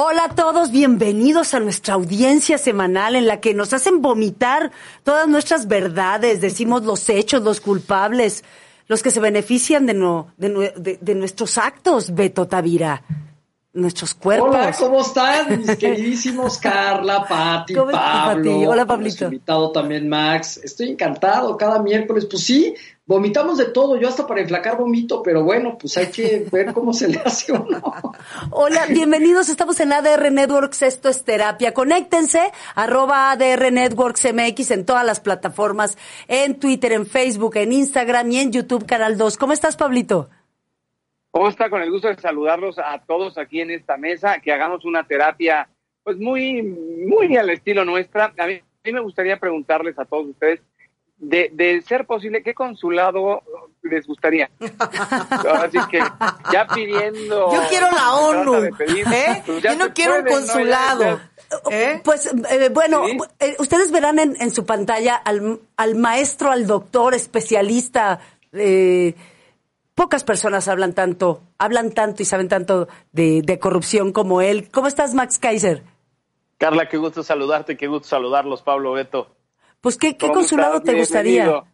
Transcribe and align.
Hola 0.00 0.26
a 0.26 0.34
todos, 0.36 0.70
bienvenidos 0.70 1.54
a 1.54 1.58
nuestra 1.60 1.94
audiencia 1.94 2.56
semanal 2.56 3.16
en 3.16 3.26
la 3.26 3.40
que 3.40 3.52
nos 3.52 3.72
hacen 3.72 4.00
vomitar 4.00 4.70
todas 5.02 5.26
nuestras 5.26 5.66
verdades, 5.66 6.40
decimos 6.40 6.84
los 6.84 7.08
hechos, 7.08 7.42
los 7.42 7.60
culpables, 7.60 8.44
los 8.86 9.02
que 9.02 9.10
se 9.10 9.18
benefician 9.18 9.86
de, 9.86 9.94
no, 9.94 10.28
de, 10.36 10.54
nue- 10.54 10.74
de- 10.74 10.98
de 11.00 11.14
nuestros 11.16 11.58
actos, 11.58 12.14
Beto 12.14 12.46
Tavira, 12.46 13.02
nuestros 13.72 14.14
cuerpos. 14.14 14.50
Hola, 14.50 14.72
¿cómo 14.78 15.00
están 15.00 15.58
mis 15.58 15.76
queridísimos 15.76 16.58
Carla, 16.62 17.26
Pati, 17.26 17.74
¿Cómo 17.74 17.90
estás, 17.90 18.04
Pablo? 18.26 18.52
Pati? 18.52 18.66
Hola, 18.66 18.86
Pablito. 18.86 19.24
invitado 19.24 19.72
también 19.72 20.08
Max. 20.08 20.60
Estoy 20.62 20.90
encantado 20.90 21.56
cada 21.56 21.82
miércoles. 21.82 22.24
Pues 22.30 22.44
sí, 22.44 22.72
vomitamos 23.08 23.56
de 23.56 23.64
todo. 23.64 23.96
Yo 23.96 24.06
hasta 24.06 24.26
para 24.26 24.42
enflacar 24.42 24.76
vomito, 24.76 25.22
pero 25.22 25.42
bueno, 25.42 25.76
pues 25.80 25.96
hay 25.96 26.08
que 26.08 26.46
ver 26.52 26.72
cómo 26.72 26.92
se 26.92 27.08
le 27.08 27.18
hace 27.18 27.52
o 27.52 27.66
no. 27.66 27.92
Hola, 28.50 28.86
bienvenidos, 28.86 29.48
estamos 29.48 29.80
en 29.80 29.92
ADR 29.92 30.30
Networks, 30.30 30.82
esto 30.82 31.08
es 31.08 31.24
terapia. 31.24 31.72
Conéctense, 31.72 32.52
arroba 32.74 33.32
ADR 33.32 33.72
Networks 33.72 34.32
MX 34.32 34.70
en 34.70 34.86
todas 34.86 35.04
las 35.04 35.20
plataformas, 35.20 35.96
en 36.28 36.60
Twitter, 36.60 36.92
en 36.92 37.06
Facebook, 37.06 37.56
en 37.56 37.72
Instagram 37.72 38.30
y 38.30 38.38
en 38.40 38.52
YouTube 38.52 38.86
Canal 38.86 39.16
2. 39.16 39.38
¿Cómo 39.38 39.54
estás, 39.54 39.76
Pablito? 39.76 40.28
¿Cómo 41.30 41.48
está? 41.48 41.70
Con 41.70 41.80
el 41.80 41.90
gusto 41.90 42.08
de 42.08 42.16
saludarlos 42.16 42.78
a 42.78 43.02
todos 43.06 43.38
aquí 43.38 43.62
en 43.62 43.70
esta 43.70 43.96
mesa, 43.96 44.38
que 44.40 44.52
hagamos 44.52 44.84
una 44.84 45.04
terapia, 45.04 45.66
pues 46.02 46.18
muy, 46.18 46.62
muy 46.62 47.34
al 47.38 47.48
estilo 47.48 47.86
nuestra. 47.86 48.34
A 48.38 48.46
mí, 48.46 48.54
a 48.54 48.62
mí 48.84 48.92
me 48.92 49.00
gustaría 49.00 49.38
preguntarles 49.38 49.98
a 49.98 50.04
todos 50.04 50.26
ustedes, 50.26 50.60
de, 51.18 51.50
de 51.52 51.82
ser 51.82 52.06
posible, 52.06 52.42
¿qué 52.42 52.54
consulado 52.54 53.42
les 53.82 54.06
gustaría? 54.06 54.50
Así 54.60 55.78
que 55.90 55.98
ya 56.52 56.66
pidiendo... 56.72 57.52
Yo 57.52 57.60
quiero 57.68 57.90
la 57.90 58.14
ONU, 58.14 58.52
de 58.60 58.72
pedir, 58.72 59.06
¿eh? 59.12 59.42
pues 59.44 59.62
Yo 59.62 59.76
no 59.76 59.92
quiero 59.92 60.16
un 60.20 60.24
consulado. 60.26 61.02
Ya- 61.02 61.30
ya- 61.70 61.76
¿Eh? 61.76 62.00
Pues 62.04 62.26
eh, 62.50 62.68
bueno, 62.72 63.06
Sí. 63.06 63.18
eh, 63.40 63.56
ustedes 63.58 63.90
verán 63.90 64.18
en, 64.18 64.36
en 64.40 64.50
su 64.50 64.66
pantalla 64.66 65.14
al, 65.16 65.58
al 65.76 65.94
maestro, 65.94 66.50
al 66.50 66.66
doctor, 66.66 67.14
especialista. 67.14 68.20
eh, 68.52 69.14
pocas 69.94 70.22
personas 70.24 70.68
hablan 70.68 70.92
tanto, 70.92 71.40
hablan 71.58 71.90
tanto 71.92 72.22
y 72.22 72.26
saben 72.26 72.48
tanto 72.48 72.86
de, 73.12 73.40
de 73.42 73.58
corrupción 73.58 74.12
como 74.12 74.40
él. 74.42 74.68
¿Cómo 74.70 74.86
estás, 74.86 75.14
Max 75.14 75.38
Kaiser? 75.38 75.82
Carla, 76.58 76.88
qué 76.88 76.98
gusto 76.98 77.22
saludarte, 77.22 77.76
qué 77.76 77.86
gusto 77.88 78.06
saludarlos, 78.08 78.62
Pablo 78.62 78.92
Beto. 78.92 79.28
Pues, 79.80 79.96
¿qué, 79.96 80.12
qué 80.16 80.26
¿Cómo 80.26 80.34
consulado 80.34 80.76
estás? 80.76 80.92
te 80.92 80.98
gustaría? 80.98 81.32
Bienvenido. 81.44 81.66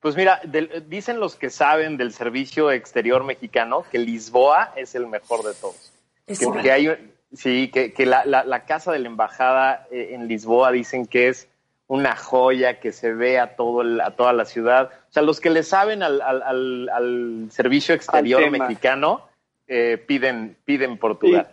Pues 0.00 0.14
mira, 0.16 0.40
dicen 0.86 1.18
los 1.18 1.34
que 1.36 1.50
saben 1.50 1.96
del 1.96 2.12
servicio 2.12 2.70
exterior 2.70 3.24
mexicano 3.24 3.84
que 3.90 3.98
Lisboa 3.98 4.72
es 4.76 4.94
el 4.94 5.06
mejor 5.06 5.42
de 5.42 5.54
todos. 5.54 5.92
Es 6.26 6.38
Que, 6.38 6.62
que 6.62 6.70
hay, 6.70 7.12
sí, 7.32 7.70
que, 7.72 7.92
que 7.92 8.06
la, 8.06 8.24
la- 8.24 8.44
la 8.44 8.64
casa 8.66 8.92
de 8.92 8.98
la 9.00 9.08
embajada 9.08 9.86
eh, 9.90 10.10
en 10.12 10.28
Lisboa 10.28 10.70
dicen 10.70 11.06
que 11.06 11.28
es 11.28 11.48
una 11.88 12.14
joya 12.14 12.78
que 12.78 12.92
se 12.92 13.12
ve 13.14 13.38
a 13.40 13.56
todo 13.56 13.80
el- 13.82 14.00
a 14.00 14.12
toda 14.12 14.32
la 14.32 14.44
ciudad. 14.44 14.90
O 15.08 15.12
sea, 15.12 15.22
los 15.22 15.40
que 15.40 15.50
le 15.50 15.62
saben 15.62 16.02
al, 16.02 16.20
al- 16.20 16.42
al- 16.42 16.88
al 16.90 17.48
servicio 17.50 17.94
exterior 17.94 18.48
mexicano 18.50 19.26
eh, 19.66 19.96
piden 20.06 20.56
piden 20.64 20.98
Portugal. 20.98 21.48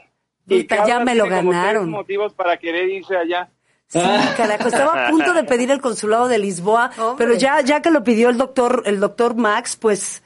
Puta, 0.48 0.86
ya 0.86 1.00
me 1.00 1.16
lo 1.16 1.24
tiene 1.24 1.38
como 1.40 1.52
tres 1.52 1.62
ganaron. 1.64 1.90
motivos 1.90 2.34
para 2.34 2.58
querer 2.58 2.90
irse 2.90 3.16
allá. 3.18 3.50
Sí, 3.94 4.00
carajo, 4.36 4.68
estaba 4.68 5.08
a 5.08 5.10
punto 5.12 5.34
de 5.34 5.44
pedir 5.44 5.70
el 5.72 5.80
consulado 5.80 6.28
de 6.28 6.40
Lisboa, 6.40 6.92
Hombre. 6.98 7.26
pero 7.26 7.38
ya, 7.38 7.62
ya 7.62 7.82
que 7.82 7.92
lo 7.92 8.04
pidió 8.04 8.30
el 8.30 8.38
doctor, 8.38 8.84
el 8.86 9.00
doctor 9.00 9.36
Max, 9.36 9.76
pues, 9.76 10.24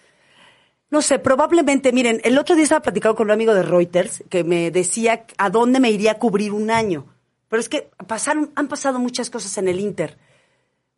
no 0.90 1.02
sé, 1.02 1.20
probablemente, 1.20 1.92
miren, 1.92 2.22
el 2.23 2.38
otro 2.38 2.56
día 2.56 2.64
estaba 2.64 2.82
platicando 2.82 3.16
con 3.16 3.28
un 3.28 3.32
amigo 3.32 3.54
de 3.54 3.64
Reuters 3.64 4.23
que 4.30 4.44
me 4.45 4.72
decía 4.72 5.26
a 5.38 5.50
dónde 5.50 5.80
me 5.82 5.92
iría 5.92 6.12
a 6.14 6.16
cubrir 6.16 6.54
un 6.54 6.72
año. 6.72 7.06
Pero 7.50 7.60
es 7.60 7.70
que 7.70 7.90
pasaron, 8.08 8.52
han 8.56 8.68
pasado 8.68 9.00
muchas 9.00 9.30
cosas 9.30 9.58
en 9.58 9.68
el 9.68 9.80
Inter. 9.80 10.18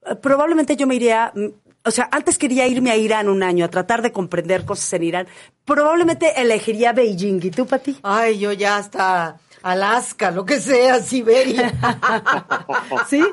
Eh, 0.05 0.15
Probablemente 0.15 0.75
yo 0.75 0.85
me 0.87 0.95
iría, 0.95 1.31
mm, 1.35 1.45
o 1.85 1.91
sea, 1.91 2.07
antes 2.11 2.37
quería 2.37 2.67
irme 2.67 2.91
a 2.91 2.97
Irán 2.97 3.29
un 3.29 3.41
año, 3.43 3.65
a 3.65 3.69
tratar 3.69 4.01
de 4.01 4.11
comprender 4.11 4.65
cosas 4.65 4.91
en 4.93 5.03
Irán. 5.03 5.27
Probablemente 5.65 6.39
elegiría 6.41 6.93
Beijing. 6.93 7.39
¿Y 7.43 7.51
tú, 7.51 7.65
Pati? 7.65 7.97
Ay, 8.03 8.37
yo 8.39 8.51
ya 8.51 8.77
hasta 8.77 9.39
Alaska, 9.63 10.31
lo 10.31 10.45
que 10.45 10.59
sea, 10.59 10.99
Siberia. 10.99 11.71
¿Sí? 13.07 13.23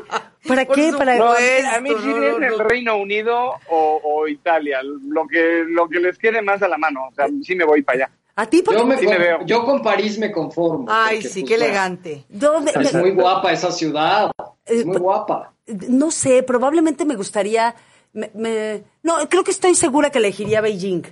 ¿Para 0.47 0.65
Por 0.67 0.77
qué? 0.77 0.93
Para... 0.97 1.17
No, 1.17 1.33
a 1.33 1.81
mí 1.81 1.91
no, 1.91 2.01
sí 2.01 2.07
no, 2.09 2.23
es 2.23 2.39
no, 2.39 2.47
el 2.47 2.59
no. 2.59 2.65
Reino 2.65 2.97
Unido 2.97 3.53
o, 3.69 4.01
o 4.03 4.29
Italia, 4.29 4.81
lo 4.83 5.27
que, 5.27 5.65
lo 5.67 5.89
que 5.89 5.99
les 6.01 6.19
quede 6.19 6.43
más 6.43 6.63
a 6.63 6.69
la 6.69 6.79
mano. 6.79 7.09
O 7.11 7.15
sea, 7.15 7.27
sí 7.43 7.55
me 7.55 7.65
voy 7.65 7.83
para 7.83 8.05
allá. 8.07 8.11
¿A 8.39 8.47
ti? 8.47 8.63
Yo, 8.71 8.85
me 8.87 8.99
Sí 8.99 9.07
me 9.07 9.13
con- 9.15 9.23
veo. 9.23 9.39
yo 9.47 9.65
con 9.65 9.83
París 9.83 10.19
me 10.19 10.31
conformo. 10.31 10.87
Ay, 10.91 11.23
sí, 11.23 11.41
pues, 11.41 11.49
qué 11.49 11.55
elegante. 11.55 12.25
¿Dónde? 12.29 12.73
Es 12.81 12.93
muy 12.95 13.13
guapa 13.13 13.51
esa 13.53 13.71
ciudad. 13.73 14.31
Es 14.65 14.83
Eh, 14.83 14.85
muy 14.85 14.99
guapa. 14.99 15.53
No 15.89 16.11
sé, 16.11 16.43
probablemente 16.43 17.05
me 17.05 17.17
gustaría. 17.17 17.75
me- 18.13 18.31
me- 18.35 18.83
no, 19.03 19.17
creo 19.29 19.43
que 19.43 19.51
estoy 19.53 19.75
segura 19.75 20.11
que 20.11 20.19
elegiría 20.19 20.61
Beijing. 20.61 21.03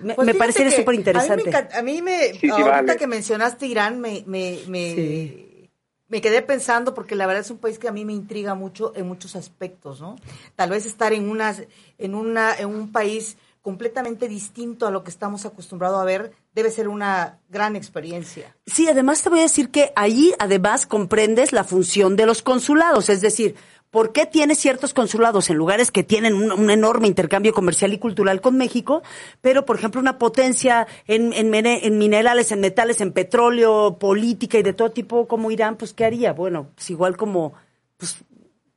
Me, 0.00 0.14
Pues 0.14 0.26
me 0.26 0.32
que 0.32 0.38
súper 0.70 0.88
A 0.88 0.92
mí 0.92 0.96
interesante. 0.98 1.50
me, 1.50 1.78
a 1.78 1.82
mí 1.82 2.02
me- 2.02 2.32
Sí, 2.32 2.38
sí, 2.40 2.50
ahorita 2.50 2.70
vale. 2.70 2.96
que 2.96 3.06
mencionaste 3.06 3.66
Irán, 3.66 4.00
me, 4.00 4.22
me, 4.26 4.58
me, 4.68 4.94
Sí. 4.94 5.70
me 6.08 6.20
quedé 6.20 6.42
pensando, 6.42 6.94
porque 6.94 7.14
la 7.14 7.26
verdad 7.26 7.42
es 7.44 7.50
un 7.50 7.58
país 7.58 7.78
que 7.78 7.88
a 7.88 7.92
mí 7.92 8.04
me 8.04 8.12
intriga 8.12 8.54
mucho 8.54 8.92
en 8.96 9.06
muchos 9.08 9.36
aspectos, 9.36 10.00
¿no? 10.00 10.16
Tal 10.56 10.70
vez 10.70 10.86
estar 10.86 11.12
en, 11.12 11.28
unas, 11.28 11.62
en, 11.98 12.14
una, 12.14 12.54
en 12.56 12.68
un 12.68 12.92
país 12.92 13.36
completamente 13.60 14.28
distinto 14.28 14.86
a 14.86 14.90
lo 14.90 15.04
que 15.04 15.10
estamos 15.10 15.44
acostumbrados 15.44 16.00
a 16.00 16.04
ver 16.04 16.32
debe 16.54 16.70
ser 16.70 16.88
una 16.88 17.38
gran 17.50 17.76
experiencia. 17.76 18.56
Sí, 18.66 18.88
además 18.88 19.22
te 19.22 19.28
voy 19.28 19.40
a 19.40 19.42
decir 19.42 19.70
que 19.70 19.92
ahí 19.94 20.32
además 20.38 20.86
comprendes 20.86 21.52
la 21.52 21.64
función 21.64 22.16
de 22.16 22.24
los 22.24 22.40
consulados, 22.42 23.10
es 23.10 23.20
decir, 23.20 23.56
¿por 23.90 24.12
qué 24.12 24.26
tienes 24.26 24.58
ciertos 24.58 24.92
consulados 24.94 25.48
en 25.50 25.56
lugares 25.56 25.90
que 25.90 26.02
tienen 26.02 26.34
un, 26.34 26.52
un 26.52 26.70
enorme 26.70 27.06
intercambio 27.06 27.52
comercial 27.54 27.92
y 27.92 27.98
cultural 27.98 28.40
con 28.40 28.56
México, 28.56 29.02
pero 29.40 29.64
por 29.64 29.76
ejemplo 29.76 30.00
una 30.00 30.18
potencia 30.18 30.86
en, 31.06 31.32
en, 31.32 31.50
mene- 31.50 31.80
en 31.86 31.98
minerales, 31.98 32.52
en 32.52 32.60
metales, 32.60 33.00
en 33.00 33.12
petróleo, 33.12 33.98
política 33.98 34.58
y 34.58 34.62
de 34.62 34.72
todo 34.74 34.90
tipo 34.90 35.26
como 35.26 35.50
Irán, 35.50 35.76
pues 35.76 35.94
¿qué 35.94 36.04
haría? 36.04 36.32
Bueno, 36.32 36.68
pues 36.74 36.90
igual 36.90 37.16
como, 37.16 37.54
pues 37.96 38.16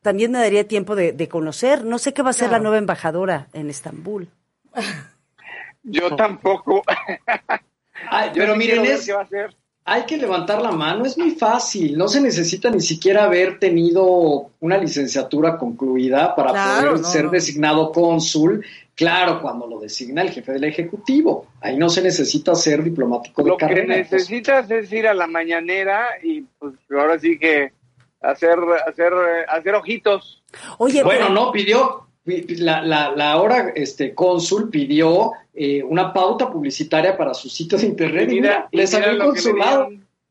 también 0.02 0.32
me 0.32 0.40
daría 0.40 0.68
tiempo 0.68 0.96
de, 0.96 1.12
de 1.12 1.28
conocer, 1.28 1.84
no 1.86 2.00
sé 2.00 2.14
qué 2.14 2.22
va 2.24 2.30
a 2.32 2.34
ser 2.34 2.48
Claro. 2.48 2.54
la 2.54 2.64
nueva 2.64 2.78
embajadora 2.80 3.48
en 3.54 3.70
Estambul. 3.70 4.30
Yo 5.84 6.16
tampoco. 6.16 6.84
Ay, 8.10 8.30
Yo 8.30 8.34
pero 8.36 8.56
miren, 8.56 8.86
es, 8.86 9.06
qué 9.06 9.14
va 9.14 9.20
a 9.22 9.24
hacer. 9.24 9.56
Hay 9.84 10.04
que 10.04 10.18
levantar 10.18 10.62
la 10.62 10.72
mano, 10.72 11.06
es 11.06 11.18
muy 11.18 11.32
fácil, 11.32 11.98
no 11.98 12.08
se 12.08 12.22
necesita 12.22 12.70
ni 12.70 12.82
siquiera 12.82 13.24
haber 13.26 13.58
tenido 13.60 14.52
una 14.60 14.78
licenciatura 14.78 15.58
concluida 15.58 16.36
para 16.36 16.52
Claro, 16.52 16.88
poder 16.92 17.02
no, 17.02 17.08
ser 17.08 17.26
no. 17.26 17.32
designado 17.32 17.92
cónsul. 17.92 18.64
Claro, 18.94 19.42
cuando 19.42 19.66
lo 19.66 19.80
designa 19.80 20.22
el 20.22 20.30
jefe 20.30 20.52
del 20.52 20.66
Ejecutivo, 20.66 21.48
ahí 21.62 21.76
no 21.78 21.90
se 21.90 22.04
necesita 22.04 22.54
ser 22.54 22.84
diplomático 22.84 23.42
de 23.42 23.50
Lo 23.50 23.58
que 23.58 23.66
carrera. 23.66 23.88
pues. 23.88 24.12
necesitas 24.12 24.70
es 24.70 24.92
ir 24.94 25.08
a 25.08 25.14
la 25.16 25.26
mañanera 25.28 26.06
y 26.22 26.42
pues 26.60 26.76
ahora 26.92 27.18
sí 27.18 27.40
que 27.40 27.72
hacer, 28.22 28.60
hacer, 28.88 29.12
eh, 29.14 29.46
hacer 29.50 29.74
ojitos. 29.74 30.44
Oye, 30.78 31.02
Bueno, 31.04 31.22
pero- 31.28 31.34
no, 31.34 31.52
pidió, 31.52 32.06
pi- 32.06 32.11
la, 32.26 32.82
la, 32.82 33.12
la 33.16 33.32
ahora 33.32 33.72
este, 33.76 34.14
cónsul 34.14 34.70
pidió 34.70 35.32
eh, 35.54 35.84
una 35.84 36.14
pauta 36.14 36.50
publicitaria 36.52 37.18
para 37.18 37.34
su 37.34 37.50
sitio 37.50 37.78
de 37.78 37.88
internet. 37.88 38.30
y 38.32 38.36
mira, 38.36 38.68
y 38.72 38.78
le 38.78 38.88
salió 38.88 39.10
el 39.12 39.20
consulado. 39.20 39.90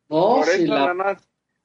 No, 0.08 0.42
eso 0.42 0.62
la- 0.66 0.78
nada 0.80 0.94
más. 0.94 1.18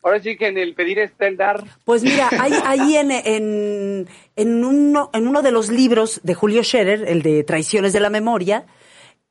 Ahora 0.03 0.19
sí 0.21 0.37
que 0.37 0.47
en 0.49 0.59
el 0.59 0.75
pedir 0.75 0.99
está 0.99 1.25
el 1.25 1.35
dar. 1.35 1.63
Pues 1.83 2.03
mira, 2.03 2.29
hay 2.39 2.51
ahí 2.65 2.95
en, 2.95 3.09
en, 3.11 4.07
en, 4.35 4.63
uno, 4.63 5.09
en 5.13 5.27
uno 5.27 5.41
de 5.41 5.49
los 5.51 5.69
libros 5.69 6.21
de 6.23 6.35
Julio 6.35 6.63
Scherer, 6.63 7.05
el 7.07 7.23
de 7.23 7.43
Traiciones 7.43 7.91
de 7.91 7.99
la 8.01 8.11
Memoria, 8.11 8.65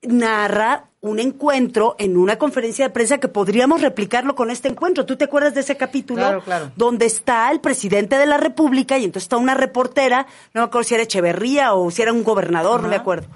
narra 0.07 0.91
un 1.01 1.19
encuentro 1.19 1.97
en 1.99 2.17
una 2.17 2.39
conferencia 2.39 2.87
de 2.87 2.91
prensa 2.91 3.19
que 3.19 3.29
podríamos 3.29 3.83
replicarlo 3.83 4.35
con 4.35 4.51
este 4.51 4.69
encuentro. 4.69 5.05
¿Tú 5.05 5.17
te 5.17 5.25
acuerdas 5.25 5.53
de 5.55 5.61
ese 5.61 5.77
capítulo? 5.77 6.23
Claro, 6.23 6.43
claro. 6.43 6.73
Donde 6.77 7.05
está 7.05 7.51
el 7.51 7.61
presidente 7.61 8.17
de 8.17 8.25
la 8.25 8.39
República 8.39 8.97
y 8.97 9.05
entonces 9.05 9.25
está 9.25 9.37
una 9.37 9.55
reportera, 9.55 10.27
no 10.55 10.63
me 10.63 10.67
acuerdo 10.67 10.89
si 10.89 10.95
era 10.95 11.05
Echeverría 11.05 11.75
o 11.75 11.91
si 11.91 12.01
era 12.01 12.13
un 12.13 12.25
gobernador, 12.25 12.83
no 12.83 12.89
me 12.89 12.97
acuerdo. 12.97 13.29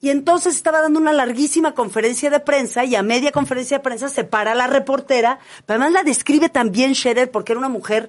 Y 0.00 0.10
entonces 0.10 0.56
estaba 0.56 0.82
dando 0.82 0.98
una 0.98 1.12
larguísima 1.12 1.74
conferencia 1.74 2.28
de 2.28 2.40
prensa 2.40 2.84
y 2.84 2.96
a 2.96 3.04
media 3.04 3.30
conferencia 3.30 3.78
de 3.78 3.84
prensa 3.84 4.08
se 4.08 4.24
para 4.24 4.56
la 4.56 4.66
reportera, 4.66 5.38
pero 5.64 5.80
además 5.80 5.92
la 5.92 6.02
describe 6.02 6.48
también 6.48 6.96
Scherer 6.96 7.30
porque 7.30 7.52
era 7.52 7.60
una 7.60 7.68
mujer 7.68 8.08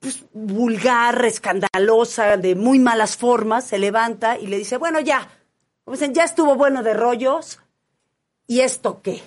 pues, 0.00 0.24
vulgar, 0.32 1.22
escandalosa, 1.26 2.38
de 2.38 2.54
muy 2.54 2.78
malas 2.78 3.18
formas, 3.18 3.66
se 3.66 3.78
levanta 3.78 4.38
y 4.38 4.46
le 4.46 4.56
dice, 4.56 4.78
bueno, 4.78 5.00
ya, 5.00 5.28
como 5.88 5.96
dicen, 5.96 6.12
ya 6.12 6.24
estuvo 6.24 6.54
bueno 6.54 6.82
de 6.82 6.92
rollos, 6.92 7.60
¿y 8.46 8.60
esto 8.60 9.00
qué? 9.00 9.22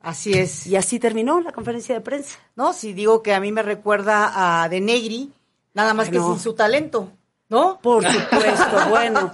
Así 0.00 0.34
es. 0.34 0.66
Y 0.66 0.76
así 0.76 0.98
terminó 0.98 1.40
la 1.40 1.52
conferencia 1.52 1.94
de 1.94 2.02
prensa. 2.02 2.38
No, 2.56 2.74
si 2.74 2.92
digo 2.92 3.22
que 3.22 3.32
a 3.32 3.40
mí 3.40 3.52
me 3.52 3.62
recuerda 3.62 4.62
a 4.62 4.68
De 4.68 4.82
Negri, 4.82 5.32
nada 5.72 5.94
más 5.94 6.08
Ay, 6.08 6.12
que 6.12 6.18
no. 6.18 6.28
sin 6.28 6.40
su 6.40 6.52
talento. 6.52 7.10
¿No? 7.52 7.78
Por 7.80 8.02
supuesto, 8.10 8.76
bueno. 8.88 9.30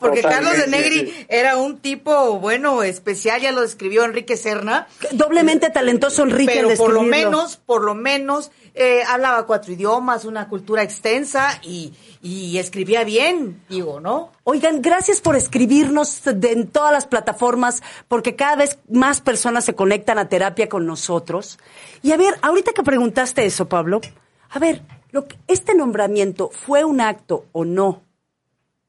Porque 0.00 0.22
Carlos 0.22 0.56
de 0.56 0.66
Negri 0.66 1.26
era 1.28 1.56
un 1.58 1.78
tipo, 1.78 2.40
bueno, 2.40 2.82
especial, 2.82 3.40
ya 3.40 3.52
lo 3.52 3.60
describió 3.60 4.04
Enrique 4.04 4.36
Serna. 4.36 4.88
Doblemente 5.12 5.70
talentoso 5.70 6.22
Enrique 6.24 6.52
pero 6.54 6.74
por 6.76 6.92
lo 6.92 7.02
menos, 7.02 7.58
por 7.58 7.84
lo 7.84 7.94
menos, 7.94 8.50
eh, 8.74 9.02
hablaba 9.06 9.46
cuatro 9.46 9.72
idiomas, 9.72 10.24
una 10.24 10.48
cultura 10.48 10.82
extensa 10.82 11.60
y, 11.62 11.92
y 12.22 12.58
escribía 12.58 13.04
bien, 13.04 13.62
digo, 13.68 14.00
¿no? 14.00 14.32
Oigan, 14.44 14.80
gracias 14.80 15.20
por 15.20 15.36
escribirnos 15.36 16.22
de- 16.24 16.52
en 16.52 16.66
todas 16.68 16.92
las 16.92 17.06
plataformas, 17.06 17.82
porque 18.08 18.34
cada 18.34 18.56
vez 18.56 18.78
más 18.90 19.20
personas 19.20 19.64
se 19.66 19.74
conectan 19.74 20.18
a 20.18 20.28
terapia 20.28 20.68
con 20.68 20.86
nosotros. 20.86 21.58
Y 22.02 22.12
a 22.12 22.16
ver, 22.16 22.34
ahorita 22.40 22.72
que 22.72 22.82
preguntaste 22.82 23.44
eso, 23.44 23.68
Pablo, 23.68 24.00
a 24.48 24.58
ver, 24.58 24.82
lo 25.16 25.26
que- 25.26 25.38
¿este 25.48 25.74
nombramiento 25.74 26.50
fue 26.52 26.84
un 26.84 27.00
acto 27.00 27.46
o 27.52 27.64
no 27.64 28.02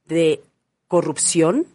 de 0.06 0.42
corrupción? 0.90 1.66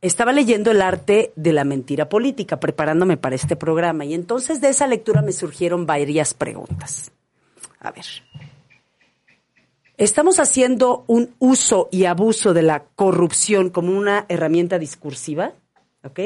Estaba 0.00 0.32
leyendo 0.32 0.70
el 0.70 0.80
arte 0.80 1.32
de 1.36 1.52
la 1.52 1.64
mentira 1.64 2.08
política, 2.08 2.58
preparándome 2.58 3.18
para 3.18 3.36
este 3.36 3.56
programa, 3.56 4.06
y 4.06 4.14
entonces 4.14 4.62
de 4.62 4.70
esa 4.70 4.86
lectura 4.86 5.20
me 5.20 5.32
surgieron 5.32 5.84
varias 5.84 6.32
preguntas. 6.32 7.12
A 7.80 7.90
ver. 7.90 8.06
¿Estamos 9.98 10.40
haciendo 10.40 11.04
un 11.06 11.34
uso 11.38 11.88
y 11.92 12.06
abuso 12.06 12.54
de 12.54 12.62
la 12.62 12.84
corrupción 12.96 13.68
como 13.68 13.96
una 13.96 14.24
herramienta 14.28 14.78
discursiva? 14.78 15.52
¿Ok? 16.02 16.20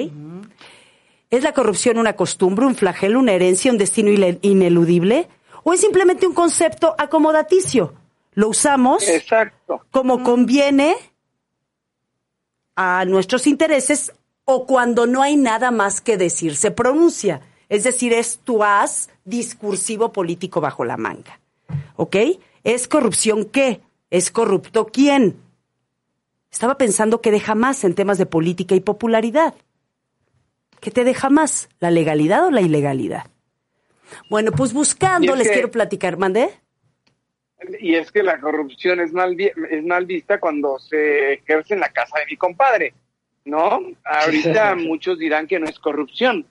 ¿Es 1.31 1.43
la 1.43 1.53
corrupción 1.53 1.99
una 1.99 2.15
costumbre, 2.15 2.67
un 2.67 2.77
flagelo, 2.77 3.19
una 3.19 3.33
herencia, 3.33 3.73
un 3.73 3.79
destino 3.79 4.11
ineludible? 4.43 5.29
¿O 5.69 5.75
es 5.75 5.83
simplemente 5.83 6.27
un 6.27 6.33
concepto 6.33 6.95
acomodaticio? 6.97 7.93
Lo 8.33 8.49
usamos 8.49 9.07
Exacto. 9.07 9.85
como 9.91 10.23
conviene 10.23 10.97
a 12.75 13.05
nuestros 13.05 13.47
intereses 13.47 14.15
o 14.47 14.65
cuando 14.65 15.07
no 15.07 15.21
hay 15.21 15.37
nada 15.37 15.71
más 15.71 16.01
que 16.01 16.17
decir, 16.17 16.57
se 16.57 16.71
pronuncia. 16.71 17.43
Es 17.69 17.85
decir, 17.85 18.15
es 18.15 18.39
tu 18.39 18.65
as 18.65 19.11
discursivo 19.27 20.11
político 20.11 20.63
bajo 20.63 20.87
la 20.87 20.97
manga. 20.97 21.39
¿Ok? 21.97 22.17
¿Es 22.65 22.89
corrupción 22.89 23.45
qué? 23.45 23.83
¿Es 24.09 24.31
corrupto 24.31 24.87
quién? 24.87 25.37
Estaba 26.51 26.79
pensando 26.79 27.21
que 27.21 27.31
deja 27.31 27.55
más 27.55 27.85
en 27.85 27.95
temas 27.95 28.17
de 28.17 28.25
política 28.25 28.75
y 28.75 28.81
popularidad. 28.81 29.53
¿Qué 30.81 30.91
te 30.91 31.05
deja 31.05 31.29
más? 31.29 31.69
¿La 31.79 31.91
legalidad 31.91 32.47
o 32.47 32.51
la 32.51 32.63
ilegalidad? 32.63 33.27
Bueno, 34.31 34.53
pues 34.53 34.73
buscando 34.73 35.35
les 35.37 35.47
que- 35.49 35.53
quiero 35.55 35.71
platicar. 35.71 36.17
¿Mandé? 36.19 36.51
Y 37.81 37.95
es 37.97 38.13
que 38.13 38.23
la 38.23 38.39
corrupción 38.41 39.01
es 39.01 39.13
mal, 39.13 39.37
es 39.41 39.85
mal 39.85 40.07
vista 40.07 40.39
cuando 40.39 40.79
se 40.79 41.35
ejerce 41.35 41.75
en 41.75 41.81
la 41.81 41.89
casa 41.91 42.19
de 42.21 42.27
mi 42.27 42.37
compadre, 42.37 42.95
¿no? 43.45 43.81
Ahorita 44.05 44.75
muchos 44.77 45.19
dirán 45.19 45.47
que 45.49 45.59
no 45.59 45.67
es 45.69 45.79
corrupción. 45.79 46.47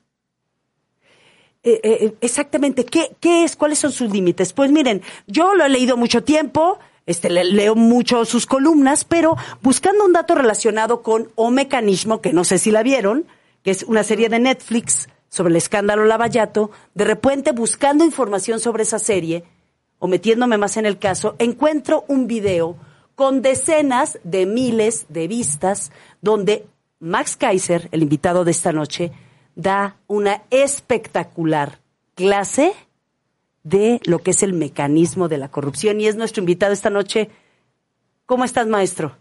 Eh, 1.64 1.80
eh, 1.84 2.14
exactamente, 2.22 2.86
¿Qué, 2.86 3.16
¿qué 3.20 3.44
es? 3.44 3.56
¿Cuáles 3.56 3.80
son 3.80 3.92
sus 3.92 4.12
límites? 4.12 4.54
Pues 4.54 4.72
miren, 4.72 5.02
yo 5.28 5.54
lo 5.56 5.66
he 5.66 5.70
leído 5.70 5.98
mucho 5.98 6.24
tiempo, 6.24 6.80
este, 7.06 7.30
le- 7.30 7.44
leo 7.46 7.76
mucho 7.76 8.24
sus 8.26 8.46
columnas, 8.46 9.04
pero 9.04 9.36
buscando 9.62 10.06
un 10.06 10.14
dato 10.14 10.36
relacionado 10.36 11.02
con 11.02 11.30
O 11.36 11.52
Mecanismo, 11.52 12.22
que 12.22 12.32
no 12.32 12.44
sé 12.44 12.58
si 12.58 12.72
la 12.72 12.84
vieron, 12.84 13.26
que 13.64 13.72
es 13.72 13.84
una 13.84 14.04
serie 14.04 14.30
de 14.30 14.40
Netflix 14.40 15.10
sobre 15.38 15.52
el 15.52 15.58
escándalo 15.58 16.04
Lavallato, 16.06 16.72
de 16.96 17.06
repente 17.06 17.52
buscando 17.52 18.04
información 18.04 18.60
sobre 18.60 18.84
esa 18.84 18.98
serie, 18.98 19.44
o 20.00 20.08
metiéndome 20.08 20.58
más 20.58 20.78
en 20.78 20.86
el 20.86 20.98
caso, 20.98 21.36
encuentro 21.38 22.06
un 22.08 22.28
video 22.28 22.76
con 23.16 23.42
decenas 23.42 24.20
de 24.24 24.46
miles 24.46 25.06
de 25.10 25.28
vistas 25.28 25.92
donde 26.22 26.66
Max 27.00 27.38
Kaiser, 27.38 27.88
el 27.92 28.02
invitado 28.02 28.46
de 28.46 28.52
esta 28.52 28.72
noche, 28.72 29.12
da 29.56 29.98
una 30.08 30.42
espectacular 30.50 31.80
clase 32.16 32.74
de 33.64 34.00
lo 34.06 34.20
que 34.20 34.32
es 34.32 34.42
el 34.42 34.54
mecanismo 34.54 35.28
de 35.28 35.38
la 35.38 35.50
corrupción 35.50 36.02
y 36.02 36.08
es 36.08 36.16
nuestro 36.16 36.42
invitado 36.42 36.74
esta 36.74 36.90
noche. 36.90 37.30
¿Cómo 38.26 38.44
estás, 38.44 38.66
maestro? 38.66 39.16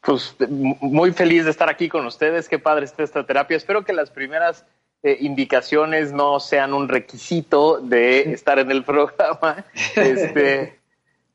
Pues 0.00 0.34
muy 0.48 1.12
feliz 1.12 1.44
de 1.44 1.50
estar 1.50 1.68
aquí 1.68 1.88
con 1.88 2.06
ustedes. 2.06 2.48
Qué 2.48 2.58
padre 2.58 2.84
está 2.86 3.02
esta 3.02 3.26
terapia. 3.26 3.56
Espero 3.56 3.84
que 3.84 3.92
las 3.92 4.10
primeras 4.10 4.64
eh, 5.02 5.18
indicaciones 5.20 6.12
no 6.12 6.40
sean 6.40 6.74
un 6.74 6.88
requisito 6.88 7.78
de 7.80 8.32
estar 8.32 8.58
en 8.58 8.70
el 8.70 8.84
programa. 8.84 9.64
Este, 9.96 10.78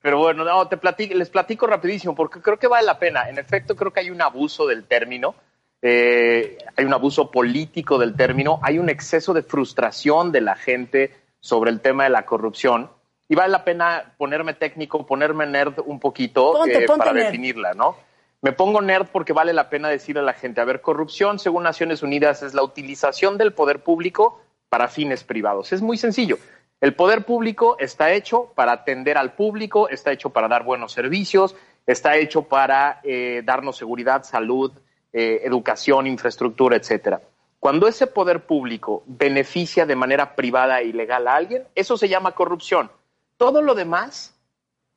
pero 0.02 0.18
bueno, 0.18 0.44
no, 0.44 0.68
te 0.68 0.78
platico, 0.78 1.14
les 1.16 1.30
platico 1.30 1.68
rapidísimo 1.68 2.16
porque 2.16 2.42
creo 2.42 2.58
que 2.58 2.68
vale 2.68 2.86
la 2.86 2.98
pena. 3.00 3.30
En 3.30 3.38
efecto, 3.38 3.76
creo 3.76 3.92
que 3.94 4.00
hay 4.02 4.10
un 4.10 4.22
abuso 4.22 4.68
del 4.68 4.86
término. 4.86 5.36
eh, 5.84 6.58
hay 6.76 6.86
un 6.86 6.94
abuso 6.94 7.32
político 7.32 7.98
del 7.98 8.16
término, 8.16 8.60
hay 8.62 8.78
un 8.78 8.90
exceso 8.90 9.34
de 9.34 9.42
frustración 9.42 10.32
de 10.32 10.42
la 10.42 10.56
gente 10.56 11.12
sobre 11.40 11.72
el 11.72 11.82
tema 11.82 12.04
de 12.04 12.10
la 12.12 12.24
corrupción. 12.26 12.90
Y 13.28 13.36
vale 13.36 13.52
la 13.52 13.64
pena 13.64 14.14
ponerme 14.18 14.54
técnico, 14.54 15.06
ponerme 15.08 15.46
nerd 15.48 15.80
un 15.86 16.00
poquito 16.00 16.52
Ponte, 16.54 16.84
eh, 16.84 16.86
ponte 16.86 17.00
para 17.00 17.14
nerd. 17.14 17.26
definirla, 17.28 17.74
¿no? 17.74 17.96
Me 18.42 18.54
pongo 18.54 18.82
nerd 18.82 19.08
porque 19.12 19.34
vale 19.34 19.54
la 19.54 19.70
pena 19.70 19.88
decirle 19.88 20.22
a 20.22 20.26
la 20.26 20.34
gente, 20.34 20.62
a 20.62 20.66
ver, 20.66 20.82
corrupción, 20.82 21.38
según 21.38 21.64
Naciones 21.64 22.02
Unidas, 22.02 22.42
es 22.42 22.56
la 22.56 22.64
utilización 22.64 23.38
del 23.38 23.54
poder 23.54 23.84
público 23.84 24.42
para 24.68 24.88
fines 24.88 25.24
privados. 25.24 25.72
Es 25.72 25.82
muy 25.84 25.98
sencillo. 25.98 26.38
El 26.80 26.96
poder 26.96 27.24
público 27.24 27.76
está 27.78 28.12
hecho 28.12 28.52
para 28.56 28.72
atender 28.72 29.20
al 29.20 29.34
público, 29.34 29.90
está 29.90 30.12
hecho 30.12 30.32
para 30.32 30.48
dar 30.48 30.64
buenos 30.64 30.92
servicios, 30.92 31.56
está 31.86 32.18
hecho 32.18 32.42
para 32.42 33.00
eh, 33.04 33.44
darnos 33.46 33.78
seguridad, 33.78 34.24
salud, 34.24 34.72
eh, 35.14 35.42
educación, 35.44 36.08
infraestructura, 36.08 36.78
etcétera. 36.78 37.22
Cuando 37.60 37.88
ese 37.88 38.08
poder 38.08 38.48
público 38.48 39.04
beneficia 39.06 39.86
de 39.86 39.96
manera 39.96 40.36
privada 40.36 40.82
e 40.82 40.86
ilegal 40.86 41.28
a 41.28 41.36
alguien, 41.36 41.68
eso 41.76 41.96
se 41.96 42.10
llama 42.10 42.32
corrupción. 42.32 42.90
Todo 43.38 43.62
lo 43.62 43.76
demás 43.76 44.34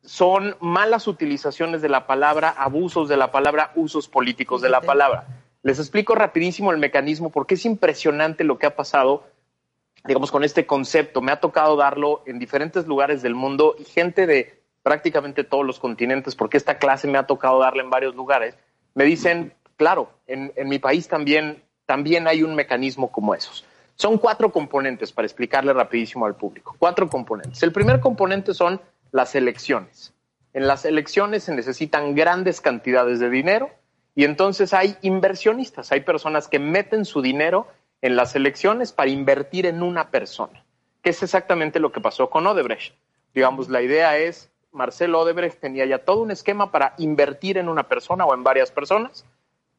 son 0.05 0.57
malas 0.61 1.09
utilizaciones 1.09 1.81
de 1.83 1.89
la 1.89 2.07
palabra, 2.07 2.51
abusos 2.51 3.09
de 3.09 3.17
la 3.17 3.31
palabra, 3.31 3.73
usos 3.75 4.09
políticos 4.09 4.61
de 4.61 4.69
la 4.69 4.81
palabra. 4.81 5.27
Les 5.63 5.79
explico 5.79 6.15
rapidísimo 6.15 6.73
el 6.73 6.79
mecanismo 6.79 7.31
porque 7.31 7.55
es 7.55 7.65
impresionante 7.65 8.45
lo 8.45 8.59
que 8.59 8.67
ha 8.67 8.77
pasado, 8.77 9.25
digamos, 10.05 10.31
con 10.31 10.45
este 10.45 10.67
concepto. 10.67 11.23
Me 11.23 11.33
ha 11.33 11.41
tocado 11.41 11.77
darlo 11.77 12.23
en 12.27 12.39
diferentes 12.39 12.87
lugares 12.87 13.23
del 13.23 13.35
mundo 13.35 13.75
y 13.79 13.85
gente 13.85 14.27
de 14.27 14.63
prácticamente 14.83 15.43
todos 15.45 15.65
los 15.65 15.79
continentes, 15.79 16.37
porque 16.37 16.59
esta 16.59 16.77
clase 16.77 17.09
me 17.09 17.17
ha 17.17 17.27
tocado 17.27 17.59
darla 17.59 17.83
en 17.83 17.89
varios 17.89 18.15
lugares, 18.15 18.55
me 18.95 19.05
dicen, 19.05 19.55
claro, 19.77 20.11
en, 20.27 20.53
en 20.57 20.69
mi 20.69 20.79
país 20.79 21.09
también, 21.09 21.63
también 21.87 22.29
hay 22.29 22.43
un 22.43 22.55
mecanismo 22.55 23.11
como 23.11 23.35
esos. 23.35 23.65
Son 23.97 24.19
cuatro 24.19 24.53
componentes 24.53 25.13
para 25.13 25.25
explicarle 25.25 25.73
rapidísimo 25.73 26.27
al 26.27 26.35
público. 26.35 26.77
Cuatro 26.79 27.09
componentes. 27.09 27.63
El 27.63 27.73
primer 27.73 28.01
componente 28.01 28.53
son 28.53 28.79
las 29.15 29.37
elecciones. 29.37 30.13
En 30.55 30.67
las 30.67 30.85
elecciones 30.85 31.45
se 31.45 31.55
necesitan 31.55 32.17
grandes 32.17 32.61
cantidades 32.61 33.21
de 33.21 33.31
dinero 33.31 33.71
y 34.17 34.25
entonces 34.25 34.75
hay 34.75 34.97
inversionistas, 35.03 35.93
hay 35.93 36.01
personas 36.01 36.49
que 36.49 36.59
meten 36.59 37.05
su 37.05 37.23
dinero 37.23 37.69
en 38.03 38.17
las 38.17 38.35
elecciones 38.35 38.93
para 38.93 39.11
invertir 39.11 39.67
en 39.67 39.85
una 39.85 40.11
persona, 40.11 40.65
que 41.01 41.11
es 41.11 41.23
exactamente 41.23 41.79
lo 41.79 41.93
que 41.93 42.01
pasó 42.01 42.29
con 42.29 42.45
Odebrecht. 42.45 42.97
Digamos, 43.33 43.69
la 43.69 43.83
idea 43.83 44.19
es, 44.19 44.51
Marcelo 44.73 45.21
Odebrecht 45.21 45.61
tenía 45.61 45.87
ya 45.87 45.99
todo 45.99 46.21
un 46.21 46.33
esquema 46.33 46.73
para 46.73 46.95
invertir 46.99 47.57
en 47.57 47.69
una 47.69 47.85
persona 47.85 48.27
o 48.27 48.35
en 48.35 48.43
varias 48.43 48.73
personas, 48.73 49.25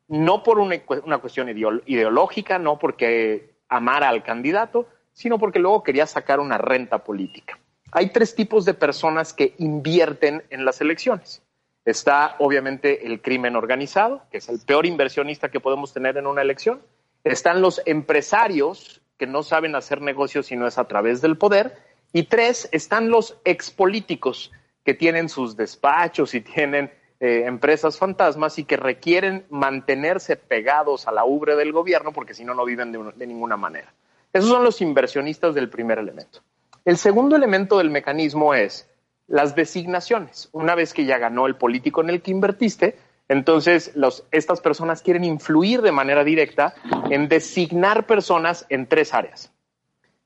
no 0.07 0.43
por 0.43 0.59
una, 0.59 0.77
una 1.03 1.17
cuestión 1.17 1.49
ideol- 1.49 1.83
ideológica, 1.87 2.57
no 2.57 2.79
porque 2.79 3.53
amara 3.67 4.07
al 4.07 4.23
candidato, 4.23 4.87
sino 5.11 5.39
porque 5.39 5.59
luego 5.59 5.83
quería 5.83 6.07
sacar 6.07 6.39
una 6.39 6.57
renta 6.57 7.03
política. 7.03 7.59
Hay 7.91 8.09
tres 8.09 8.35
tipos 8.35 8.65
de 8.65 8.73
personas 8.73 9.33
que 9.33 9.53
invierten 9.57 10.43
en 10.49 10.65
las 10.65 10.81
elecciones. 10.81 11.41
Está 11.85 12.35
obviamente 12.39 13.05
el 13.05 13.21
crimen 13.21 13.55
organizado, 13.55 14.23
que 14.31 14.39
es 14.39 14.49
el 14.49 14.59
peor 14.59 14.85
inversionista 14.85 15.49
que 15.49 15.59
podemos 15.59 15.93
tener 15.93 16.17
en 16.17 16.25
una 16.27 16.41
elección. 16.41 16.81
Están 17.23 17.61
los 17.61 17.81
empresarios 17.85 19.01
que 19.17 19.27
no 19.27 19.43
saben 19.43 19.75
hacer 19.75 20.01
negocios 20.01 20.47
si 20.47 20.55
no 20.55 20.67
es 20.67 20.77
a 20.77 20.87
través 20.87 21.21
del 21.21 21.37
poder. 21.37 21.77
Y 22.11 22.23
tres, 22.23 22.67
están 22.71 23.09
los 23.09 23.37
expolíticos 23.45 24.51
que 24.83 24.93
tienen 24.93 25.29
sus 25.29 25.55
despachos 25.55 26.33
y 26.33 26.41
tienen 26.41 26.91
eh, 27.19 27.43
empresas 27.45 27.97
fantasmas 27.97 28.59
y 28.59 28.65
que 28.65 28.77
requieren 28.77 29.45
mantenerse 29.49 30.35
pegados 30.35 31.07
a 31.07 31.11
la 31.11 31.23
ubre 31.23 31.55
del 31.55 31.71
gobierno 31.71 32.11
porque 32.11 32.33
si 32.33 32.43
no, 32.43 32.53
no 32.53 32.65
viven 32.65 32.91
de, 32.91 32.97
un- 32.97 33.17
de 33.17 33.27
ninguna 33.27 33.57
manera. 33.57 33.93
Esos 34.33 34.49
son 34.49 34.63
los 34.63 34.81
inversionistas 34.81 35.55
del 35.55 35.69
primer 35.69 35.97
elemento. 35.97 36.41
El 36.85 36.97
segundo 36.97 37.35
elemento 37.35 37.79
del 37.79 37.89
mecanismo 37.89 38.53
es 38.53 38.87
las 39.27 39.55
designaciones. 39.55 40.49
Una 40.51 40.75
vez 40.75 40.93
que 40.93 41.05
ya 41.05 41.17
ganó 41.17 41.47
el 41.47 41.55
político 41.55 42.01
en 42.01 42.11
el 42.11 42.21
que 42.21 42.31
invertiste, 42.31 42.97
entonces 43.27 43.91
los- 43.95 44.23
estas 44.31 44.61
personas 44.61 45.01
quieren 45.01 45.23
influir 45.23 45.81
de 45.81 45.91
manera 45.91 46.23
directa 46.23 46.75
en 47.09 47.27
designar 47.27 48.05
personas 48.05 48.67
en 48.69 48.87
tres 48.87 49.13
áreas. 49.15 49.51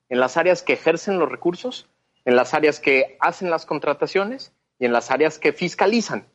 En 0.10 0.20
las 0.20 0.36
áreas 0.36 0.62
que 0.62 0.74
ejercen 0.74 1.18
los 1.18 1.30
recursos, 1.30 1.88
en 2.26 2.36
las 2.36 2.54
áreas 2.54 2.80
que 2.82 3.16
hacen 3.22 3.50
las 3.50 3.66
contrataciones 3.66 4.52
y 4.80 4.86
en 4.86 4.92
las 4.94 5.12
áreas 5.12 5.40
que 5.40 5.54
fiscalizan. 5.54 6.26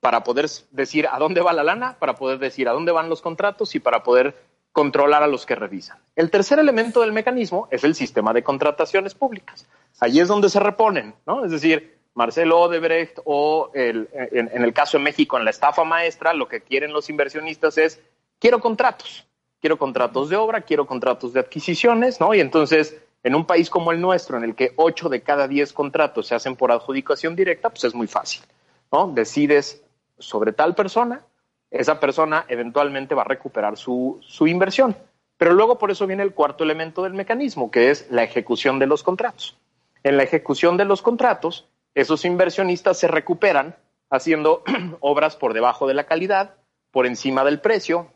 para 0.00 0.22
poder 0.22 0.50
decir 0.70 1.08
a 1.10 1.18
dónde 1.18 1.40
va 1.40 1.54
la 1.54 1.62
lana, 1.64 1.96
para 1.98 2.14
poder 2.16 2.38
decir 2.38 2.68
a 2.68 2.72
dónde 2.72 2.92
van 2.92 3.08
los 3.08 3.22
contratos 3.22 3.74
y 3.74 3.80
para 3.80 4.02
poder 4.02 4.36
controlar 4.74 5.22
a 5.22 5.28
los 5.28 5.46
que 5.46 5.54
revisan. 5.54 5.98
El 6.16 6.32
tercer 6.32 6.58
elemento 6.58 7.00
del 7.00 7.12
mecanismo 7.12 7.68
es 7.70 7.84
el 7.84 7.94
sistema 7.94 8.32
de 8.32 8.42
contrataciones 8.42 9.14
públicas. 9.14 9.68
Allí 10.00 10.18
es 10.18 10.26
donde 10.26 10.50
se 10.50 10.58
reponen, 10.58 11.14
¿no? 11.28 11.44
Es 11.44 11.52
decir, 11.52 11.96
Marcelo 12.14 12.60
Odebrecht 12.60 13.20
o 13.24 13.70
en, 13.72 14.08
en, 14.12 14.64
el 14.64 14.74
caso 14.74 14.98
de 14.98 15.04
México, 15.04 15.38
en 15.38 15.44
la 15.44 15.50
estafa 15.50 15.84
maestra, 15.84 16.34
lo 16.34 16.48
que 16.48 16.60
quieren 16.60 16.92
los 16.92 17.08
inversionistas 17.08 17.78
es, 17.78 18.00
quiero 18.40 18.58
contratos, 18.58 19.28
quiero 19.60 19.78
contratos 19.78 20.28
de 20.28 20.34
obra, 20.34 20.62
quiero 20.62 20.88
contratos 20.88 21.32
de 21.32 21.38
adquisiciones, 21.38 22.18
¿no? 22.18 22.34
Y 22.34 22.40
entonces, 22.40 23.00
en 23.22 23.36
un 23.36 23.46
país 23.46 23.70
como 23.70 23.92
el 23.92 24.00
nuestro, 24.00 24.38
en 24.38 24.42
el 24.42 24.56
que 24.56 24.72
8 24.74 25.08
de 25.08 25.22
cada 25.22 25.46
10 25.46 25.72
contratos 25.72 26.26
se 26.26 26.34
hacen 26.34 26.56
por 26.56 26.72
adjudicación 26.72 27.36
directa, 27.36 27.70
pues 27.70 27.84
es 27.84 27.94
muy 27.94 28.08
fácil, 28.08 28.42
¿no? 28.90 29.06
Decides 29.06 29.84
sobre 30.18 30.52
tal 30.52 30.74
persona, 30.74 31.24
esa 31.70 32.00
persona 32.00 32.44
eventualmente 32.48 33.14
va 33.14 33.22
a 33.22 33.26
recuperar 33.26 33.76
su, 33.76 34.18
su 34.22 34.46
inversión. 34.46 34.96
Pero 35.36 35.52
luego 35.52 35.78
por 35.78 35.90
eso 35.90 36.06
viene 36.06 36.22
el 36.22 36.34
cuarto 36.34 36.64
elemento 36.64 37.02
del 37.02 37.14
mecanismo, 37.14 37.70
que 37.70 37.90
es 37.90 38.06
la 38.10 38.22
ejecución 38.22 38.78
de 38.78 38.86
los 38.86 39.02
contratos. 39.02 39.56
En 40.02 40.16
la 40.16 40.22
ejecución 40.22 40.76
de 40.76 40.84
los 40.84 41.02
contratos, 41.02 41.68
esos 41.94 42.24
inversionistas 42.24 42.98
se 42.98 43.08
recuperan 43.08 43.76
haciendo 44.10 44.62
obras 45.00 45.36
por 45.36 45.54
debajo 45.54 45.86
de 45.86 45.94
la 45.94 46.04
calidad, 46.04 46.54
por 46.90 47.06
encima 47.06 47.44
del 47.44 47.60
precio, 47.60 48.08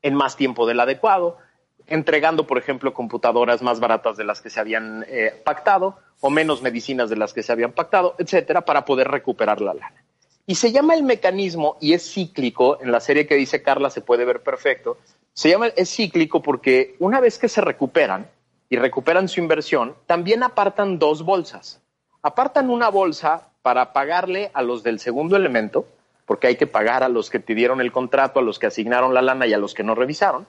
en 0.00 0.14
más 0.14 0.36
tiempo 0.36 0.66
del 0.66 0.80
adecuado, 0.80 1.38
entregando, 1.86 2.46
por 2.46 2.58
ejemplo, 2.58 2.94
computadoras 2.94 3.62
más 3.62 3.80
baratas 3.80 4.16
de 4.16 4.24
las 4.24 4.40
que 4.40 4.50
se 4.50 4.60
habían 4.60 5.04
eh, 5.08 5.40
pactado 5.44 5.98
o 6.20 6.30
menos 6.30 6.62
medicinas 6.62 7.10
de 7.10 7.16
las 7.16 7.32
que 7.32 7.42
se 7.42 7.52
habían 7.52 7.72
pactado, 7.72 8.14
etcétera, 8.18 8.62
para 8.64 8.84
poder 8.84 9.08
recuperar 9.08 9.60
la 9.60 9.74
lana. 9.74 10.07
Y 10.48 10.54
se 10.54 10.72
llama 10.72 10.94
el 10.94 11.02
mecanismo, 11.02 11.76
y 11.78 11.92
es 11.92 12.10
cíclico, 12.10 12.80
en 12.80 12.90
la 12.90 13.00
serie 13.00 13.26
que 13.26 13.34
dice 13.34 13.62
Carla 13.62 13.90
se 13.90 14.00
puede 14.00 14.24
ver 14.24 14.42
perfecto, 14.42 14.96
se 15.34 15.50
llama, 15.50 15.66
es 15.76 15.94
cíclico 15.94 16.40
porque 16.40 16.96
una 17.00 17.20
vez 17.20 17.38
que 17.38 17.50
se 17.50 17.60
recuperan 17.60 18.30
y 18.70 18.76
recuperan 18.76 19.28
su 19.28 19.40
inversión, 19.40 19.94
también 20.06 20.42
apartan 20.42 20.98
dos 20.98 21.22
bolsas. 21.22 21.82
Apartan 22.22 22.70
una 22.70 22.88
bolsa 22.88 23.50
para 23.60 23.92
pagarle 23.92 24.50
a 24.54 24.62
los 24.62 24.82
del 24.82 25.00
segundo 25.00 25.36
elemento, 25.36 25.84
porque 26.24 26.46
hay 26.46 26.56
que 26.56 26.66
pagar 26.66 27.02
a 27.02 27.10
los 27.10 27.28
que 27.28 27.40
te 27.40 27.54
dieron 27.54 27.82
el 27.82 27.92
contrato, 27.92 28.40
a 28.40 28.42
los 28.42 28.58
que 28.58 28.68
asignaron 28.68 29.12
la 29.12 29.20
lana 29.20 29.46
y 29.46 29.52
a 29.52 29.58
los 29.58 29.74
que 29.74 29.82
no 29.82 29.94
revisaron, 29.94 30.46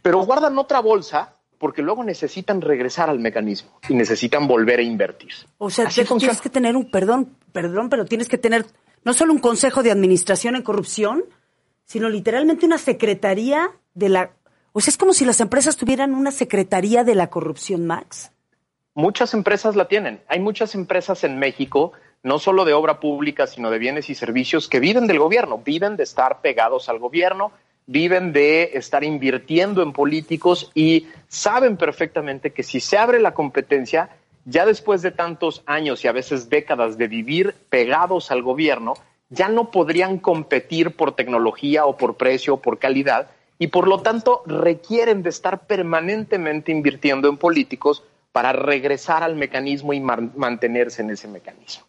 pero 0.00 0.20
guardan 0.20 0.56
otra 0.58 0.78
bolsa 0.78 1.34
porque 1.58 1.82
luego 1.82 2.04
necesitan 2.04 2.60
regresar 2.60 3.10
al 3.10 3.18
mecanismo 3.18 3.80
y 3.88 3.94
necesitan 3.94 4.46
volver 4.46 4.78
a 4.78 4.82
invertir. 4.82 5.32
O 5.58 5.70
sea, 5.70 5.88
tienes 5.88 6.40
que 6.40 6.50
tener 6.50 6.76
un, 6.76 6.88
perdón, 6.88 7.36
perdón, 7.52 7.88
pero 7.88 8.04
tienes 8.04 8.28
que 8.28 8.38
tener 8.38 8.64
no 9.08 9.14
solo 9.14 9.32
un 9.32 9.38
consejo 9.38 9.82
de 9.82 9.90
administración 9.90 10.54
en 10.54 10.60
corrupción, 10.60 11.24
sino 11.86 12.10
literalmente 12.10 12.66
una 12.66 12.76
secretaría 12.76 13.70
de 13.94 14.10
la... 14.10 14.32
O 14.72 14.82
sea, 14.82 14.90
es 14.90 14.98
como 14.98 15.14
si 15.14 15.24
las 15.24 15.40
empresas 15.40 15.78
tuvieran 15.78 16.12
una 16.12 16.30
secretaría 16.30 17.04
de 17.04 17.14
la 17.14 17.30
corrupción, 17.30 17.86
Max. 17.86 18.32
Muchas 18.92 19.32
empresas 19.32 19.76
la 19.76 19.88
tienen. 19.88 20.20
Hay 20.28 20.40
muchas 20.40 20.74
empresas 20.74 21.24
en 21.24 21.38
México, 21.38 21.92
no 22.22 22.38
solo 22.38 22.66
de 22.66 22.74
obra 22.74 23.00
pública, 23.00 23.46
sino 23.46 23.70
de 23.70 23.78
bienes 23.78 24.10
y 24.10 24.14
servicios, 24.14 24.68
que 24.68 24.78
viven 24.78 25.06
del 25.06 25.20
gobierno, 25.20 25.62
viven 25.64 25.96
de 25.96 26.02
estar 26.02 26.42
pegados 26.42 26.90
al 26.90 26.98
gobierno, 26.98 27.50
viven 27.86 28.34
de 28.34 28.72
estar 28.74 29.04
invirtiendo 29.04 29.82
en 29.82 29.94
políticos 29.94 30.70
y 30.74 31.06
saben 31.28 31.78
perfectamente 31.78 32.52
que 32.52 32.62
si 32.62 32.78
se 32.78 32.98
abre 32.98 33.20
la 33.20 33.32
competencia, 33.32 34.10
ya 34.48 34.64
después 34.64 35.02
de 35.02 35.10
tantos 35.10 35.62
años 35.66 36.04
y 36.04 36.08
a 36.08 36.12
veces 36.12 36.48
décadas 36.48 36.96
de 36.96 37.06
vivir 37.06 37.54
pegados 37.68 38.30
al 38.30 38.42
gobierno, 38.42 38.94
ya 39.28 39.48
no 39.48 39.70
podrían 39.70 40.18
competir 40.18 40.96
por 40.96 41.12
tecnología 41.12 41.84
o 41.84 41.98
por 41.98 42.16
precio 42.16 42.54
o 42.54 42.62
por 42.62 42.78
calidad 42.78 43.30
y 43.58 43.66
por 43.66 43.86
lo 43.86 44.00
tanto 44.00 44.42
requieren 44.46 45.22
de 45.22 45.28
estar 45.28 45.66
permanentemente 45.66 46.72
invirtiendo 46.72 47.28
en 47.28 47.36
políticos 47.36 48.04
para 48.32 48.52
regresar 48.52 49.22
al 49.22 49.36
mecanismo 49.36 49.92
y 49.92 50.00
mantenerse 50.00 51.02
en 51.02 51.10
ese 51.10 51.28
mecanismo. 51.28 51.84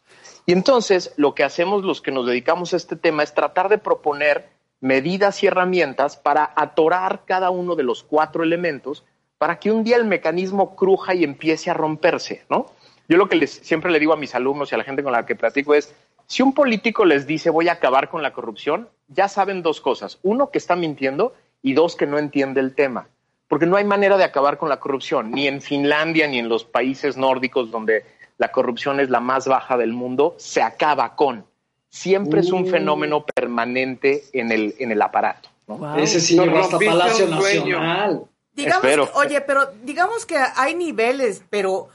Y 0.46 0.52
entonces 0.52 1.14
lo 1.16 1.36
que 1.36 1.44
hacemos 1.44 1.84
los 1.84 2.02
que 2.02 2.12
nos 2.12 2.26
dedicamos 2.26 2.74
a 2.74 2.78
este 2.78 2.98
tema 2.98 3.24
es 3.24 3.34
tratar 3.34 3.70
de 3.70 3.78
proponer 3.78 4.50
medidas 4.82 5.44
y 5.44 5.48
herramientas 5.48 6.18
para 6.18 6.52
atorar 6.56 7.22
cada 7.26 7.52
uno 7.52 7.76
de 7.76 7.84
los 7.84 8.04
cuatro 8.04 8.44
elementos 8.44 9.06
para 9.40 9.58
que 9.58 9.72
un 9.72 9.84
día 9.84 9.96
el 9.96 10.06
mecanismo 10.06 10.76
cruja 10.76 11.16
y 11.16 11.24
empiece 11.24 11.72
a 11.72 11.74
romperse, 11.74 12.44
¿no? 12.50 12.68
Yo 13.08 13.18
lo 13.18 13.28
que 13.28 13.38
les, 13.38 13.52
siempre 13.52 13.90
le 13.90 14.00
digo 14.00 14.14
a 14.14 14.18
mis 14.18 14.36
alumnos 14.36 14.72
y 14.72 14.76
a 14.76 14.78
la 14.78 14.84
gente 14.84 15.02
con 15.02 15.14
la 15.14 15.26
que 15.26 15.36
platico 15.36 15.74
es, 15.74 15.96
si 16.28 16.44
un 16.44 16.54
político 16.54 17.06
les 17.06 17.26
dice 17.26 17.50
voy 17.50 17.70
a 17.70 17.74
acabar 17.74 18.10
con 18.10 18.22
la 18.22 18.34
corrupción, 18.34 18.90
ya 19.08 19.28
saben 19.28 19.64
dos 19.64 19.82
cosas. 19.82 20.20
Uno, 20.22 20.52
que 20.52 20.60
está 20.60 20.76
mintiendo 20.76 21.34
y 21.64 21.74
dos, 21.74 21.96
que 21.96 22.06
no 22.06 22.20
entiende 22.20 22.60
el 22.60 22.76
tema. 22.76 23.08
Porque 23.48 23.66
no 23.66 23.78
hay 23.78 23.86
manera 23.86 24.18
de 24.18 24.26
acabar 24.26 24.60
con 24.60 24.70
la 24.70 24.80
corrupción, 24.80 25.32
ni 25.32 25.48
en 25.48 25.62
Finlandia 25.62 26.28
ni 26.28 26.38
en 26.38 26.50
los 26.50 26.66
países 26.66 27.18
nórdicos 27.18 27.72
donde 27.72 28.06
la 28.38 28.52
corrupción 28.52 29.00
es 29.00 29.10
la 29.10 29.22
más 29.22 29.48
baja 29.48 29.76
del 29.78 29.94
mundo, 29.94 30.36
se 30.38 30.62
acaba 30.62 31.16
con. 31.16 31.46
Siempre 31.90 32.42
es 32.42 32.52
un 32.52 32.64
uh. 32.64 32.70
fenómeno 32.70 33.26
permanente 33.26 34.26
en 34.34 34.52
el, 34.52 34.76
en 34.78 34.92
el 34.92 35.02
aparato. 35.02 35.50
Ese 35.98 36.20
sí 36.20 36.38
hasta 36.38 36.78
Palacio 36.78 37.28
Nacional. 37.28 38.26
Digamos, 38.64 39.10
oye, 39.14 39.42
pero 39.42 39.72
digamos 39.84 40.26
que 40.26 40.38
hay 40.38 40.76
niveles, 40.76 41.42
pero 41.50 41.90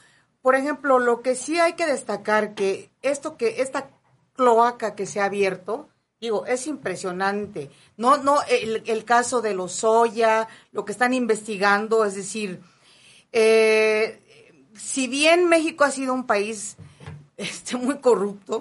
por 0.44 0.56
ejemplo, 0.56 0.99
lo 0.99 1.23
que 1.23 1.37
sí 1.37 1.59
hay 1.59 1.73
que 1.73 1.87
destacar 1.87 2.54
que 2.54 2.90
esto 3.00 3.38
que 3.38 3.62
esta 3.62 3.88
cloaca 4.35 4.94
que 4.94 5.06
se 5.06 5.21
ha 5.21 5.25
abierto, 5.25 5.88
digo, 6.21 6.44
es 6.44 6.66
impresionante. 6.66 7.71
No, 7.97 8.18
no, 8.18 8.40
el, 8.49 9.04
caso 9.06 9.40
de 9.40 9.54
los 9.54 9.73
soya, 9.73 10.49
lo 10.71 10.85
que 10.85 10.92
están 10.92 11.14
investigando, 11.14 12.04
es 12.04 12.14
decir, 12.14 12.61
eh, 13.33 14.21
si 14.76 15.06
bien 15.09 15.49
México 15.49 15.85
ha 15.85 15.90
sido 15.90 16.12
un 16.12 16.26
país 16.26 16.76
este, 17.38 17.76
muy 17.76 17.99
corrupto, 18.00 18.61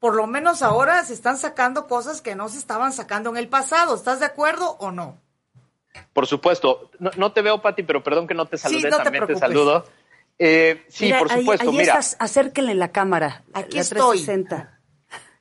por 0.00 0.16
lo 0.16 0.26
menos 0.26 0.62
ahora 0.62 1.04
se 1.04 1.14
están 1.14 1.38
sacando 1.38 1.86
cosas 1.86 2.20
que 2.22 2.34
no 2.34 2.48
se 2.48 2.58
estaban 2.58 2.92
sacando 2.92 3.30
en 3.30 3.36
el 3.36 3.48
pasado. 3.48 3.94
¿Estás 3.94 4.20
de 4.20 4.26
acuerdo 4.26 4.76
o 4.80 4.90
no? 4.90 5.16
Por 6.12 6.26
supuesto. 6.26 6.90
No, 6.98 7.32
te 7.32 7.42
veo, 7.42 7.60
Pati, 7.60 7.82
pero 7.82 8.02
perdón 8.02 8.26
que 8.26 8.34
no 8.34 8.46
te 8.46 8.58
saludé, 8.58 8.90
también 8.90 9.26
te, 9.26 9.36
saludo. 9.36 9.86
Eh, 10.38 10.84
sí, 10.88 11.12
por 11.12 11.30
supuesto. 11.30 11.70
Ahí, 11.70 11.76
mira, 11.76 11.94
estás, 11.94 12.16
acérquenle 12.18 12.74
la 12.74 12.92
cámara. 12.92 13.44
Aquí 13.52 13.78
estoy. 13.78 14.24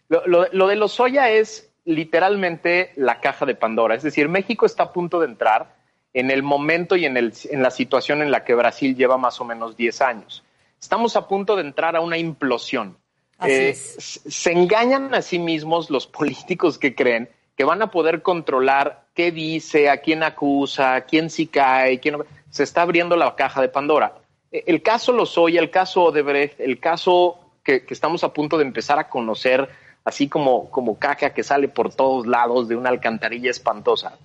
Lo, 0.09 0.47
lo, 0.51 0.67
de 0.67 0.75
los 0.75 0.91
soya 0.91 1.29
es 1.29 1.71
literalmente 1.85 2.91
la 2.95 3.19
caja 3.19 3.45
de 3.45 3.55
Pandora. 3.55 3.95
Es 3.95 4.03
decir, 4.03 4.29
México 4.29 4.65
está 4.65 4.83
a 4.83 4.93
punto 4.93 5.19
de 5.19 5.25
entrar 5.25 5.75
en 6.13 6.29
el 6.29 6.43
momento 6.43 6.95
y 6.95 7.05
en, 7.05 7.17
el, 7.17 7.33
en 7.49 7.63
la 7.63 7.71
situación 7.71 8.21
en 8.21 8.29
la 8.29 8.43
que 8.43 8.53
Brasil 8.53 8.95
lleva 8.95 9.17
más 9.17 9.41
o 9.41 9.45
menos 9.45 9.75
10 9.75 10.01
años. 10.01 10.43
Estamos 10.79 11.15
a 11.15 11.27
punto 11.27 11.55
de 11.55 11.63
entrar 11.63 11.95
a 11.95 12.01
una 12.01 12.17
implosión. 12.17 12.97
Eh, 13.45 13.73
se 13.73 14.51
engañan 14.51 15.13
a 15.13 15.21
sí 15.21 15.39
mismos 15.39 15.89
los 15.89 16.07
políticos 16.19 16.77
que 16.77 16.93
creen 16.95 17.29
que 17.57 17.63
van 17.63 17.81
a 17.81 17.91
poder 17.91 18.21
controlar 18.21 19.02
qué 19.13 19.31
dice, 19.31 19.89
a 19.89 19.97
quién 19.97 20.23
acusa, 20.23 21.01
quién 21.01 21.29
sí 21.29 21.47
cae, 21.47 21.99
quién 21.99 22.17
Se 22.49 22.63
está 22.63 22.81
abriendo 22.81 23.15
la 23.15 23.35
caja 23.35 23.61
de 23.61 23.69
Pandora. 23.69 24.15
E, 24.51 24.63
el 24.67 24.81
caso 24.81 25.11
Lozoya, 25.11 25.59
el 25.59 25.69
caso 25.69 26.05
Odebrecht, 26.05 26.59
el 26.59 26.79
caso 26.79 27.39
que, 27.63 27.85
estamos 27.89 28.23
a 28.23 28.33
punto 28.33 28.57
de 28.57 28.65
empezar 28.65 28.99
a 28.99 29.09
conocer, 29.09 29.69
así 30.03 30.27
como, 30.27 30.69
como 30.69 30.99
caca 30.99 31.33
que 31.33 31.43
sale 31.43 31.67
por 31.67 31.93
todos 31.93 32.27
lados 32.27 32.67
de 32.67 32.75
una 32.75 32.89
alcantarilla 32.89 33.51
espantosa, 33.51 34.17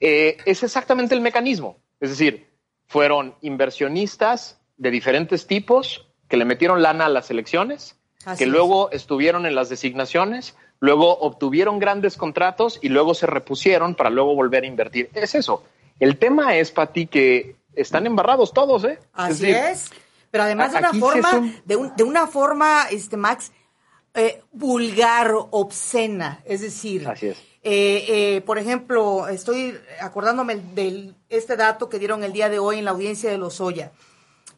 eh, 0.00 0.36
es 0.44 0.62
exactamente 0.62 1.14
el 1.14 1.20
mecanismo. 1.20 1.76
Es 2.00 2.10
decir, 2.10 2.48
fueron 2.86 3.34
inversionistas 3.40 4.60
de 4.76 4.90
diferentes 4.90 5.46
tipos 5.46 6.06
que 6.28 6.36
le 6.36 6.44
metieron 6.44 6.82
lana 6.82 7.06
a 7.06 7.08
las 7.08 7.30
elecciones, 7.30 7.96
que 8.38 8.46
luego 8.46 8.90
estuvieron 8.90 9.44
en 9.46 9.54
las 9.54 9.68
designaciones, 9.68 10.56
luego 10.80 11.18
obtuvieron 11.18 11.78
grandes 11.78 12.16
contratos 12.16 12.78
y 12.82 12.88
luego 12.88 13.14
se 13.14 13.26
repusieron 13.26 13.94
para 13.94 14.10
luego 14.10 14.34
volver 14.34 14.64
a 14.64 14.66
invertir. 14.66 15.10
Es 15.14 15.34
eso. 15.34 15.62
El 16.00 16.18
tema 16.18 16.56
es, 16.56 16.70
Pati, 16.70 17.06
que 17.06 17.56
están 17.74 18.06
embarrados 18.06 18.52
todos, 18.52 18.84
¿eh? 18.84 18.98
Así 19.12 19.50
es. 19.50 19.90
Pero 20.30 20.44
además 20.44 20.72
de 20.72 20.78
una 20.78 20.92
forma, 20.92 21.52
de, 21.64 22.04
una 22.04 22.26
forma, 22.26 22.86
este 22.90 23.16
Max, 23.16 23.52
eh, 24.14 24.42
vulgar, 24.52 25.32
obscena. 25.50 26.42
Es 26.44 26.60
decir, 26.60 27.06
Así 27.08 27.28
es. 27.28 27.38
Eh, 27.62 28.04
eh, 28.08 28.40
por 28.42 28.58
ejemplo, 28.58 29.28
estoy 29.28 29.78
acordándome 30.00 30.56
de 30.56 31.14
este 31.28 31.56
dato 31.56 31.88
que 31.88 31.98
dieron 31.98 32.22
el 32.24 32.32
día 32.32 32.48
de 32.48 32.58
hoy 32.58 32.78
en 32.78 32.84
la 32.84 32.90
audiencia 32.90 33.30
de 33.30 33.38
los 33.38 33.60
Oya. 33.60 33.92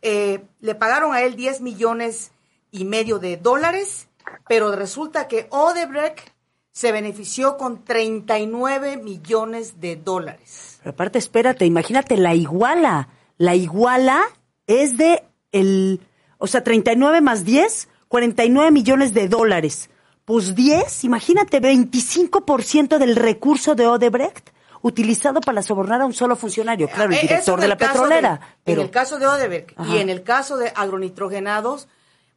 le 0.03 0.75
pagaron 0.75 1.15
a 1.15 1.23
él 1.23 1.37
10 1.37 1.61
millones 1.61 2.33
y 2.73 2.85
medio 2.85 3.19
de 3.19 3.37
dólares 3.37 4.09
pero 4.49 4.75
resulta 4.75 5.29
que 5.29 5.47
Odebrecht 5.51 6.31
se 6.73 6.93
benefició 6.93 7.57
con 7.57 7.85
39 7.85 8.99
millones 8.99 9.81
de 9.81 9.97
dólares. 9.97 10.79
Pero 10.83 10.91
aparte, 10.93 11.19
espérate, 11.19 11.65
imagínate 11.65 12.17
la 12.17 12.35
iguala. 12.35 13.09
La 13.39 13.55
iguala 13.55 14.21
es 14.67 14.97
de 14.99 15.25
el, 15.53 16.01
o 16.39 16.47
sea, 16.47 16.63
39 16.63 17.21
más 17.23 17.45
10, 17.45 17.89
49 18.09 18.71
millones 18.71 19.15
de 19.15 19.29
dólares. 19.29 19.91
Pues 20.25 20.55
10, 20.55 21.05
imagínate, 21.05 21.61
25% 21.61 22.99
del 22.99 23.17
recurso 23.17 23.75
de 23.75 23.87
Odebrecht 23.87 24.51
utilizado 24.83 25.41
para 25.41 25.63
sobornar 25.63 26.01
a 26.03 26.07
un 26.07 26.13
solo 26.13 26.37
funcionario, 26.37 26.89
claro, 26.89 27.11
el 27.11 27.19
Eh, 27.19 27.23
director 27.23 27.61
de 27.61 27.69
la 27.69 27.77
petrolera. 27.77 28.41
pero 28.65 28.81
En 28.83 28.87
el 28.87 28.91
caso 28.93 29.19
de 29.19 29.27
Odebrecht 29.27 29.73
Ajá. 29.79 29.95
y 29.97 29.99
en 29.99 30.11
el 30.11 30.23
caso 30.23 30.57
de 30.59 30.73
agronitrogenados, 30.75 31.89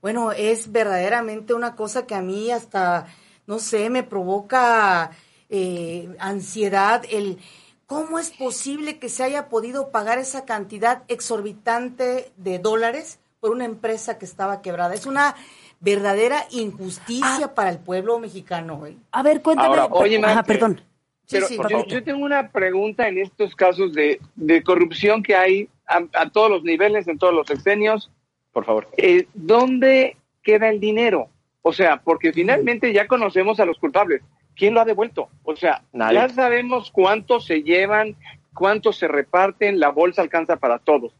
bueno, 0.01 0.31
es 0.31 0.71
verdaderamente 0.71 1.53
una 1.53 1.75
cosa 1.75 2.05
que 2.07 2.15
a 2.15 2.21
mí 2.21 2.51
hasta, 2.51 3.07
no 3.47 3.59
sé, 3.59 3.89
me 3.89 4.03
provoca 4.03 5.11
eh, 5.49 6.09
ansiedad 6.19 7.03
el... 7.09 7.37
¿Cómo 7.85 8.19
es 8.19 8.29
posible 8.29 8.99
que 8.99 9.09
se 9.09 9.23
haya 9.23 9.49
podido 9.49 9.89
pagar 9.89 10.19
esa 10.19 10.45
cantidad 10.45 11.01
exorbitante 11.07 12.31
de 12.37 12.59
dólares 12.59 13.19
por 13.39 13.49
una 13.49 13.65
empresa 13.65 14.19
que 14.19 14.25
estaba 14.25 14.61
quebrada? 14.61 14.93
Es 14.93 15.07
una 15.07 15.35
verdadera 15.79 16.45
injusticia 16.51 17.45
Ah. 17.45 17.55
para 17.55 17.71
el 17.71 17.79
pueblo 17.79 18.19
mexicano. 18.19 18.85
¿eh? 18.85 18.95
a 19.11 19.23
ver, 19.23 19.41
cuéntame. 19.41 19.69
Ahora, 19.69 19.85
oye, 19.85 20.21
Ajá, 20.23 20.43
perdón. 20.43 20.81
Sí, 21.25 21.37
Pero 21.37 21.47
sí, 21.47 21.57
yo, 21.69 21.85
yo 21.85 22.03
tengo 22.03 22.23
una 22.23 22.49
pregunta 22.51 23.07
en 23.07 23.17
estos 23.17 23.55
casos 23.55 23.91
de, 23.93 24.19
de 24.35 24.61
corrupción 24.63 25.23
que 25.23 25.35
hay 25.35 25.69
a, 25.87 26.01
a 26.13 26.29
todos 26.29 26.51
los 26.51 26.63
niveles, 26.63 27.07
en 27.07 27.17
todos 27.17 27.33
los 27.33 27.47
sexenios. 27.47 28.11
Por 28.51 28.65
favor. 28.65 28.87
Eh, 28.97 29.27
¿Dónde 29.33 30.17
queda 30.43 30.69
el 30.69 30.79
dinero? 30.79 31.29
O 31.61 31.73
sea, 31.73 31.97
porque 31.97 32.31
finalmente 32.33 32.91
ya 32.93 33.07
conocemos 33.07 33.59
a 33.59 33.65
los 33.65 33.77
culpables. 33.77 34.21
¿Quién 34.55 34.73
lo 34.73 34.81
ha 34.81 34.85
devuelto? 34.85 35.29
O 35.43 35.55
sea, 35.55 35.83
Nadie. 35.93 36.15
ya 36.15 36.29
sabemos 36.29 36.91
cuántos 36.91 37.45
se 37.45 37.63
llevan, 37.63 38.15
cuántos 38.53 38.97
se 38.97 39.07
reparten, 39.07 39.79
la 39.79 39.89
bolsa 39.89 40.21
alcanza 40.21 40.57
para 40.57 40.79
todos. 40.79 41.13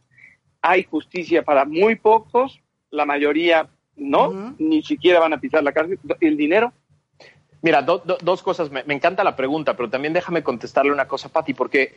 Hay 0.62 0.84
justicia 0.84 1.42
para 1.42 1.64
muy 1.64 1.94
pocos, 1.96 2.60
la 2.90 3.06
mayoría 3.06 3.68
no, 3.96 4.54
ni 4.58 4.82
siquiera 4.82 5.20
van 5.20 5.32
a 5.32 5.40
pisar 5.40 5.62
la 5.62 5.72
cárcel. 5.72 5.98
El 6.20 6.36
dinero, 6.36 6.72
Mira, 7.62 7.82
do- 7.82 7.98
do- 7.98 8.16
dos 8.22 8.42
cosas. 8.42 8.70
Me, 8.70 8.82
me 8.84 8.94
encanta 8.94 9.22
la 9.22 9.36
pregunta, 9.36 9.76
pero 9.76 9.90
también 9.90 10.14
déjame 10.14 10.42
contestarle 10.42 10.92
una 10.92 11.06
cosa, 11.06 11.28
Pati, 11.28 11.52
porque 11.52 11.94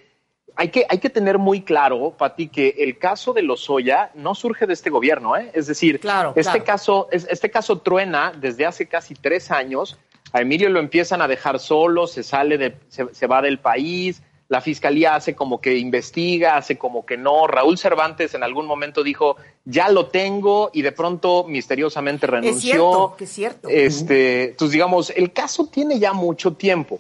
hay 0.56 0.70
que, 0.70 0.86
hay 0.88 1.00
que 1.00 1.10
tener 1.10 1.40
muy 1.40 1.62
claro, 1.62 2.12
Pati, 2.18 2.48
que 2.48 2.76
el 2.80 2.98
caso 3.00 3.34
de 3.34 3.42
Lozoya 3.42 4.12
no 4.14 4.36
surge 4.36 4.68
de 4.68 4.74
este 4.74 4.90
gobierno. 4.90 5.36
¿eh? 5.36 5.50
Es 5.54 5.68
decir, 5.68 6.00
Claro, 6.00 6.30
este, 6.36 6.44
claro. 6.52 6.64
Caso, 6.64 7.08
es- 7.12 7.28
este 7.30 7.50
caso 7.50 7.80
truena 7.80 8.34
desde 8.40 8.66
hace 8.66 8.88
casi 8.88 9.16
tres 9.16 9.50
años. 9.52 9.98
A 10.32 10.42
Emilio 10.42 10.70
lo 10.70 10.80
empiezan 10.80 11.22
a 11.22 11.28
dejar 11.28 11.60
solo, 11.60 12.08
se 12.08 12.24
sale, 12.24 12.58
de, 12.58 12.76
se, 12.88 13.14
se 13.14 13.28
va 13.28 13.42
del 13.42 13.60
país. 13.60 14.22
La 14.50 14.62
fiscalía 14.62 15.16
hace 15.16 15.34
como 15.36 15.60
que 15.62 15.78
investiga, 15.78 16.58
hace 16.58 16.78
como 16.78 17.06
que 17.06 17.18
no. 17.18 17.48
Raúl 17.48 17.78
Cervantes 17.78 18.36
en 18.36 18.44
algún 18.44 18.68
momento 18.68 19.02
dijo, 19.04 19.38
ya 19.66 19.90
lo 19.90 20.08
tengo, 20.08 20.70
y 20.74 20.82
de 20.84 20.92
pronto 20.92 21.46
misteriosamente 21.48 22.28
renunció. 22.28 22.54
Es 22.56 22.62
cierto, 22.62 23.16
que 23.18 23.24
es 23.24 23.30
cierto. 23.32 23.70
Este, 23.70 24.44
entonces, 24.52 24.74
digamos, 24.74 25.10
el 25.12 25.34
caso 25.34 25.68
tiene 25.72 25.98
ya 25.98 26.14
mucho 26.14 26.54
tiempo. 26.54 27.00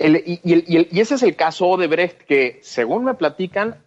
Y, 0.00 0.40
y 0.42 1.00
ese 1.00 1.16
es 1.16 1.22
el 1.22 1.36
caso 1.36 1.66
Odebrecht, 1.66 2.22
que 2.22 2.58
según 2.62 3.04
me 3.04 3.14
platican, 3.14 3.82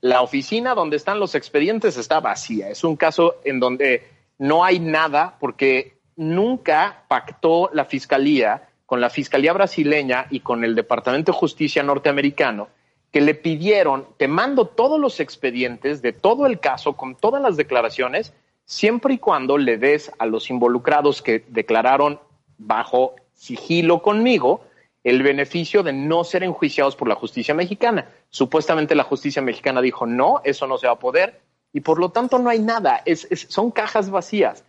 la 0.00 0.22
oficina 0.22 0.74
donde 0.74 0.96
están 0.96 1.20
los 1.20 1.34
expedientes 1.34 1.96
está 1.96 2.20
vacía. 2.20 2.70
Es 2.70 2.82
un 2.84 2.96
caso 2.96 3.36
en 3.44 3.60
donde 3.60 4.08
no 4.38 4.64
hay 4.64 4.80
nada 4.80 5.36
porque 5.38 5.98
nunca 6.16 7.04
pactó 7.06 7.70
la 7.72 7.84
fiscalía 7.84 8.68
con 8.86 9.00
la 9.00 9.10
fiscalía 9.10 9.52
brasileña 9.52 10.26
y 10.30 10.40
con 10.40 10.64
el 10.64 10.74
Departamento 10.74 11.32
de 11.32 11.38
Justicia 11.38 11.82
norteamericano 11.82 12.68
que 13.12 13.20
le 13.20 13.34
pidieron, 13.34 14.06
te 14.16 14.26
mando 14.26 14.66
todos 14.66 14.98
los 14.98 15.20
expedientes 15.20 16.02
de 16.02 16.12
todo 16.12 16.46
el 16.46 16.58
caso 16.58 16.94
con 16.94 17.14
todas 17.14 17.42
las 17.42 17.56
declaraciones, 17.56 18.32
siempre 18.64 19.14
y 19.14 19.18
cuando 19.18 19.58
le 19.58 19.76
des 19.76 20.10
a 20.18 20.26
los 20.26 20.50
involucrados 20.50 21.20
que 21.20 21.44
declararon 21.48 22.18
bajo 22.56 23.14
sigilo 23.34 24.02
conmigo 24.02 24.64
el 25.04 25.22
beneficio 25.22 25.82
de 25.82 25.92
no 25.92 26.24
ser 26.24 26.44
enjuiciados 26.44 26.96
por 26.96 27.08
la 27.08 27.14
justicia 27.14 27.54
mexicana. 27.54 28.06
Supuestamente 28.30 28.94
la 28.94 29.04
justicia 29.04 29.42
mexicana 29.42 29.80
dijo, 29.80 30.06
no, 30.06 30.40
eso 30.44 30.66
no 30.66 30.78
se 30.78 30.86
va 30.86 30.94
a 30.94 30.98
poder, 30.98 31.40
y 31.72 31.80
por 31.80 31.98
lo 31.98 32.10
tanto 32.10 32.38
no 32.38 32.50
hay 32.50 32.60
nada, 32.60 33.02
es- 33.04 33.26
es- 33.30 33.46
son 33.48 33.70
cajas 33.70 34.10
vacías. 34.10 34.64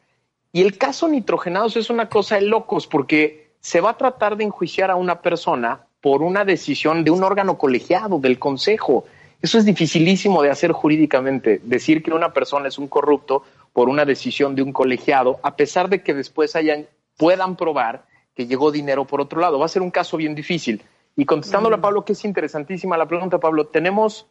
Y 0.51 0.61
el 0.61 0.77
caso 0.77 1.07
nitrogenados 1.07 1.75
es 1.77 1.89
una 1.89 2.09
cosa 2.09 2.35
de 2.35 2.41
locos, 2.43 2.87
porque 2.87 3.51
se 3.59 3.81
va 3.81 3.91
a 3.91 3.97
tratar 3.97 4.37
de 4.37 4.43
enjuiciar 4.43 4.91
a 4.91 4.95
una 4.95 5.21
persona 5.21 5.85
por 6.01 6.21
una 6.21 6.45
decisión 6.45 7.03
de 7.03 7.11
un 7.11 7.23
órgano 7.23 7.57
colegiado, 7.57 8.19
del 8.19 8.37
Consejo. 8.37 9.05
Eso 9.41 9.57
es 9.57 9.65
dificilísimo 9.65 10.41
de 10.41 10.49
hacer 10.49 10.71
jurídicamente, 10.71 11.61
decir 11.63 12.03
que 12.03 12.11
una 12.11 12.33
persona 12.33 12.67
es 12.67 12.77
un 12.77 12.87
corrupto 12.87 13.43
por 13.71 13.89
una 13.89 14.05
decisión 14.05 14.55
de 14.55 14.61
un 14.61 14.73
colegiado, 14.73 15.39
a 15.43 15.55
pesar 15.55 15.89
de 15.89 16.03
que 16.03 16.13
después 16.13 16.55
hayan, 16.55 16.87
puedan 17.17 17.55
probar 17.55 18.05
que 18.35 18.47
llegó 18.47 18.71
dinero 18.71 19.05
por 19.05 19.21
otro 19.21 19.39
lado. 19.39 19.59
Va 19.59 19.65
a 19.65 19.69
ser 19.69 19.81
un 19.81 19.91
caso 19.91 20.17
bien 20.17 20.35
difícil. 20.35 20.81
Y 21.15 21.25
contestándole 21.25 21.75
a 21.75 21.81
Pablo, 21.81 22.03
que 22.05 22.13
es 22.13 22.25
interesantísima 22.25 22.97
la 22.97 23.05
pregunta, 23.07 23.37
Pablo, 23.39 23.67
tenemos 23.67 24.25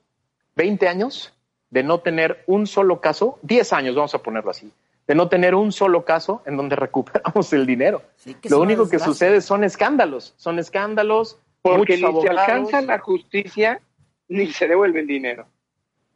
20 0.57 0.89
años 0.89 1.33
de 1.71 1.83
no 1.83 2.01
tener 2.01 2.43
un 2.47 2.67
solo 2.67 3.01
caso, 3.01 3.39
10 3.43 3.73
años, 3.73 3.95
vamos 3.95 4.15
a 4.15 4.19
ponerlo 4.23 4.51
así, 4.51 4.71
de 5.07 5.15
no 5.15 5.29
tener 5.29 5.55
un 5.55 5.73
solo 5.73 6.05
caso 6.05 6.43
en 6.45 6.57
donde 6.57 6.75
recuperamos 6.77 7.53
el 7.53 7.67
dinero. 7.67 8.03
Sí, 8.17 8.37
Lo 8.51 8.61
único 8.61 8.89
que 8.89 8.99
sucede 8.99 9.41
son 9.41 9.63
escándalos, 9.65 10.35
son 10.37 10.59
escándalos, 10.59 11.39
porque 11.63 11.97
ni 11.97 12.21
se 12.23 12.29
alcanza 12.29 12.81
la 12.83 12.99
justicia 12.99 13.81
ni 14.29 14.49
se 14.53 14.67
devuelve 14.67 15.01
el 15.01 15.07
dinero. 15.07 15.47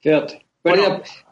Fíjate. 0.01 0.45
Pero 0.63 0.77
Bueno, 0.83 1.03
ya- 1.05 1.27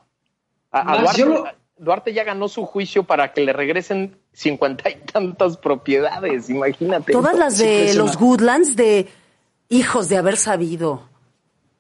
A, 0.71 0.81
a 0.81 0.85
Max, 0.85 1.01
Duarte, 1.03 1.19
yo 1.21 1.27
lo- 1.29 1.45
Duarte 1.77 2.13
ya 2.13 2.23
ganó 2.25 2.47
su 2.49 2.65
juicio 2.67 3.03
para 3.05 3.33
que 3.33 3.41
le 3.41 3.53
regresen 3.53 4.17
cincuenta 4.35 4.91
y 4.91 4.97
tantas 5.11 5.57
propiedades, 5.57 6.51
imagínate. 6.51 7.13
Todas 7.13 7.39
las 7.39 7.57
de 7.57 7.95
los 7.95 8.19
Goodlands 8.19 8.77
de 8.77 9.09
hijos 9.69 10.09
de 10.09 10.17
haber 10.17 10.37
sabido. 10.37 11.03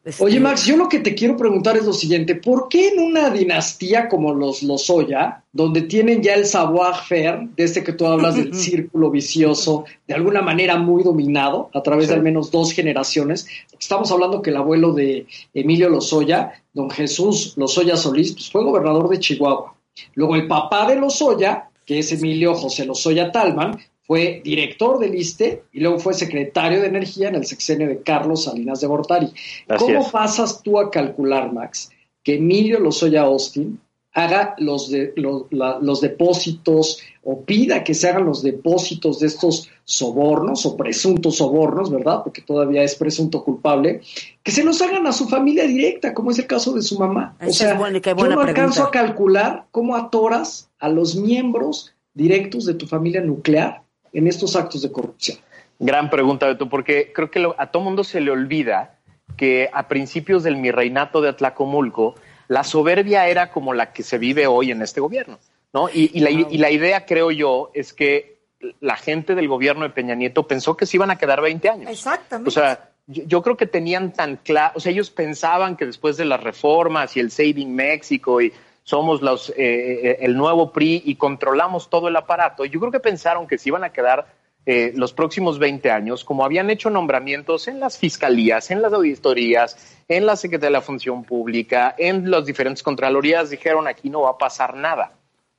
Este, 0.05 0.23
Oye, 0.23 0.39
Max, 0.39 0.67
yo 0.67 0.77
lo 0.77 0.87
que 0.87 0.99
te 1.01 1.15
quiero 1.15 1.35
preguntar 1.35 1.79
es 1.79 1.87
lo 1.87 1.95
siguiente: 1.95 2.35
¿por 2.35 2.69
qué 2.69 2.89
en 2.89 3.01
una 3.03 3.31
dinastía 3.31 4.09
como 4.11 4.35
los 4.35 4.63
Lozoya, 4.63 5.43
donde 5.51 5.81
tienen 5.81 6.23
ya 6.23 6.35
el 6.35 6.45
savoir-faire, 6.45 7.49
de 7.57 7.65
este 7.65 7.83
que 7.83 7.95
tú 7.95 8.07
hablas 8.07 8.37
del 8.37 8.55
círculo 8.55 9.11
vicioso, 9.11 9.87
de 10.07 10.13
alguna 10.13 10.43
manera 10.43 10.77
muy 10.77 11.03
dominado 11.03 11.71
a 11.73 11.83
través 11.83 12.09
de 12.09 12.15
al 12.15 12.23
menos 12.23 12.51
dos 12.51 12.73
generaciones? 12.73 13.47
Estamos 13.81 14.13
hablando 14.13 14.43
que 14.43 14.51
el 14.51 14.59
abuelo 14.59 14.93
de 14.93 15.27
Emilio 15.55 15.89
Lozoya, 15.89 16.53
don 16.75 16.91
Jesús 16.91 17.55
Lozoya 17.57 17.97
Solís, 17.97 18.33
pues 18.33 18.51
fue 18.51 18.63
gobernador 18.63 19.09
de 19.09 19.19
Chihuahua. 19.19 19.75
Luego 20.15 20.37
el 20.37 20.47
papá 20.47 20.87
de 20.87 20.97
Lozoya, 20.97 21.71
que 21.87 21.99
es 21.99 22.13
Emilio 22.13 22.55
José 22.55 22.85
Lozoya 22.85 23.33
Talman, 23.33 23.79
fue 24.07 24.43
director 24.45 24.99
del 24.99 25.15
ISTE 25.15 25.65
y 25.73 25.81
luego 25.81 25.99
fue 25.99 26.15
secretario 26.15 26.81
de 26.81 26.89
Energía 26.89 27.29
en 27.29 27.37
el 27.37 27.47
sexenio 27.47 27.89
de 27.89 28.03
Carlos 28.03 28.45
Salinas 28.45 28.81
de 28.81 28.87
Gortari. 28.87 29.33
Así 29.69 29.85
¿Cómo 29.85 30.01
es. 30.01 30.09
pasas 30.09 30.63
tú 30.63 30.79
a 30.79 30.91
calcular, 30.91 31.53
Max, 31.53 31.91
que 32.23 32.35
Emilio 32.35 32.81
Lozoya 32.81 33.23
Austin 33.23 33.81
haga 34.15 34.55
los, 34.59 34.91
de, 34.91 35.13
lo- 35.17 35.49
la- 35.51 35.79
los 35.81 36.01
depósitos 36.01 37.01
o 37.25 37.41
pida 37.43 37.83
que 37.83 37.95
se 37.95 38.09
hagan 38.09 38.25
los 38.25 38.43
depósitos 38.43 39.19
de 39.19 39.27
estos 39.27 39.69
sobornos 39.85 40.65
o 40.67 40.77
presuntos 40.77 41.37
sobornos, 41.39 41.91
¿verdad? 41.91 42.23
Porque 42.23 42.41
todavía 42.43 42.83
es 42.83 42.95
presunto 42.95 43.43
culpable, 43.43 44.03
que 44.43 44.53
se 44.53 44.63
los 44.63 44.81
hagan 44.83 45.07
a 45.07 45.13
su 45.13 45.29
familia 45.29 45.65
directa, 45.67 46.15
como 46.15 46.31
es 46.31 46.39
el 46.39 46.47
caso 46.47 46.73
de 46.73 46.83
su 46.83 46.99
mamá. 46.99 47.37
O 47.45 47.51
sea, 47.53 47.73
es 47.73 47.79
buena- 47.79 48.01
qué 48.01 48.11
yo 48.17 48.27
no 48.29 48.41
alcanzo 48.41 48.83
pregunta. 48.83 48.83
a 48.83 48.91
calcular 48.91 49.65
cómo 49.71 49.97
atoras 49.97 50.71
a 50.79 50.89
los 50.89 51.17
miembros 51.17 51.93
directos 52.15 52.67
de 52.67 52.75
tu 52.75 52.87
familia 52.87 53.21
nuclear 53.21 53.83
en 54.13 54.27
estos 54.29 54.55
actos 54.55 54.83
de 54.83 54.93
corrupción. 54.93 55.39
Gran 55.81 56.09
pregunta, 56.09 56.47
Beto, 56.47 56.69
porque 56.69 57.11
creo 57.13 57.31
que 57.31 57.41
lo- 57.41 57.57
a 57.59 57.73
todo 57.73 57.83
mundo 57.83 58.05
se 58.05 58.21
le 58.21 58.31
olvida 58.31 58.99
que 59.37 59.69
a 59.73 59.89
principios 59.89 60.45
del 60.45 60.57
mi 60.57 60.71
reinato 60.71 61.21
de 61.21 61.31
Atlacomulco, 61.31 62.15
la 62.49 62.65
soberbia 62.65 63.29
era 63.29 63.51
como 63.51 63.75
la 63.75 63.93
que 63.93 64.03
se 64.03 64.19
vive 64.19 64.47
hoy 64.47 64.71
en 64.71 64.83
este 64.83 65.01
gobierno, 65.01 65.39
¿no? 65.73 65.89
Y, 65.89 66.11
y 66.15 66.21
la, 66.21 66.31
y 66.31 66.59
la 66.59 66.71
idea, 66.71 67.07
creo 67.07 67.31
yo, 67.31 67.71
es 67.75 67.93
que 67.93 68.39
la 68.81 68.97
gente 68.97 69.35
del 69.35 69.49
gobierno 69.49 69.83
de 69.83 69.91
Peña 69.91 70.15
Nieto 70.15 70.47
pensó 70.47 70.77
que 70.77 70.87
se 70.87 70.97
iban 70.97 71.11
a 71.11 71.17
quedar 71.17 71.41
20 71.41 71.69
años. 71.69 71.91
Exactamente. 71.91 72.49
O 72.49 72.53
sea, 72.53 72.91
yo, 73.07 73.23
yo 73.27 73.43
creo 73.43 73.57
que 73.57 73.67
tenían 73.67 74.13
tan 74.13 74.37
claro, 74.37 74.73
o 74.77 74.81
sea, 74.81 74.93
ellos 74.93 75.11
pensaban 75.11 75.77
que 75.77 75.87
después 75.87 76.17
de 76.17 76.25
las 76.25 76.43
reformas 76.43 77.17
y 77.17 77.21
el 77.21 77.31
Saving 77.31 77.75
México 77.75 78.41
y 78.41 78.53
somos 78.85 79.23
los, 79.23 79.51
eh, 79.51 79.55
eh, 79.57 80.19
el 80.21 80.37
nuevo 80.37 80.71
PRI 80.73 81.03
y 81.05 81.17
controlamos 81.17 81.89
todo 81.89 82.09
el 82.09 82.17
aparato, 82.17 82.65
yo 82.65 82.79
creo 82.81 82.93
que 82.93 83.01
pensaron 83.01 83.47
que 83.47 83.59
se 83.59 83.71
iban 83.71 83.83
a 83.83 83.91
quedar 83.91 84.27
eh, 84.67 84.93
los 84.95 85.13
próximos 85.13 85.59
20 85.59 85.91
años, 85.91 86.25
como 86.25 86.45
habían 86.45 86.71
hecho 86.71 86.91
nombramientos 86.91 87.69
en 87.69 87.81
las 87.81 87.99
fiscalías, 87.99 88.71
en 88.71 88.83
las 88.83 88.93
auditorías, 88.93 89.94
en 90.09 90.27
la 90.27 90.37
Secretaría 90.37 90.69
de 90.69 90.73
la 90.73 90.81
Función 90.81 91.25
Pública, 91.25 91.95
en 91.99 92.31
las 92.31 92.47
diferentes 92.47 92.83
contralorías, 92.83 93.51
dijeron 93.51 93.87
aquí 93.89 94.11
no 94.11 94.23
va 94.23 94.31
a 94.31 94.39
pasar 94.39 94.75
nada. 94.77 95.13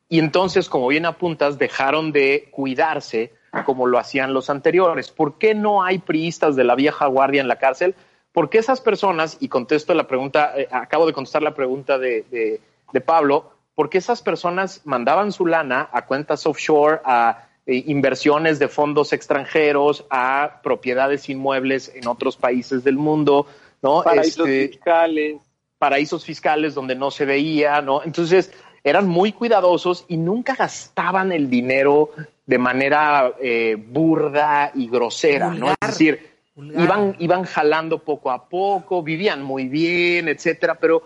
Y 0.08 0.20
entonces, 0.20 0.70
como 0.70 0.88
bien 0.88 1.06
apuntas, 1.06 1.58
dejaron 1.58 2.12
de 2.12 2.48
cuidarse 2.52 3.34
como 3.66 3.88
lo 3.88 3.98
hacían 3.98 4.34
los 4.34 4.50
anteriores. 4.50 5.10
¿Por 5.12 5.38
qué 5.38 5.56
no 5.56 5.82
hay 5.84 5.98
priistas 6.00 6.56
de 6.56 6.64
la 6.64 6.76
vieja 6.76 7.06
guardia 7.08 7.42
en 7.42 7.48
la 7.48 7.56
cárcel? 7.58 7.96
Porque 8.34 8.58
esas 8.58 8.82
personas, 8.82 9.38
y 9.40 9.48
contesto 9.48 9.94
la 9.94 10.08
pregunta, 10.08 10.54
eh, 10.58 10.68
acabo 10.70 11.06
de 11.08 11.14
contestar 11.14 11.42
la 11.42 11.56
pregunta 11.56 11.98
de, 11.98 12.26
de- 12.30 12.60
de 12.92 13.02
Pablo, 13.02 13.52
porque 13.74 13.98
esas 13.98 14.22
personas 14.22 14.82
mandaban 14.86 15.32
su 15.32 15.46
lana 15.46 15.90
a 15.92 16.06
cuentas 16.06 16.46
offshore, 16.46 17.00
a 17.04 17.48
eh, 17.66 17.84
inversiones 17.88 18.60
de 18.60 18.68
fondos 18.68 19.12
extranjeros 19.12 20.06
a 20.12 20.60
propiedades 20.62 21.30
inmuebles 21.30 21.92
en 21.96 22.08
otros 22.08 22.38
países 22.38 22.84
del 22.84 22.98
mundo, 22.98 23.48
¿no? 23.82 24.04
Paraísos 24.04 24.48
este, 24.48 24.68
fiscales. 24.70 25.38
Paraísos 25.78 26.26
fiscales 26.26 26.74
donde 26.74 26.96
no 26.96 27.12
se 27.12 27.26
veía, 27.26 27.82
¿no? 27.82 28.02
Entonces, 28.04 28.52
eran 28.84 29.08
muy 29.08 29.32
cuidadosos 29.32 30.06
y 30.08 30.18
nunca 30.18 30.56
gastaban 30.56 31.32
el 31.32 31.50
dinero 31.50 32.12
de 32.46 32.58
manera 32.58 33.34
eh, 33.42 33.76
burda 33.78 34.72
y 34.74 34.88
grosera, 34.88 35.50
¿no? 35.50 35.72
Es 35.72 35.88
decir, 35.88 36.36
iban, 36.56 37.16
iban 37.20 37.44
jalando 37.44 38.00
poco 38.00 38.32
a 38.32 38.48
poco, 38.48 39.04
vivían 39.04 39.44
muy 39.44 39.68
bien, 39.68 40.28
etcétera, 40.28 40.76
pero, 40.76 41.04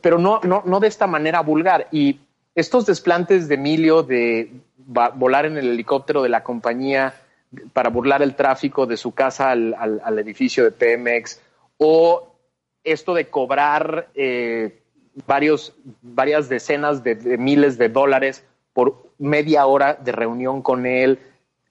pero 0.00 0.18
no, 0.18 0.40
no, 0.42 0.62
no 0.64 0.80
de 0.80 0.88
esta 0.88 1.06
manera 1.06 1.40
vulgar. 1.40 1.88
Y 1.92 2.20
estos 2.54 2.86
desplantes 2.86 3.48
de 3.48 3.54
Emilio 3.54 4.02
de 4.02 4.50
volar 4.86 5.46
en 5.46 5.56
el 5.56 5.68
helicóptero 5.68 6.22
de 6.22 6.28
la 6.28 6.42
compañía 6.42 7.14
para 7.72 7.90
burlar 7.90 8.22
el 8.22 8.34
tráfico 8.34 8.86
de 8.86 8.96
su 8.96 9.12
casa 9.12 9.50
al, 9.50 9.74
al, 9.74 10.18
edificio 10.18 10.64
de 10.64 10.70
Pemex, 10.70 11.40
o 11.82 12.36
esto 12.84 13.14
de 13.14 13.28
cobrar 13.28 14.10
eh, 14.14 14.82
varios, 15.26 15.74
varias 16.02 16.48
decenas 16.48 17.02
de, 17.02 17.38
miles 17.38 17.78
de 17.78 17.88
dólares 17.88 18.44
por 18.74 19.10
media 19.18 19.64
hora 19.66 19.94
de 19.94 20.12
reunión 20.12 20.60
con 20.60 20.84
él. 20.84 21.18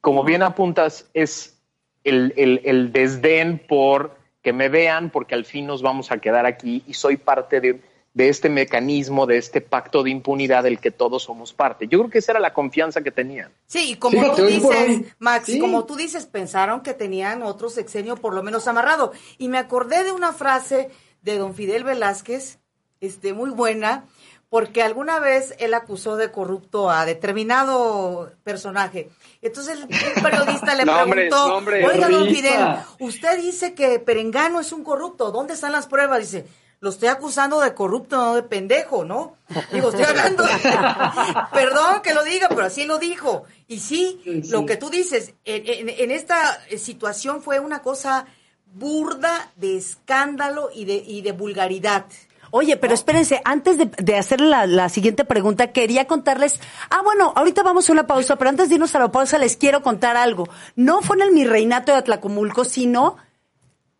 Como 0.01 0.23
bien 0.23 0.41
apuntas, 0.41 1.07
es 1.13 1.61
el, 2.03 2.33
el, 2.37 2.61
el 2.65 2.91
desdén 2.91 3.59
por 3.59 4.17
que 4.41 4.51
me 4.51 4.67
vean, 4.67 5.11
porque 5.11 5.35
al 5.35 5.45
fin 5.45 5.67
nos 5.67 5.83
vamos 5.83 6.11
a 6.11 6.17
quedar 6.17 6.45
aquí 6.47 6.83
y 6.87 6.95
soy 6.95 7.17
parte 7.17 7.61
de 7.61 7.79
de 8.19 8.27
este 8.27 8.49
mecanismo, 8.49 9.25
de 9.25 9.37
este 9.37 9.61
pacto 9.61 10.03
de 10.03 10.09
impunidad 10.09 10.63
del 10.63 10.81
que 10.81 10.91
todos 10.91 11.23
somos 11.23 11.53
parte. 11.53 11.87
Yo 11.87 11.99
creo 11.99 12.11
que 12.11 12.17
esa 12.17 12.33
era 12.33 12.41
la 12.41 12.53
confianza 12.53 12.99
que 13.01 13.11
tenían. 13.11 13.49
Sí, 13.65 13.91
y 13.91 13.95
como 13.95 14.35
tú 14.35 14.45
dices, 14.45 15.03
Max, 15.19 15.49
como 15.57 15.85
tú 15.85 15.95
dices, 15.95 16.25
pensaron 16.25 16.81
que 16.81 16.93
tenían 16.93 17.43
otro 17.43 17.69
sexenio 17.69 18.17
por 18.17 18.33
lo 18.33 18.43
menos 18.43 18.67
amarrado. 18.67 19.13
Y 19.37 19.47
me 19.47 19.57
acordé 19.57 20.03
de 20.03 20.11
una 20.11 20.33
frase 20.33 20.89
de 21.21 21.37
don 21.37 21.55
Fidel 21.55 21.85
Velázquez, 21.85 22.59
este, 22.99 23.31
muy 23.31 23.51
buena, 23.51 24.03
porque 24.49 24.83
alguna 24.83 25.21
vez 25.21 25.55
él 25.57 25.73
acusó 25.73 26.17
de 26.17 26.29
corrupto 26.29 26.91
a 26.91 27.05
determinado 27.05 28.33
personaje. 28.43 29.09
Entonces 29.41 29.79
el 29.79 29.87
periodista 30.21 30.75
le 30.75 30.83
preguntó, 31.05 31.55
oiga, 31.55 32.09
don 32.09 32.27
Fidel, 32.27 32.79
usted 32.99 33.39
dice 33.39 33.73
que 33.73 33.97
Perengano 33.99 34.59
es 34.59 34.73
un 34.73 34.83
corrupto, 34.83 35.31
¿dónde 35.31 35.53
están 35.53 35.71
las 35.71 35.87
pruebas? 35.87 36.19
Dice, 36.19 36.45
lo 36.81 36.91
estoy 36.91 37.09
acusando 37.09 37.59
de 37.59 37.73
corrupto, 37.73 38.15
no 38.15 38.35
de 38.35 38.43
pendejo, 38.43 39.03
¿no? 39.03 39.35
Digo, 39.73 39.89
estoy 39.89 40.05
hablando, 40.05 40.45
perdón 41.53 42.01
que 42.01 42.13
lo 42.13 42.23
diga, 42.23 42.47
pero 42.49 42.63
así 42.63 42.85
lo 42.85 42.99
dijo. 42.99 43.43
Y 43.67 43.79
sí, 43.79 44.21
lo 44.49 44.65
que 44.65 44.77
tú 44.77 44.89
dices, 44.89 45.33
en, 45.43 46.11
esta 46.11 46.59
situación 46.77 47.41
fue 47.41 47.59
una 47.59 47.81
cosa 47.81 48.25
burda 48.73 49.51
de 49.57 49.77
escándalo 49.77 50.69
y 50.73 50.85
de, 50.85 51.03
y 51.05 51.21
de 51.21 51.33
vulgaridad. 51.33 52.05
Oye, 52.51 52.77
pero 52.77 52.93
espérense, 52.93 53.41
antes 53.43 53.77
de, 53.77 53.91
de 53.97 54.17
hacer 54.17 54.41
la, 54.41 54.65
la, 54.65 54.89
siguiente 54.89 55.25
pregunta, 55.25 55.71
quería 55.71 56.07
contarles, 56.07 56.59
ah, 56.89 57.01
bueno, 57.03 57.33
ahorita 57.35 57.61
vamos 57.61 57.89
a 57.89 57.93
una 57.93 58.07
pausa, 58.07 58.37
pero 58.37 58.49
antes 58.49 58.69
de 58.69 58.75
irnos 58.75 58.95
a 58.95 58.99
la 58.99 59.11
pausa 59.11 59.37
les 59.37 59.57
quiero 59.57 59.83
contar 59.83 60.17
algo. 60.17 60.47
No 60.75 61.01
fue 61.01 61.17
en 61.17 61.23
el 61.23 61.31
mi 61.31 61.45
reinato 61.45 61.91
de 61.91 61.99
Atlacomulco, 61.99 62.63
sino, 62.65 63.17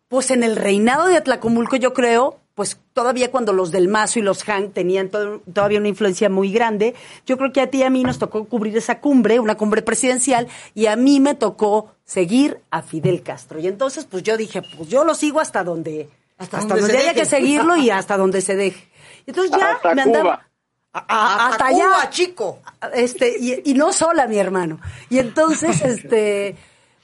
pues 0.08 0.30
en 0.30 0.42
el 0.42 0.56
reinado 0.56 1.06
de 1.06 1.16
Atlacomulco, 1.16 1.76
yo 1.76 1.92
creo, 1.92 2.39
pues 2.60 2.78
todavía 2.92 3.30
cuando 3.30 3.54
los 3.54 3.70
del 3.70 3.88
Mazo 3.88 4.18
y 4.18 4.22
los 4.22 4.46
Han 4.46 4.72
tenían 4.72 5.08
todavía 5.08 5.78
una 5.78 5.88
influencia 5.88 6.28
muy 6.28 6.52
grande, 6.52 6.94
yo 7.24 7.38
creo 7.38 7.54
que 7.54 7.62
a 7.62 7.70
ti 7.70 7.78
y 7.78 7.84
a 7.84 7.88
mí 7.88 8.04
nos 8.04 8.18
tocó 8.18 8.44
cubrir 8.44 8.76
esa 8.76 9.00
cumbre, 9.00 9.40
una 9.40 9.56
cumbre 9.56 9.80
presidencial, 9.80 10.46
y 10.74 10.84
a 10.84 10.94
mí 10.94 11.20
me 11.20 11.34
tocó 11.34 11.94
seguir 12.04 12.60
a 12.70 12.82
Fidel 12.82 13.22
Castro. 13.22 13.60
Y 13.60 13.66
entonces, 13.66 14.04
pues 14.04 14.24
yo 14.24 14.36
dije, 14.36 14.60
pues 14.76 14.90
yo 14.90 15.04
lo 15.04 15.14
sigo 15.14 15.40
hasta 15.40 15.64
donde, 15.64 16.10
hasta, 16.36 16.58
donde, 16.58 16.98
haya 16.98 17.14
que 17.14 17.24
seguirlo 17.24 17.76
y 17.76 17.88
hasta 17.88 18.18
donde 18.18 18.42
se 18.42 18.56
deje. 18.56 18.90
Entonces 19.26 19.56
ya 19.58 19.80
me 19.94 20.02
andaba... 20.02 20.46
hasta, 20.92 21.64
allá, 21.64 22.10
chico. 22.10 22.58
Este, 22.92 23.36
y, 23.40 23.70
y 23.70 23.72
no 23.72 23.90
sola, 23.94 24.26
mi 24.26 24.36
hermano. 24.36 24.80
Y 25.08 25.18
entonces, 25.18 25.80
este, 25.82 26.56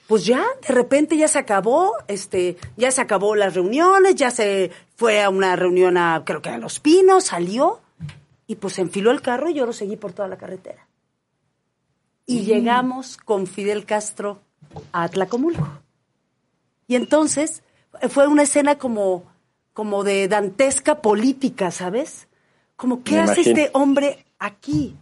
pues 0.07 0.25
ya 0.25 0.45
de 0.65 0.73
repente 0.73 1.17
ya 1.17 1.27
se 1.27 1.37
acabó, 1.37 1.93
este, 2.07 2.57
ya 2.77 2.91
se 2.91 3.01
acabó 3.01 3.35
las 3.35 3.53
reuniones, 3.53 4.15
ya 4.15 4.31
se 4.31 4.71
fue 4.95 5.21
a 5.21 5.29
una 5.29 5.55
reunión 5.55 5.97
a, 5.97 6.23
creo 6.25 6.41
que 6.41 6.49
a 6.49 6.57
Los 6.57 6.79
Pinos, 6.79 7.25
salió 7.25 7.81
y 8.47 8.55
pues 8.55 8.79
enfiló 8.79 9.11
el 9.11 9.21
carro 9.21 9.49
y 9.49 9.53
yo 9.53 9.65
lo 9.65 9.73
seguí 9.73 9.97
por 9.97 10.13
toda 10.13 10.29
la 10.29 10.37
carretera. 10.37 10.87
Y 12.25 12.39
mm. 12.39 12.45
llegamos 12.45 13.17
con 13.17 13.47
Fidel 13.47 13.85
Castro 13.85 14.39
a 14.93 15.03
Atlacomulco. 15.03 15.67
Y 16.87 16.95
entonces 16.95 17.63
fue 18.09 18.27
una 18.27 18.43
escena 18.43 18.77
como, 18.77 19.25
como 19.73 20.05
de 20.05 20.29
dantesca 20.29 21.01
política, 21.01 21.69
¿sabes? 21.71 22.29
Como, 22.77 23.03
¿qué 23.03 23.19
hace 23.19 23.41
este 23.41 23.71
hombre 23.73 24.25
aquí? 24.39 24.95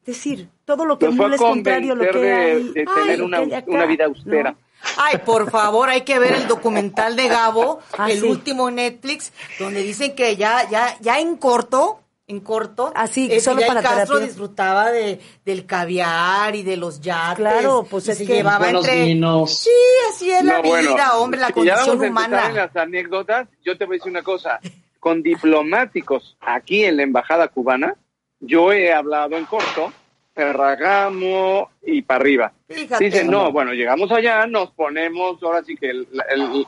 Es 0.00 0.06
decir, 0.06 0.48
todo 0.66 0.84
lo 0.84 0.98
que 0.98 1.08
no 1.08 1.32
es 1.32 1.40
contrario 1.40 1.92
a 1.92 1.96
lo 1.96 2.10
que 2.10 2.32
hay. 2.32 2.62
De, 2.74 2.84
tener 2.84 3.22
una, 3.22 3.86
vida 3.86 4.04
austera. 4.04 4.54
Ay, 4.98 5.18
por 5.24 5.50
favor, 5.50 5.88
hay 5.88 6.02
que 6.02 6.18
ver 6.18 6.34
el 6.34 6.46
documental 6.46 7.16
de 7.16 7.28
Gabo, 7.28 7.80
ah, 7.96 8.10
el 8.10 8.24
último 8.24 8.70
Netflix, 8.70 9.32
donde 9.58 9.82
dicen 9.82 10.14
que 10.14 10.36
ya, 10.36 10.68
ya, 10.68 10.96
ya 11.00 11.18
en 11.18 11.36
corto, 11.36 12.00
en 12.26 12.40
corto, 12.40 12.92
así 12.94 13.30
ah, 13.32 13.40
solo 13.40 13.62
para 13.66 13.82
Castro 13.82 14.18
disfrutaba 14.18 14.90
de, 14.90 15.20
del 15.44 15.66
caviar 15.66 16.54
y 16.54 16.62
de 16.62 16.76
los 16.76 17.00
yates. 17.00 17.36
Claro, 17.36 17.86
pues 17.88 18.08
es 18.08 18.18
que 18.18 18.26
llevaba 18.26 18.68
entre 18.68 19.14
Sí, 19.46 19.70
así 20.10 20.30
es 20.30 20.44
la 20.44 20.60
vida, 20.60 21.16
hombre, 21.16 21.40
la 21.40 21.52
condición 21.52 22.00
ya 22.00 22.08
humana. 22.08 22.48
En 22.48 22.56
las 22.56 22.76
anécdotas, 22.76 23.48
yo 23.64 23.78
te 23.78 23.86
voy 23.86 23.96
a 23.96 23.98
decir 23.98 24.10
una 24.10 24.22
cosa, 24.22 24.60
con 24.98 25.22
diplomáticos 25.22 26.36
aquí 26.40 26.84
en 26.84 26.96
la 26.96 27.04
embajada 27.04 27.48
cubana, 27.48 27.94
yo 28.40 28.72
he 28.72 28.92
hablado 28.92 29.36
en 29.36 29.46
corto, 29.46 29.92
Ferragamo 30.36 31.70
y 31.82 32.02
para 32.02 32.20
arriba. 32.20 32.52
Dicen, 33.00 33.30
no, 33.30 33.50
bueno, 33.50 33.72
llegamos 33.72 34.12
allá, 34.12 34.46
nos 34.46 34.70
ponemos 34.72 35.42
ahora 35.42 35.64
sí 35.64 35.74
que 35.76 36.04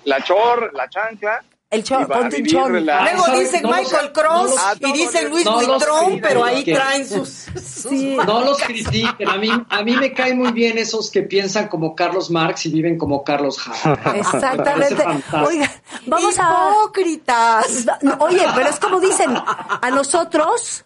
la 0.05 0.25
chor, 0.25 0.73
la 0.73 0.89
chancla. 0.89 1.45
El 1.71 1.85
chor, 1.85 2.09
ponte 2.09 2.43
chor. 2.45 2.71
Luego 2.71 3.39
dicen 3.39 3.63
Michael 3.65 4.11
Cross 4.13 4.55
y 4.81 4.93
dicen 4.93 5.29
Luis 5.29 5.45
Buitrón, 5.45 6.19
pero 6.23 6.43
ahí 6.43 6.65
traen 6.65 7.07
sus... 7.07 7.29
sí. 7.29 8.17
No 8.27 8.43
los 8.43 8.59
critiquen, 8.63 9.29
a 9.29 9.37
mí, 9.37 9.51
a 9.69 9.83
mí 9.83 9.97
me 9.97 10.15
caen 10.15 10.39
muy 10.39 10.53
bien 10.53 10.79
esos 10.79 11.11
que 11.11 11.25
piensan 11.25 11.69
como 11.69 11.95
Carlos 11.95 12.31
Marx 12.31 12.65
y 12.65 12.71
viven 12.71 12.97
como 12.97 13.23
Carlos 13.23 13.59
Hart. 13.85 14.01
Exactamente. 14.17 15.05
Oiga, 15.47 15.71
vamos 16.07 16.37
Hipócritas. 16.39 17.87
a... 17.87 18.17
Oye, 18.25 18.47
pero 18.55 18.71
es 18.71 18.81
como 18.81 18.99
dicen, 18.99 19.37
a 19.37 19.91
nosotros 19.91 20.85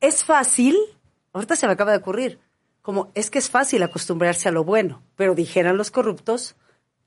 es 0.00 0.24
fácil, 0.24 0.76
ahorita 1.32 1.56
se 1.56 1.66
me 1.66 1.72
acaba 1.72 1.92
de 1.92 1.98
ocurrir, 1.98 2.38
como 2.82 3.10
es 3.14 3.30
que 3.30 3.38
es 3.38 3.50
fácil 3.50 3.82
acostumbrarse 3.82 4.48
a 4.48 4.52
lo 4.52 4.64
bueno, 4.64 5.02
pero 5.16 5.34
dijeran 5.34 5.76
los 5.76 5.90
corruptos, 5.90 6.56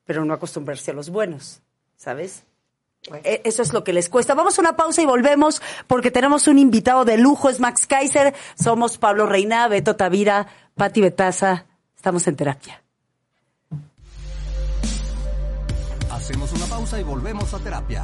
pero 0.05 0.25
no 0.25 0.33
acostumbrarse 0.33 0.91
a 0.91 0.93
los 0.93 1.09
buenos, 1.09 1.61
¿sabes? 1.95 2.43
E, 3.23 3.41
eso 3.45 3.63
es 3.63 3.73
lo 3.73 3.83
que 3.83 3.93
les 3.93 4.09
cuesta. 4.09 4.35
Vamos 4.35 4.57
a 4.57 4.61
una 4.61 4.75
pausa 4.75 5.01
y 5.01 5.05
volvemos 5.05 5.61
porque 5.87 6.11
tenemos 6.11 6.47
un 6.47 6.59
invitado 6.59 7.03
de 7.05 7.17
lujo, 7.17 7.49
es 7.49 7.59
Max 7.59 7.87
Kaiser, 7.87 8.35
somos 8.55 8.97
Pablo 8.97 9.25
Reina, 9.25 9.67
Beto 9.67 9.95
Tavira, 9.95 10.47
Pati 10.75 11.01
Betaza, 11.01 11.65
estamos 11.95 12.27
en 12.27 12.35
terapia. 12.35 12.83
Hacemos 16.11 16.51
una 16.53 16.65
pausa 16.67 16.99
y 16.99 17.03
volvemos 17.03 17.53
a 17.53 17.59
terapia. 17.59 18.03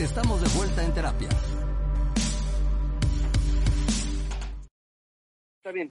Estamos 0.00 0.40
de 0.40 0.48
vuelta 0.56 0.82
en 0.82 0.94
terapia. 0.94 1.28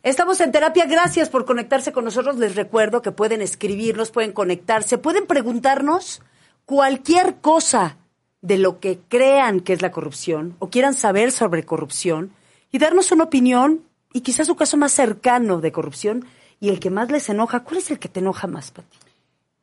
Estamos 0.01 0.41
en 0.41 0.51
terapia, 0.51 0.85
gracias 0.85 1.29
por 1.29 1.45
conectarse 1.45 1.91
con 1.91 2.05
nosotros. 2.05 2.37
Les 2.37 2.55
recuerdo 2.55 3.03
que 3.03 3.11
pueden 3.11 3.43
escribirnos, 3.43 4.09
pueden 4.09 4.31
conectarse, 4.31 4.97
pueden 4.97 5.27
preguntarnos 5.27 6.23
cualquier 6.65 7.35
cosa 7.35 7.97
de 8.41 8.57
lo 8.57 8.79
que 8.79 8.97
crean 9.09 9.59
que 9.59 9.73
es 9.73 9.83
la 9.83 9.91
corrupción 9.91 10.55
o 10.57 10.71
quieran 10.71 10.95
saber 10.95 11.31
sobre 11.31 11.63
corrupción 11.63 12.31
y 12.71 12.79
darnos 12.79 13.11
una 13.11 13.25
opinión 13.25 13.83
y 14.11 14.21
quizás 14.21 14.47
su 14.47 14.55
caso 14.55 14.75
más 14.75 14.91
cercano 14.91 15.61
de 15.61 15.71
corrupción 15.71 16.25
y 16.59 16.69
el 16.69 16.79
que 16.79 16.89
más 16.89 17.11
les 17.11 17.29
enoja. 17.29 17.63
¿Cuál 17.63 17.77
es 17.77 17.91
el 17.91 17.99
que 17.99 18.09
te 18.09 18.21
enoja 18.21 18.47
más, 18.47 18.71
Pati? 18.71 18.97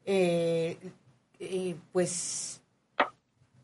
Eh, 0.05 0.79
eh, 1.41 1.75
pues 1.91 2.56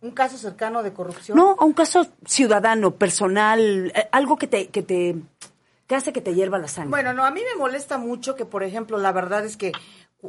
un 0.03 0.11
caso 0.11 0.37
cercano 0.37 0.83
de 0.83 0.93
corrupción. 0.93 1.37
No, 1.37 1.57
un 1.61 1.73
caso 1.73 2.07
ciudadano, 2.27 2.97
personal, 2.97 3.93
eh, 3.95 4.09
algo 4.12 4.37
que 4.37 4.49
te, 4.49 4.69
que 4.69 4.83
te, 4.83 5.17
que 5.87 5.95
hace 5.95 6.12
que 6.12 6.21
te 6.21 6.35
hierva 6.35 6.59
la 6.59 6.69
sangre. 6.69 6.91
Bueno, 6.91 7.12
no, 7.15 7.25
a 7.25 7.31
mí 7.31 7.41
me 7.41 7.59
molesta 7.59 7.99
mucho 7.99 8.35
que, 8.35 8.45
por 8.45 8.65
ejemplo, 8.65 8.99
la 8.99 9.12
verdad 9.12 9.45
es 9.45 9.57
que, 9.57 9.73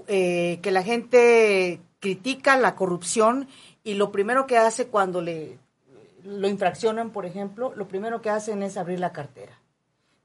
eh, 0.08 0.60
que 0.62 0.72
la 0.72 0.84
gente 0.84 1.82
critica 2.00 2.56
la 2.58 2.76
corrupción 2.76 3.48
y 3.84 3.96
lo 3.96 4.12
primero 4.12 4.46
que 4.46 4.58
hace 4.58 4.88
cuando 4.88 5.22
le 5.22 5.58
lo 6.24 6.48
infraccionan, 6.48 7.10
por 7.12 7.26
ejemplo, 7.26 7.74
lo 7.76 7.88
primero 7.88 8.22
que 8.22 8.30
hacen 8.30 8.64
es 8.64 8.78
abrir 8.78 9.00
la 9.00 9.12
cartera. 9.12 9.60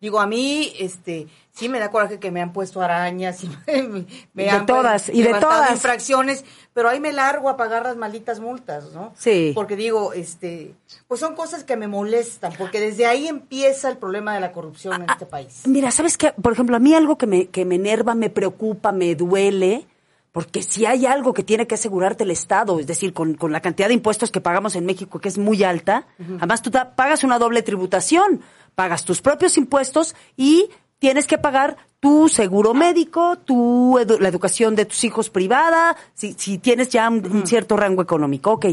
Digo, 0.01 0.21
a 0.21 0.29
mí, 0.29 0.73
este, 0.79 1.27
sí 1.51 1.69
me 1.69 1.81
da 1.81 1.91
coraje 1.91 2.21
que 2.21 2.31
me 2.31 2.41
han 2.41 2.53
puesto 2.53 2.81
arañas 2.81 3.43
y 3.43 3.49
me, 3.67 4.07
me 4.33 4.45
De 4.45 4.51
han 4.51 4.65
todas, 4.67 5.09
y 5.09 5.23
de 5.23 5.35
todas. 5.35 5.73
infracciones, 5.73 6.45
pero 6.73 6.89
ahí 6.89 7.01
me 7.01 7.13
largo 7.13 7.49
a 7.49 7.57
pagar 7.57 7.83
las 7.83 7.97
malditas 7.97 8.39
multas, 8.39 8.93
¿no? 8.93 9.13
Sí. 9.17 9.51
Porque 9.57 9.75
digo, 9.75 10.13
este, 10.13 10.77
pues 11.09 11.19
son 11.19 11.35
cosas 11.35 11.65
que 11.65 11.77
me 11.77 11.89
molestan, 11.89 12.53
porque 12.57 12.79
desde 12.79 13.07
ahí 13.07 13.27
empieza 13.27 13.89
el 13.89 13.97
problema 13.97 14.35
de 14.35 14.41
la 14.41 14.53
corrupción 14.53 15.03
en 15.03 15.11
este 15.11 15.27
país. 15.27 15.63
Mira, 15.67 15.91
¿sabes 15.91 16.17
qué? 16.17 16.33
Por 16.41 16.53
ejemplo, 16.53 16.77
a 16.77 16.79
mí 16.79 16.95
algo 16.95 17.19
que 17.19 17.27
me, 17.27 17.47
que 17.47 17.65
me 17.65 17.75
enerva, 17.75 18.15
me 18.15 18.31
preocupa, 18.31 18.93
me 18.93 19.17
duele, 19.17 19.85
porque 20.31 20.63
si 20.63 20.87
hay 20.87 21.07
algo 21.07 21.33
que 21.33 21.43
tiene 21.43 21.67
que 21.67 21.75
asegurarte 21.75 22.23
el 22.23 22.31
Estado, 22.31 22.79
es 22.79 22.87
decir, 22.87 23.13
con, 23.13 23.35
con 23.35 23.51
la 23.51 23.61
cantidad 23.61 23.89
de 23.89 23.95
impuestos 23.95 24.31
que 24.31 24.41
pagamos 24.41 24.77
en 24.77 24.87
México, 24.87 25.19
que 25.19 25.29
es 25.29 25.39
muy 25.39 25.65
alta, 25.65 26.07
además 26.37 26.63
tú 26.63 26.71
pagas 26.95 27.25
una 27.25 27.41
doble 27.41 27.63
tributación, 27.63 28.43
pagas 28.79 29.05
tus 29.05 29.21
propios 29.21 29.57
impuestos 29.59 30.15
y 30.37 30.71
tienes 31.01 31.27
que 31.27 31.37
pagar 31.37 31.77
tu 31.99 32.29
seguro 32.29 32.75
médico, 32.75 33.37
tu 33.39 33.99
edu- 33.99 34.21
la 34.21 34.29
educación 34.29 34.77
de 34.77 34.85
tus 34.85 35.03
hijos 35.03 35.31
privada, 35.31 35.97
si, 36.15 36.35
si 36.35 36.59
tienes 36.59 36.89
ya 36.89 37.09
un, 37.09 37.27
un 37.27 37.45
cierto 37.45 37.77
rango 37.77 38.03
económico. 38.03 38.53
Ok, 38.53 38.67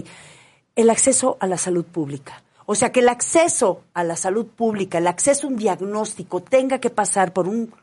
el 0.76 0.90
acceso 0.92 1.38
a 1.40 1.48
la 1.48 1.58
salud 1.58 1.86
pública. 1.86 2.44
O 2.68 2.76
sea, 2.76 2.92
que 2.92 3.00
el 3.00 3.10
acceso 3.10 3.82
a 3.96 4.04
la 4.04 4.16
salud 4.16 4.46
pública, 4.46 5.00
el 5.00 5.08
acceso 5.08 5.48
a 5.48 5.50
un 5.50 5.56
diagnóstico 5.56 6.40
tenga 6.40 6.78
que 6.78 6.92
pasar 6.92 7.34
por 7.34 7.48
un 7.48 7.74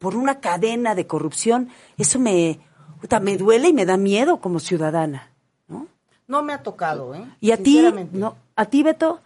por 0.00 0.16
una 0.16 0.40
cadena 0.40 0.96
de 0.96 1.06
corrupción, 1.06 1.68
eso 1.96 2.18
me 2.18 2.58
puta, 3.00 3.20
me 3.20 3.36
duele 3.36 3.68
y 3.68 3.72
me 3.72 3.86
da 3.86 3.96
miedo 3.96 4.40
como 4.40 4.58
ciudadana, 4.58 5.30
¿no? 5.68 5.86
No 6.26 6.42
me 6.42 6.52
ha 6.54 6.62
tocado, 6.64 7.14
¿eh? 7.14 7.24
Y 7.40 7.52
a 7.52 7.56
ti, 7.56 7.80
no, 8.12 8.34
a 8.56 8.64
ti 8.64 8.82
Beto, 8.82 9.20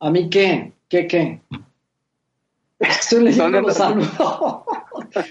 ¿A 0.00 0.10
mí 0.10 0.28
qué? 0.28 0.72
¿Qué 0.94 1.08
qué? 1.08 1.40
Estoy 2.78 3.24
leyendo 3.24 3.44
¿Dónde 3.50 3.62
los 3.62 3.76
saludos. 3.76 4.62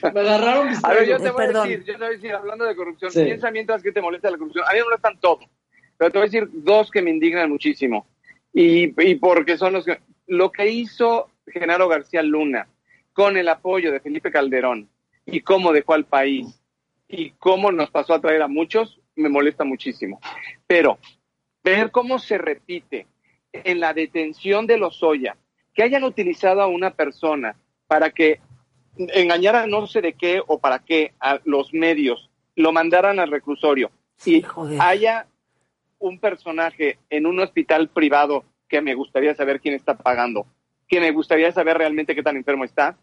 Me 0.13 0.19
agarraron 0.19 0.67
mis 0.67 0.84
A 0.84 0.89
ver, 0.89 1.08
yo 1.08 1.17
te 1.21 1.30
voy 1.32 1.45
perdón. 1.45 1.67
a 1.67 1.69
decir, 1.69 1.86
yo 1.86 1.93
te 1.93 1.97
voy 1.99 2.08
a 2.08 2.10
decir, 2.10 2.34
hablando 2.34 2.65
de 2.65 2.76
corrupción, 2.76 3.12
Sí. 3.12 3.23
piensa 3.23 3.49
mientras 3.49 3.82
que 3.82 3.93
te 3.93 4.02
molesta 4.02 4.30
la 4.30 4.38
corrupción. 4.38 4.65
A 4.67 4.73
mí 4.73 4.80
me 4.80 4.84
molestan 4.84 5.17
todo, 5.21 5.39
pero 5.97 6.12
te 6.12 6.17
voy 6.17 6.28
a 6.28 6.30
decir 6.30 6.49
dos 6.52 6.91
que 6.91 7.02
me 7.02 7.12
indignan 7.12 7.49
muchísimo. 7.49 8.06
Y, 8.52 8.93
y 9.10 9.15
porque 9.15 9.58
son 9.58 9.71
los 9.71 9.86
que... 9.86 10.02
Lo 10.28 10.52
que 10.52 10.69
hizo 10.69 11.30
Genaro 11.47 11.88
García 11.88 12.23
Luna 12.23 12.67
con 13.13 13.38
el 13.38 13.47
apoyo 13.47 13.89
de 13.93 14.02
Felipe 14.02 14.32
Calderón 14.34 14.89
y 15.26 15.39
cómo 15.41 15.71
dejó 15.71 15.93
al 15.93 16.04
país 16.04 16.62
y 17.08 17.30
cómo 17.39 17.71
nos 17.71 17.89
pasó 17.89 18.13
a 18.15 18.19
traer 18.19 18.41
a 18.41 18.49
muchos, 18.49 18.99
me 19.15 19.30
molesta 19.30 19.63
muchísimo. 19.63 20.19
Pero 20.67 20.97
ver 21.63 21.89
cómo 21.89 22.19
se 22.19 22.38
repite 22.38 23.08
en 23.54 23.80
la 23.80 23.93
detención 23.93 24.67
de 24.67 24.78
Lozoya, 24.78 25.38
que 25.73 25.83
hayan 25.83 26.03
utilizado 26.03 26.62
a 26.62 26.67
una 26.67 26.91
persona 26.91 27.55
para 27.88 28.12
que 28.12 28.39
engañara 28.97 29.65
no 29.67 29.88
sé 29.88 30.01
de 30.01 30.13
qué 30.13 30.41
o 30.45 30.59
para 30.59 30.79
qué 30.79 31.13
a 31.19 31.39
los 31.45 31.73
medios, 31.73 32.29
lo 32.55 32.71
mandaran 32.71 33.19
al 33.19 33.31
reclusorio 33.31 33.91
Sí, 34.17 34.38
y 34.38 34.41
joder. 34.43 34.79
haya 34.81 35.27
un 35.99 36.19
personaje 36.19 36.99
en 37.09 37.25
un 37.25 37.39
hospital 37.39 37.89
privado 37.89 38.43
que 38.67 38.81
me 38.81 38.93
gustaría 38.93 39.33
saber 39.36 39.59
quién 39.62 39.73
está 39.73 39.97
pagando, 39.97 40.45
que 40.88 40.99
me 40.99 41.12
gustaría 41.12 41.51
saber 41.51 41.77
realmente 41.77 42.13
qué 42.13 42.21
tan 42.23 42.36
enfermo 42.38 42.63
está, 42.65 42.97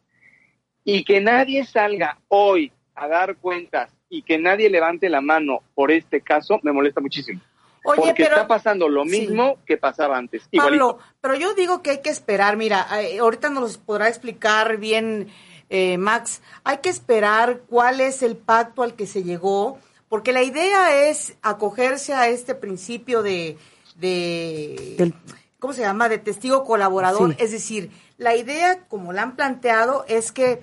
y 0.84 1.04
que 1.04 1.20
nadie 1.20 1.64
salga 1.64 2.18
hoy 2.28 2.72
a 2.94 3.08
dar 3.08 3.36
cuentas 3.36 3.90
y 4.08 4.22
que 4.22 4.38
nadie 4.38 4.68
levante 4.70 5.08
la 5.08 5.20
mano 5.20 5.62
por 5.74 5.90
este 5.90 6.20
caso, 6.20 6.60
me 6.62 6.72
molesta 6.72 7.00
muchísimo. 7.00 7.40
Oye, 7.84 7.96
porque 7.96 8.14
pero- 8.24 8.36
está 8.36 8.46
pasando 8.48 8.88
lo 8.88 9.04
Sí. 9.04 9.10
mismo 9.20 9.58
que 9.66 9.76
pasaba 9.76 10.16
antes. 10.18 10.42
Igualito. 10.50 10.86
Pablo, 10.98 11.04
pero 11.20 11.34
yo 11.36 11.54
digo 11.54 11.82
que 11.82 11.90
hay 11.90 12.00
que 12.02 12.10
esperar, 12.10 12.56
mira, 12.56 12.86
eh, 13.00 13.18
ahorita 13.20 13.48
nos 13.50 13.78
podrá 13.78 14.08
explicar 14.08 14.76
bien 14.76 15.28
eh, 15.72 15.98
Max, 15.98 16.42
hay 16.64 16.78
que 16.78 16.88
esperar 16.88 17.60
cuál 17.68 18.00
es 18.00 18.22
el 18.24 18.36
pacto 18.36 18.82
al 18.82 18.94
que 18.94 19.06
se 19.06 19.22
llegó, 19.22 19.78
porque 20.08 20.32
la 20.32 20.42
idea 20.42 21.08
es 21.08 21.34
acogerse 21.42 22.12
a 22.12 22.26
este 22.28 22.56
principio 22.56 23.22
de, 23.22 23.56
de 23.96 24.94
Del- 24.98 25.14
¿cómo 25.60 25.72
se 25.72 25.82
llama? 25.82 26.08
De 26.08 26.18
testigo 26.18 26.64
colaborador, 26.64 27.30
Sí. 27.30 27.36
es 27.38 27.52
decir, 27.52 27.90
la 28.18 28.34
idea, 28.34 28.80
como 28.88 29.12
la 29.12 29.22
han 29.22 29.36
planteado, 29.36 30.04
es 30.08 30.32
que 30.32 30.60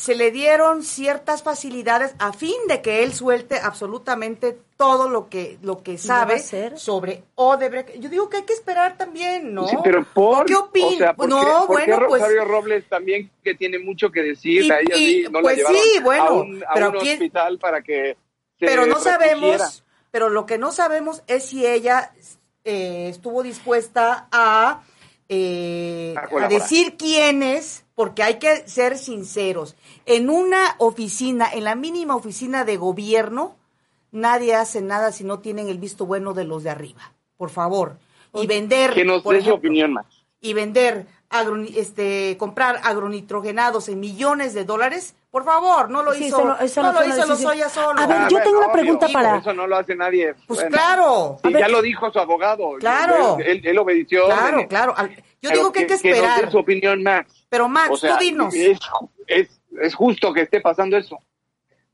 se 0.00 0.14
le 0.14 0.30
dieron 0.30 0.82
ciertas 0.82 1.42
facilidades 1.42 2.14
a 2.18 2.32
fin 2.32 2.54
de 2.68 2.80
que 2.80 3.02
él 3.02 3.12
suelte 3.12 3.58
absolutamente 3.58 4.56
todo 4.78 5.10
lo 5.10 5.28
que 5.28 5.58
lo 5.60 5.82
que 5.82 5.98
sabe 5.98 6.36
hacer? 6.36 6.78
sobre 6.78 7.22
Odebrecht. 7.34 7.96
Yo 7.98 8.08
digo 8.08 8.30
que 8.30 8.38
hay 8.38 8.42
que 8.44 8.54
esperar 8.54 8.96
también, 8.96 9.52
¿no? 9.52 9.68
Sí, 9.68 9.76
pero 9.84 10.02
por, 10.14 10.46
¿Qué 10.46 10.54
opinas? 10.54 10.94
O 10.94 10.96
sea, 10.96 11.14
¿por 11.14 11.28
no, 11.28 11.38
qué, 11.40 11.66
por 11.66 11.84
qué 11.84 11.90
bueno, 11.90 12.06
pues 12.08 12.22
Rosario 12.22 12.44
Robles 12.46 12.88
también 12.88 13.30
que 13.44 13.54
tiene 13.54 13.78
mucho 13.78 14.10
que 14.10 14.22
decir? 14.22 14.64
Y- 14.64 14.70
a 14.70 14.78
ella 14.80 14.96
y- 14.96 15.06
sí, 15.06 15.22
no 15.30 15.40
pues 15.42 15.58
la 15.58 15.68
llevaron 15.70 15.82
sí, 15.82 16.00
bueno, 16.02 16.24
a 16.24 16.32
un, 16.32 16.64
a 16.66 16.72
pero 16.74 16.90
un 16.92 16.98
quién- 17.00 17.12
hospital 17.18 17.58
para 17.58 17.82
que 17.82 18.16
se 18.58 18.66
pero 18.66 18.86
no 18.86 18.98
sabemos, 19.00 19.84
pero 20.10 20.30
lo 20.30 20.46
que 20.46 20.56
no 20.56 20.72
sabemos 20.72 21.22
es 21.26 21.44
si 21.44 21.66
ella 21.66 22.12
eh, 22.64 23.08
estuvo 23.10 23.42
dispuesta 23.42 24.28
a, 24.32 24.80
eh, 25.28 26.14
A 26.16 26.48
decir 26.48 26.96
quién 26.96 27.42
es, 27.42 27.84
porque 28.00 28.22
hay 28.22 28.38
que 28.38 28.66
ser 28.66 28.96
sinceros. 28.96 29.76
En 30.06 30.30
una 30.30 30.74
oficina, 30.78 31.50
en 31.52 31.64
la 31.64 31.74
mínima 31.74 32.16
oficina 32.16 32.64
de 32.64 32.78
gobierno, 32.78 33.58
nadie 34.10 34.54
hace 34.54 34.80
nada 34.80 35.12
si 35.12 35.22
no 35.22 35.40
tienen 35.40 35.68
el 35.68 35.76
visto 35.76 36.06
bueno 36.06 36.32
de 36.32 36.44
los 36.44 36.62
de 36.62 36.70
arriba. 36.70 37.12
Por 37.36 37.50
favor. 37.50 37.98
Y 38.32 38.46
vender. 38.46 38.94
Que 38.94 39.04
nos 39.04 39.20
por 39.20 39.34
dé 39.34 39.42
su 39.42 39.52
opinión 39.52 39.92
más. 39.92 40.06
y 40.40 40.54
vender, 40.54 41.08
agro- 41.30 41.64
este, 41.76 42.36
comprar 42.38 42.80
agronitrogenados 42.82 43.88
en 43.88 44.00
millones 44.00 44.52
de 44.52 44.64
dólares, 44.64 45.14
por 45.30 45.44
favor, 45.44 45.88
no 45.88 46.02
lo 46.02 46.12
Sí, 46.12 46.24
hizo, 46.24 46.36
eso 46.38 46.44
no- 46.44 46.58
eso 46.58 46.82
no 46.82 46.92
no 46.92 47.00
lo 47.00 47.06
hizo 47.06 47.16
decisión. 47.26 47.38
Lozoya 47.56 47.68
solo. 47.68 48.00
A 48.00 48.06
ver, 48.06 48.16
Ah, 48.16 48.22
yo 48.28 48.30
bueno, 48.38 48.44
tengo 48.44 48.58
una 48.58 48.66
obvio, 48.66 48.82
pregunta 48.82 49.08
para- 49.12 49.36
Eso 49.38 49.52
no 49.54 49.66
lo 49.68 49.76
hace 49.76 49.94
nadie. 49.94 50.34
Pues 50.48 50.60
Bueno, 50.60 50.76
claro. 50.76 51.38
sí, 51.44 51.52
ya 51.52 51.68
lo 51.68 51.82
dijo 51.82 52.10
su 52.12 52.18
abogado. 52.18 52.72
Claro. 52.80 53.38
Él, 53.38 53.46
él, 53.46 53.60
él 53.64 53.78
obedeció. 53.78 54.24
Claro, 54.26 54.44
órdenes. 54.46 54.66
claro. 54.66 54.94
Yo 55.40 55.50
digo 55.50 55.72
que 55.72 55.78
hay 55.80 55.86
que 55.86 55.94
esperar. 55.94 56.50
su 56.50 56.58
opinión, 56.58 57.02
Max. 57.02 57.46
Pero 57.48 57.68
Max, 57.68 57.90
O 57.92 57.96
sea, 57.96 58.18
tú 58.18 58.24
dinos. 58.24 58.52
Es, 58.54 58.78
es, 59.28 59.60
es 59.80 59.94
justo 59.94 60.32
que 60.34 60.42
esté 60.42 60.60
pasando 60.60 60.96
eso. 60.96 61.18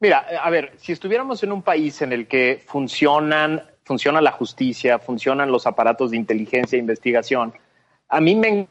Mira, 0.00 0.26
a 0.42 0.50
ver, 0.50 0.72
si 0.78 0.92
estuviéramos 0.92 1.42
en 1.42 1.52
un 1.52 1.62
país 1.62 2.00
en 2.02 2.12
el 2.12 2.26
que 2.26 2.62
funcionan, 2.66 3.62
funciona 3.84 4.20
la 4.20 4.32
justicia, 4.32 4.98
funcionan 4.98 5.50
los 5.52 5.66
aparatos 5.66 6.10
de 6.10 6.16
inteligencia 6.16 6.76
e 6.76 6.80
investigación, 6.80 7.54
a 8.08 8.20
mí 8.20 8.34
me 8.34 8.68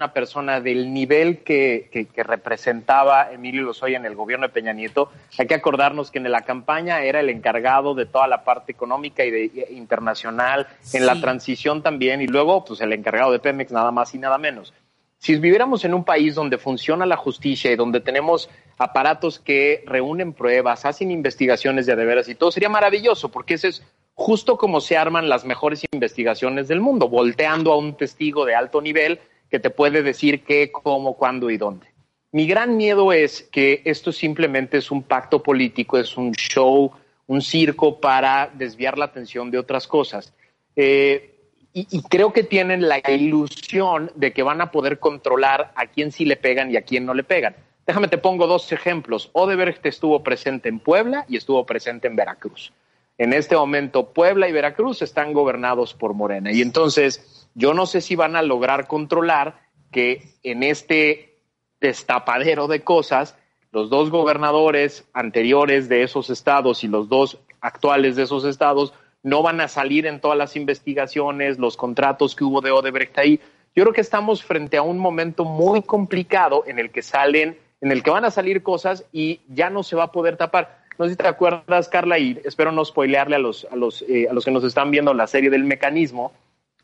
una 0.00 0.14
persona 0.14 0.62
del 0.62 0.94
nivel 0.94 1.40
que, 1.44 1.90
que- 1.92 2.06
que 2.06 2.22
representaba 2.22 3.30
Emilio 3.32 3.62
Lozoya 3.62 3.98
en 3.98 4.06
el 4.06 4.14
gobierno 4.14 4.46
de 4.46 4.52
Peña 4.52 4.72
Nieto, 4.72 5.10
hay 5.38 5.46
que 5.46 5.54
acordarnos 5.54 6.10
que 6.10 6.18
en 6.18 6.32
la 6.32 6.40
campaña 6.40 7.02
era 7.02 7.20
el 7.20 7.28
encargado 7.28 7.94
de 7.94 8.06
toda 8.06 8.26
la 8.26 8.42
parte 8.42 8.72
económica 8.72 9.26
y 9.26 9.30
de, 9.30 9.66
internacional, 9.72 10.66
en 10.94 11.04
la 11.04 11.20
transición 11.20 11.82
también, 11.82 12.22
y 12.22 12.26
luego 12.26 12.64
pues 12.64 12.80
el 12.80 12.94
encargado 12.94 13.30
de 13.30 13.40
Pemex 13.40 13.72
nada 13.72 13.90
más 13.90 14.14
y 14.14 14.18
nada 14.18 14.38
menos. 14.38 14.72
Si 15.18 15.36
viviéramos 15.36 15.84
en 15.84 15.92
un 15.92 16.02
país 16.04 16.34
donde 16.34 16.56
funciona 16.56 17.04
la 17.04 17.18
justicia 17.18 17.70
y 17.70 17.76
donde 17.76 18.00
tenemos 18.00 18.48
aparatos 18.78 19.38
que 19.38 19.84
reúnen 19.84 20.32
pruebas, 20.32 20.86
hacen 20.86 21.10
investigaciones 21.10 21.84
de 21.84 21.92
a 21.92 21.96
de 21.96 22.06
veras 22.06 22.26
y 22.30 22.34
todo, 22.34 22.50
sería 22.50 22.70
maravilloso, 22.70 23.28
porque 23.30 23.52
ese 23.52 23.68
es 23.68 23.82
justo 24.14 24.56
como 24.56 24.80
se 24.80 24.96
arman 24.96 25.28
las 25.28 25.44
mejores 25.44 25.84
investigaciones 25.92 26.68
del 26.68 26.80
mundo, 26.80 27.10
volteando 27.10 27.70
a 27.70 27.76
un 27.76 27.98
testigo 27.98 28.46
de 28.46 28.54
alto 28.54 28.80
nivel 28.80 29.20
que 29.50 29.58
te 29.58 29.70
puede 29.70 30.02
decir 30.02 30.44
qué, 30.44 30.70
cómo, 30.70 31.14
cuándo 31.14 31.50
y 31.50 31.56
dónde. 31.56 31.86
Mi 32.32 32.46
gran 32.46 32.76
miedo 32.76 33.12
es 33.12 33.42
que 33.42 33.82
esto 33.84 34.12
simplemente 34.12 34.78
es 34.78 34.90
un 34.90 35.02
pacto 35.02 35.42
político, 35.42 35.98
es 35.98 36.16
un 36.16 36.32
show, 36.32 36.92
un 37.26 37.42
circo 37.42 38.00
para 38.00 38.50
desviar 38.54 38.96
la 38.96 39.06
atención 39.06 39.50
de 39.50 39.58
otras 39.58 39.88
cosas. 39.88 40.32
Eh, 40.76 41.34
y, 41.72 42.02
creo 42.02 42.32
que 42.32 42.42
tienen 42.42 42.88
la 42.88 42.98
ilusión 43.08 44.10
de 44.16 44.32
que 44.32 44.42
van 44.42 44.60
a 44.60 44.72
poder 44.72 44.98
controlar 44.98 45.72
a 45.76 45.86
quién 45.86 46.10
sí 46.10 46.24
le 46.24 46.36
pegan 46.36 46.70
y 46.70 46.76
a 46.76 46.82
quién 46.82 47.06
no 47.06 47.14
le 47.14 47.22
pegan. 47.22 47.54
Déjame 47.86 48.08
te 48.08 48.18
pongo 48.18 48.48
dos 48.48 48.72
ejemplos. 48.72 49.30
Odebrecht 49.32 49.84
estuvo 49.86 50.22
presente 50.24 50.68
en 50.68 50.80
Puebla 50.80 51.24
y 51.28 51.36
estuvo 51.36 51.64
presente 51.66 52.08
en 52.08 52.16
Veracruz. 52.16 52.72
En 53.18 53.32
este 53.32 53.54
momento 53.54 54.12
Puebla 54.12 54.48
y 54.48 54.52
Veracruz 54.52 55.02
están 55.02 55.32
gobernados 55.32 55.94
por 55.94 56.14
Morena. 56.14 56.50
Y 56.50 56.60
entonces 56.60 57.39
yo 57.54 57.74
no 57.74 57.86
sé 57.86 58.00
si 58.00 58.16
van 58.16 58.36
a 58.36 58.42
lograr 58.42 58.86
controlar 58.86 59.60
que 59.90 60.34
en 60.42 60.62
este 60.62 61.38
destapadero 61.80 62.68
de 62.68 62.82
cosas, 62.82 63.36
los 63.72 63.90
dos 63.90 64.10
gobernadores 64.10 65.08
anteriores 65.12 65.88
de 65.88 66.02
esos 66.02 66.30
estados 66.30 66.84
y 66.84 66.88
los 66.88 67.08
dos 67.08 67.38
actuales 67.60 68.16
de 68.16 68.24
esos 68.24 68.44
estados 68.44 68.92
no 69.22 69.42
van 69.42 69.60
a 69.60 69.68
salir 69.68 70.06
en 70.06 70.20
todas 70.20 70.38
las 70.38 70.56
investigaciones, 70.56 71.58
los 71.58 71.76
contratos 71.76 72.34
que 72.34 72.44
hubo 72.44 72.60
de 72.60 72.70
Odebrecht 72.70 73.18
ahí. 73.18 73.40
Yo 73.74 73.84
creo 73.84 73.92
que 73.92 74.00
estamos 74.00 74.42
frente 74.42 74.76
a 74.76 74.82
un 74.82 74.98
momento 74.98 75.44
muy 75.44 75.82
complicado 75.82 76.64
en 76.66 76.78
el 76.78 76.90
que 76.90 77.02
salen, 77.02 77.58
en 77.80 77.92
el 77.92 78.02
que 78.02 78.10
van 78.10 78.24
a 78.24 78.30
salir 78.30 78.62
cosas 78.62 79.04
y 79.12 79.40
ya 79.48 79.70
no 79.70 79.82
se 79.82 79.96
va 79.96 80.04
a 80.04 80.12
poder 80.12 80.36
tapar. 80.36 80.80
No 80.98 81.04
sé 81.04 81.12
si 81.12 81.16
te 81.16 81.28
acuerdas, 81.28 81.88
Carla, 81.88 82.18
y 82.18 82.38
espero 82.44 82.72
no 82.72 82.84
spoilearle 82.84 83.36
a 83.36 83.38
los, 83.38 83.66
a 83.70 83.76
los, 83.76 84.02
eh, 84.02 84.26
a 84.28 84.34
los 84.34 84.44
que 84.44 84.50
nos 84.50 84.64
están 84.64 84.90
viendo 84.90 85.14
la 85.14 85.26
serie 85.26 85.48
del 85.48 85.64
mecanismo, 85.64 86.32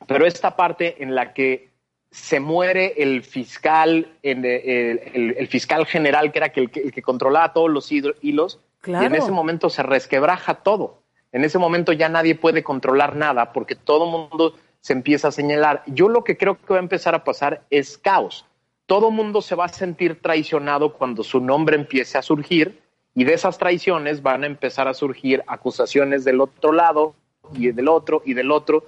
pero 0.07 0.27
esta 0.27 0.57
parte 0.57 1.03
en 1.03 1.15
la 1.15 1.33
que 1.33 1.71
se 2.11 2.41
muere 2.41 2.95
el 2.97 3.23
fiscal, 3.23 4.09
en, 4.23 4.45
eh, 4.45 5.35
el, 5.39 5.49
fiscal 5.49 5.87
general, 5.87 6.33
que 6.33 6.39
era 6.39 6.53
el 6.55 6.71
que, 6.71 6.81
el 6.81 6.93
que 6.93 7.03
controlaba 7.03 7.53
todos 7.53 7.71
los 7.71 7.91
hilos, 7.93 8.61
y 8.87 9.05
en 9.05 9.15
ese 9.15 9.33
momento 9.33 9.69
se 9.69 9.83
resquebraja 9.83 10.55
todo. 10.55 11.03
En 11.33 11.45
ese 11.45 11.59
momento 11.59 11.93
ya 11.93 12.09
nadie 12.09 12.35
puede 12.35 12.63
controlar 12.63 13.17
nada 13.17 13.53
porque 13.53 13.75
todo 13.75 14.05
el 14.05 14.11
mundo 14.11 14.55
se 14.81 14.93
empieza 14.93 15.29
a 15.29 15.33
señalar. 15.33 15.83
Yo 15.87 16.09
lo 16.09 16.25
que 16.25 16.37
creo 16.37 16.57
que 16.57 16.73
va 16.73 16.77
a 16.77 16.83
empezar 16.83 17.15
a 17.15 17.25
pasar 17.25 17.65
es 17.71 17.99
caos. 17.99 18.47
Todo 18.87 19.09
el 19.09 19.15
mundo 19.15 19.43
se 19.43 19.57
va 19.57 19.65
a 19.65 19.69
sentir 19.69 20.21
traicionado 20.23 20.93
cuando 20.93 21.25
su 21.25 21.41
nombre 21.41 21.77
empiece 21.77 22.17
a 22.17 22.23
surgir 22.23 22.81
y 23.15 23.25
de 23.25 23.35
esas 23.35 23.59
traiciones 23.59 24.23
van 24.23 24.45
a 24.45 24.47
empezar 24.47 24.87
a 24.87 24.95
surgir 24.95 25.43
acusaciones 25.49 26.25
del 26.25 26.41
otro 26.41 26.73
lado 26.73 27.15
y 27.53 27.73
del 27.73 27.89
otro 27.89 28.23
y 28.25 28.35
del 28.35 28.53
otro. 28.53 28.87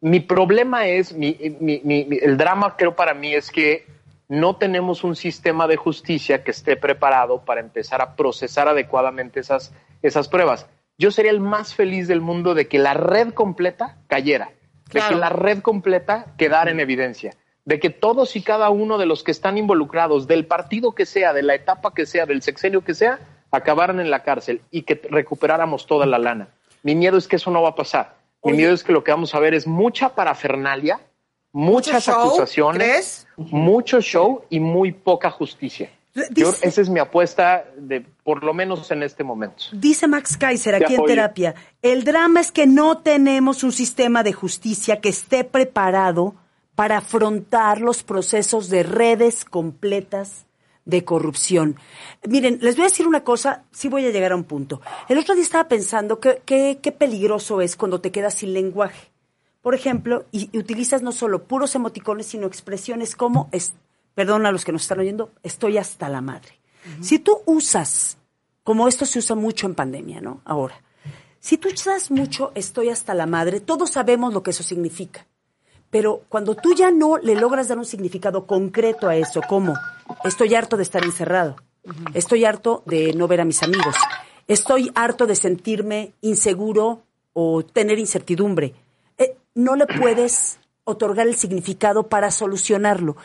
Mi 0.00 0.20
problema 0.20 0.86
es, 0.86 1.12
mi, 1.12 1.36
el 1.38 2.36
drama 2.36 2.76
creo 2.76 2.96
para 2.96 3.14
mí 3.14 3.34
es 3.34 3.50
que 3.50 3.86
no 4.28 4.56
tenemos 4.56 5.04
un 5.04 5.16
sistema 5.16 5.66
de 5.66 5.76
justicia 5.76 6.44
que 6.44 6.52
esté 6.52 6.76
preparado 6.76 7.44
para 7.44 7.60
empezar 7.60 8.00
a 8.00 8.14
procesar 8.14 8.68
adecuadamente 8.68 9.40
esas, 9.40 9.74
esas 10.02 10.28
pruebas. 10.28 10.66
Yo 10.96 11.10
sería 11.10 11.32
el 11.32 11.40
más 11.40 11.74
feliz 11.74 12.08
del 12.08 12.20
mundo 12.20 12.54
de 12.54 12.68
que 12.68 12.78
la 12.78 12.94
red 12.94 13.34
completa 13.34 13.98
cayera, 14.06 14.50
de 14.92 15.00
que 15.00 15.14
la 15.16 15.30
red 15.30 15.60
completa 15.60 16.26
quedara 16.38 16.70
en 16.70 16.78
evidencia, 16.78 17.34
de 17.64 17.80
que 17.80 17.90
todos 17.90 18.36
y 18.36 18.42
cada 18.42 18.70
uno 18.70 18.98
de 18.98 19.06
los 19.06 19.24
que 19.24 19.32
están 19.32 19.58
involucrados, 19.58 20.26
del 20.26 20.46
partido 20.46 20.92
que 20.92 21.06
sea, 21.06 21.32
de 21.32 21.42
la 21.42 21.54
etapa 21.54 21.92
que 21.92 22.06
sea, 22.06 22.24
del 22.24 22.42
sexenio 22.42 22.84
que 22.84 22.94
sea, 22.94 23.18
acabaran 23.50 23.98
en 23.98 24.10
la 24.10 24.22
cárcel 24.22 24.62
y 24.70 24.82
que 24.82 25.00
recuperáramos 25.10 25.86
toda 25.86 26.06
la 26.06 26.18
lana. 26.18 26.48
Mi 26.82 26.94
miedo 26.94 27.18
es 27.18 27.26
que 27.26 27.36
eso 27.36 27.50
no 27.50 27.62
va 27.62 27.70
a 27.70 27.74
pasar. 27.74 28.19
Mi 28.42 28.52
miedo 28.52 28.72
es 28.72 28.84
que 28.84 28.92
lo 28.92 29.04
que 29.04 29.10
vamos 29.10 29.34
a 29.34 29.40
ver 29.40 29.54
es 29.54 29.66
mucha 29.66 30.14
parafernalia, 30.14 31.00
muchas 31.52 32.08
acusaciones, 32.08 33.26
mucho 33.36 34.00
show 34.00 34.42
y 34.48 34.60
muy 34.60 34.92
poca 34.92 35.30
justicia. 35.30 35.90
esa 36.14 36.80
es 36.80 36.88
mi 36.88 37.00
apuesta, 37.00 37.66
de, 37.76 38.04
por 38.24 38.42
lo 38.42 38.54
menos 38.54 38.90
en 38.90 39.02
este 39.02 39.24
momento. 39.24 39.64
Dice 39.72 40.08
Max 40.08 40.36
Kaiser 40.36 40.74
aquí 40.76 40.94
en 40.94 41.04
terapia, 41.04 41.54
el 41.82 42.04
drama 42.04 42.40
es 42.40 42.50
que 42.50 42.66
no 42.66 42.98
tenemos 42.98 43.62
un 43.62 43.72
sistema 43.72 44.22
de 44.22 44.32
justicia 44.32 45.00
que 45.00 45.10
esté 45.10 45.44
preparado 45.44 46.34
para 46.74 46.98
afrontar 46.98 47.80
los 47.80 48.02
procesos 48.02 48.70
de 48.70 48.82
redes 48.82 49.44
completas 49.44 50.46
de 50.84 51.04
corrupción. 51.04 51.76
Miren, 52.28 52.58
les 52.62 52.76
voy 52.76 52.84
a 52.84 52.88
decir 52.88 53.06
una 53.06 53.24
cosa, 53.24 53.64
sí 53.70 53.88
voy 53.88 54.06
a 54.06 54.10
llegar 54.10 54.32
a 54.32 54.36
un 54.36 54.44
punto. 54.44 54.80
El 55.08 55.18
otro 55.18 55.34
día 55.34 55.44
estaba 55.44 55.68
pensando 55.68 56.20
que 56.20 56.42
qué 56.44 56.92
peligroso 56.92 57.60
es 57.60 57.76
cuando 57.76 58.00
te 58.00 58.10
quedas 58.10 58.34
sin 58.34 58.52
lenguaje. 58.54 59.10
Por 59.62 59.74
ejemplo, 59.74 60.26
y, 60.32 60.56
utilizas 60.56 61.02
no 61.02 61.12
solo 61.12 61.44
puros 61.44 61.74
emoticones, 61.74 62.26
sino 62.26 62.46
expresiones 62.46 63.14
como, 63.14 63.48
es, 63.52 63.74
perdón 64.14 64.46
a 64.46 64.52
los 64.52 64.64
que 64.64 64.72
nos 64.72 64.82
están 64.82 65.00
oyendo, 65.00 65.32
estoy 65.42 65.76
hasta 65.76 66.08
la 66.08 66.20
madre. 66.20 66.58
Si 67.02 67.18
tú 67.18 67.42
usas, 67.44 68.16
como 68.64 68.88
esto 68.88 69.04
se 69.04 69.18
usa 69.18 69.36
mucho 69.36 69.66
en 69.66 69.74
pandemia, 69.74 70.22
¿no? 70.22 70.40
Ahora, 70.46 70.82
si 71.38 71.58
tú 71.58 71.68
usas 71.68 72.10
mucho 72.10 72.52
estoy 72.54 72.88
hasta 72.88 73.12
la 73.12 73.26
madre, 73.26 73.60
todos 73.60 73.90
sabemos 73.90 74.32
lo 74.32 74.42
que 74.42 74.50
eso 74.50 74.62
significa. 74.62 75.26
Pero 75.90 76.22
cuando 76.28 76.54
tú 76.54 76.74
ya 76.74 76.90
no 76.90 77.18
le 77.18 77.34
logras 77.34 77.68
dar 77.68 77.78
un 77.78 77.84
significado 77.84 78.46
concreto 78.46 79.08
a 79.08 79.16
eso, 79.16 79.40
como 79.48 79.74
estoy 80.24 80.54
harto 80.54 80.76
de 80.76 80.84
estar 80.84 81.04
encerrado, 81.04 81.56
estoy 82.14 82.44
harto 82.44 82.82
de 82.86 83.12
no 83.14 83.26
ver 83.26 83.40
a 83.40 83.44
mis 83.44 83.62
amigos, 83.62 83.96
estoy 84.46 84.92
harto 84.94 85.26
de 85.26 85.34
sentirme 85.34 86.12
inseguro 86.20 87.02
o 87.32 87.64
tener 87.64 87.98
incertidumbre, 87.98 88.74
eh, 89.18 89.36
no 89.54 89.74
le 89.76 89.86
puedes 89.86 90.60
otorgar 90.84 91.26
el 91.26 91.36
significado 91.36 92.08
para 92.08 92.30
solucionarlo. 92.30 93.16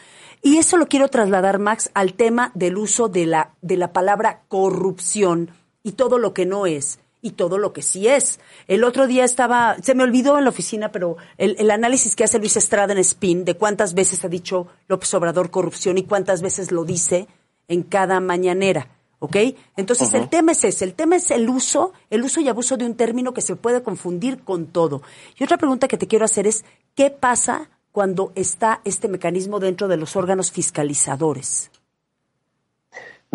Y 0.41 0.58
eso 0.58 0.78
lo 0.78 0.88
quiero 0.88 1.08
trasladar, 1.08 1.60
Max, 1.60 1.89
al 1.93 2.13
tema 2.13 2.51
del 2.54 2.78
uso 2.78 3.08
de 3.10 3.25
la, 3.25 3.54
de 3.62 3.78
la 3.78 3.93
palabra 3.93 4.41
corrupción 4.47 5.49
y 5.84 5.93
todo 5.93 6.19
lo 6.19 6.34
que 6.34 6.45
no 6.45 6.65
es 6.65 6.99
y 7.26 7.32
todo 7.32 7.58
lo 7.58 7.74
que 7.74 7.82
sí 7.82 8.08
es. 8.08 8.40
El 8.68 8.84
otro 8.84 9.08
día 9.08 9.26
estaba, 9.26 9.78
se 9.82 9.96
me 9.96 10.04
olvidó 10.04 10.38
en 10.38 10.44
la 10.44 10.52
oficina, 10.52 10.92
pero 10.92 11.18
el, 11.40 11.72
análisis 11.72 12.16
que 12.16 12.24
hace 12.24 12.38
Luis 12.38 12.56
Estrada 12.56 12.94
en 12.94 13.00
Spin 13.00 13.46
de 13.46 13.56
cuántas 13.56 13.96
veces 13.96 14.24
ha 14.24 14.28
dicho 14.28 14.68
López 14.88 15.12
Obrador 15.16 15.50
corrupción 15.50 15.98
y 15.98 16.04
cuántas 16.04 16.44
veces 16.44 16.72
lo 16.72 16.86
dice 16.86 17.28
en 17.68 17.82
cada 17.82 18.20
mañanera. 18.20 18.90
¿Ok? 19.18 19.38
Entonces 19.76 20.14
el 20.14 20.30
tema 20.30 20.52
es 20.52 20.64
ese, 20.66 20.86
el 20.86 20.94
tema 20.94 21.16
es 21.16 21.32
el 21.32 21.50
uso, 21.50 21.94
el 22.12 22.22
uso 22.22 22.42
y 22.42 22.48
abuso 22.48 22.78
de 22.78 22.86
un 22.86 22.94
término 22.94 23.34
que 23.34 23.42
se 23.42 23.56
puede 23.56 23.82
confundir 23.82 24.44
con 24.44 24.68
todo. 24.68 25.02
Y 25.40 25.44
otra 25.44 25.58
pregunta 25.58 25.88
que 25.88 25.98
te 25.98 26.06
quiero 26.06 26.26
hacer 26.26 26.46
es, 26.46 26.64
¿qué 26.94 27.10
pasa 27.10 27.72
cuando 27.92 28.34
está 28.36 28.82
este 28.84 29.08
mecanismo 29.08 29.60
dentro 29.60 29.88
de 29.88 29.98
los 29.98 30.16
órganos 30.16 30.52
fiscalizadores? 30.52 31.72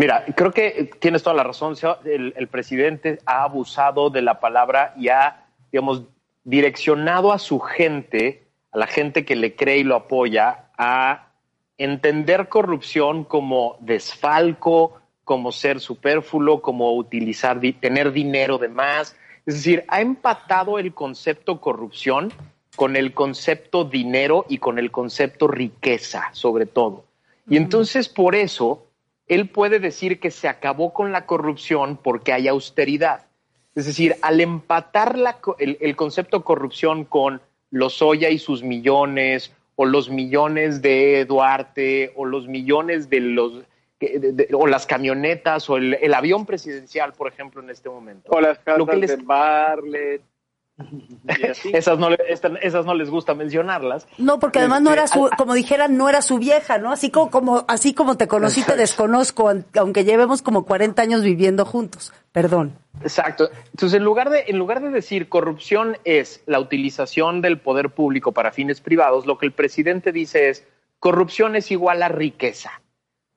Mira, 0.01 0.25
creo 0.35 0.51
que 0.51 0.91
tienes 0.99 1.23
toda 1.23 1.37
la 1.37 1.45
razón. 1.45 1.75
El, 2.07 2.49
presidente 2.49 3.19
ha 3.27 3.43
abusado 3.43 4.09
de 4.09 4.23
la 4.23 4.41
palabra 4.41 4.95
y 4.97 5.11
ha, 5.11 5.45
digamos, 5.71 6.05
direccionado 6.43 7.35
a 7.35 7.39
su 7.39 7.61
gente, 7.61 8.45
a 8.73 8.79
la 8.79 8.87
gente 8.87 9.27
que 9.27 9.37
le 9.37 9.55
cree 9.57 9.77
y 9.77 9.85
lo 9.85 9.97
apoya, 9.97 10.71
a 10.79 11.29
entender 11.77 12.49
corrupción 12.49 13.25
como 13.25 13.77
desfalco, 13.81 14.99
como 15.23 15.53
ser 15.53 15.81
superfluo, 15.81 16.63
como 16.63 16.95
utilizar, 16.95 17.61
tener 17.79 18.11
dinero 18.11 18.57
de 18.57 18.69
más. 18.69 19.15
Es 19.45 19.57
decir, 19.57 19.85
ha 19.89 20.01
empatado 20.01 20.79
el 20.79 20.95
concepto 20.95 21.61
corrupción 21.61 22.33
con 22.75 22.97
el 22.97 23.13
concepto 23.13 23.85
dinero 23.85 24.47
y 24.49 24.57
con 24.57 24.79
el 24.79 24.91
concepto 24.91 25.47
riqueza, 25.47 26.31
sobre 26.33 26.65
todo. 26.65 27.05
Y 27.51 27.59
entonces 27.59 28.09
por 28.09 28.35
eso 28.35 28.87
él 29.31 29.49
puede 29.49 29.79
decir 29.79 30.19
que 30.19 30.33
se 30.33 30.49
acabó 30.49 30.93
con 30.93 31.13
la 31.13 31.25
corrupción 31.25 31.97
porque 31.97 32.33
hay 32.33 32.49
austeridad. 32.49 33.27
Es 33.77 33.87
decir, 33.87 34.17
al 34.23 34.41
empatar 34.41 35.17
el, 35.59 35.97
concepto 35.97 36.43
corrupción 36.43 37.05
con 37.05 37.41
Lozoya 37.71 38.29
y 38.29 38.39
sus 38.39 38.65
millones, 38.65 39.53
o 39.77 39.87
los 39.87 40.11
millones 40.11 40.83
de 40.83 41.25
Duarte, 41.27 42.13
o 42.17 42.25
los 42.25 42.49
millones 42.49 43.09
de 43.09 43.21
los, 43.21 43.63
o 44.53 44.67
las 44.67 44.87
camionetas, 44.87 45.71
o 45.71 45.77
el, 45.77 46.13
avión 46.13 46.45
presidencial, 46.45 47.13
por 47.13 47.29
ejemplo, 47.29 47.63
en 47.63 47.71
este 47.71 47.89
momento. 47.89 48.33
O 48.33 48.41
las 48.41 48.59
casas 48.59 49.01
de 49.01 49.17
Barlet. 49.23 50.23
esas, 51.73 51.99
no, 51.99 52.09
esas 52.11 52.85
no 52.87 52.95
les 52.95 53.11
gusta 53.11 53.35
mencionarlas. 53.35 54.07
No, 54.19 54.39
porque 54.39 54.61
además 54.61 54.83
no 54.83 54.93
era 54.93 55.07
su, 55.07 55.29
como 55.37 55.55
dijeran, 55.55 55.97
no 55.97 56.09
era 56.09 56.23
su 56.23 56.39
vieja, 56.39 56.79
¿no? 56.79 56.93
Así 56.93 57.11
como, 57.11 57.31
como, 57.31 57.65
así 57.69 57.95
como 57.95 58.17
te 58.17 58.29
conocí, 58.29 58.63
te 58.63 58.77
desconozco, 58.77 59.51
aunque 59.77 60.05
llevemos 60.05 60.43
como 60.43 60.65
40 60.65 61.01
años 61.03 61.23
viviendo 61.23 61.65
juntos. 61.65 62.13
Perdón. 62.33 62.79
Exacto. 63.03 63.51
Entonces, 63.73 63.97
en 63.99 64.05
lugar 64.05 64.31
de, 64.31 64.45
en 64.47 64.59
lugar 64.59 64.81
de 64.81 64.91
decir 64.91 65.29
corrupción 65.29 65.97
es 66.05 66.43
la 66.47 66.61
utilización 66.61 67.41
del 67.41 67.59
poder 67.59 67.91
público 67.91 68.33
para 68.33 68.53
fines 68.53 68.81
privados, 68.81 69.27
lo 69.27 69.39
que 69.39 69.47
el 69.47 69.53
presidente 69.53 70.13
dice 70.13 70.49
es 70.49 70.67
corrupción 71.01 71.57
es 71.57 71.71
igual 71.71 72.03
a 72.03 72.09
riqueza. 72.09 72.83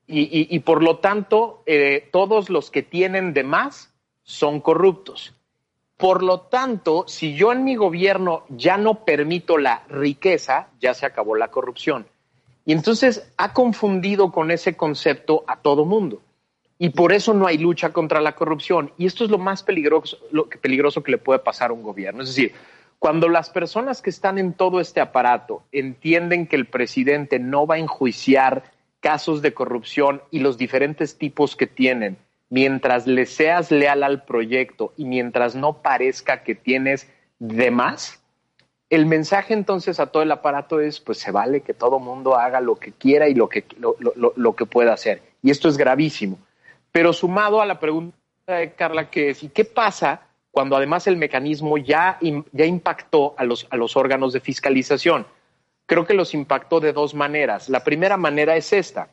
Y, 0.05 0.59
por 0.59 0.83
lo 0.83 0.97
tanto, 0.97 1.63
eh, 1.65 2.09
todos 2.11 2.49
los 2.49 2.69
que 2.69 2.83
tienen 2.83 3.33
de 3.33 3.43
más 3.43 3.93
son 4.21 4.59
corruptos. 4.59 5.33
Por 5.97 6.23
lo 6.23 6.41
tanto, 6.41 7.05
si 7.07 7.35
yo 7.35 7.51
en 7.51 7.63
mi 7.63 7.75
gobierno 7.75 8.43
ya 8.49 8.77
no 8.77 9.05
permito 9.05 9.57
la 9.57 9.83
riqueza, 9.87 10.67
ya 10.81 10.93
se 10.93 11.05
acabó 11.05 11.35
la 11.35 11.49
corrupción. 11.49 12.07
Y 12.65 12.73
entonces 12.73 13.31
ha 13.37 13.53
confundido 13.53 14.31
con 14.31 14.51
ese 14.51 14.75
concepto 14.75 15.43
a 15.47 15.57
todo 15.57 15.85
mundo. 15.85 16.21
Y 16.79 16.89
por 16.89 17.13
eso 17.13 17.33
no 17.33 17.47
hay 17.47 17.57
lucha 17.57 17.93
contra 17.93 18.21
la 18.21 18.35
corrupción. 18.35 18.91
Y 18.97 19.05
esto 19.05 19.23
es 19.23 19.29
lo 19.29 19.37
más 19.37 19.63
peligroso, 19.63 20.17
lo 20.31 20.49
que, 20.49 20.57
peligroso 20.57 21.03
que 21.03 21.11
le 21.11 21.17
puede 21.17 21.39
pasar 21.39 21.69
a 21.69 21.73
un 21.73 21.83
gobierno. 21.83 22.23
Es 22.23 22.29
decir, 22.29 22.53
cuando 22.99 23.29
las 23.29 23.49
personas 23.49 24.01
que 24.01 24.09
están 24.09 24.37
en 24.37 24.53
todo 24.53 24.79
este 24.79 25.01
aparato 25.01 25.63
entienden 25.71 26.47
que 26.47 26.55
el 26.55 26.65
presidente 26.65 27.37
no 27.37 27.67
va 27.67 27.75
a 27.75 27.79
enjuiciar 27.79 28.63
casos 29.01 29.41
de 29.41 29.53
corrupción 29.53 30.21
y 30.31 30.39
los 30.39 30.57
diferentes 30.57 31.17
tipos 31.17 31.57
que 31.57 31.67
tienen, 31.67 32.17
mientras 32.53 33.07
le 33.07 33.25
seas 33.25 33.71
leal 33.71 34.03
al 34.03 34.25
proyecto 34.25 34.93
y 34.95 35.05
mientras 35.05 35.55
no 35.55 35.81
parezca 35.81 36.43
que 36.43 36.53
tienes 36.53 37.11
de 37.39 37.71
más, 37.71 38.21
el 38.91 39.07
mensaje 39.07 39.55
entonces 39.55 39.99
a 39.99 40.05
todo 40.05 40.21
el 40.21 40.31
aparato 40.31 40.79
es, 40.79 40.99
pues 40.99 41.17
se 41.17 41.31
vale 41.31 41.61
que 41.61 41.73
todo 41.73 41.97
mundo 41.97 42.35
haga 42.35 42.61
lo 42.61 42.75
que 42.75 42.91
quiera 42.91 43.27
y 43.27 43.33
lo 43.33 43.49
que, 43.49 43.65
lo, 43.79 44.55
que 44.55 44.67
pueda 44.67 44.93
hacer. 44.93 45.23
Y 45.41 45.49
esto 45.49 45.67
es 45.67 45.77
gravísimo. 45.77 46.37
Pero 46.91 47.11
sumado 47.11 47.59
a 47.59 47.65
la 47.65 47.79
pregunta 47.79 48.15
de 48.45 48.73
Carla, 48.73 49.09
que 49.09 49.31
es, 49.31 49.41
¿y 49.41 49.49
qué 49.49 49.65
pasa 49.65 50.21
cuando 50.51 50.75
además 50.75 51.07
el 51.07 51.17
mecanismo 51.17 51.79
ya, 51.79 52.19
ya 52.51 52.65
impactó 52.65 53.33
a 53.35 53.45
los, 53.45 53.65
a 53.71 53.77
los 53.77 53.97
órganos 53.97 54.31
de 54.31 54.41
fiscalización? 54.41 55.25
Creo 55.87 56.05
que 56.05 56.13
los 56.13 56.35
impactó 56.35 56.79
de 56.79 56.93
dos 56.93 57.15
maneras. 57.15 57.67
La 57.67 57.83
primera 57.83 58.15
manera 58.15 58.55
es 58.55 58.73
esta 58.73 59.09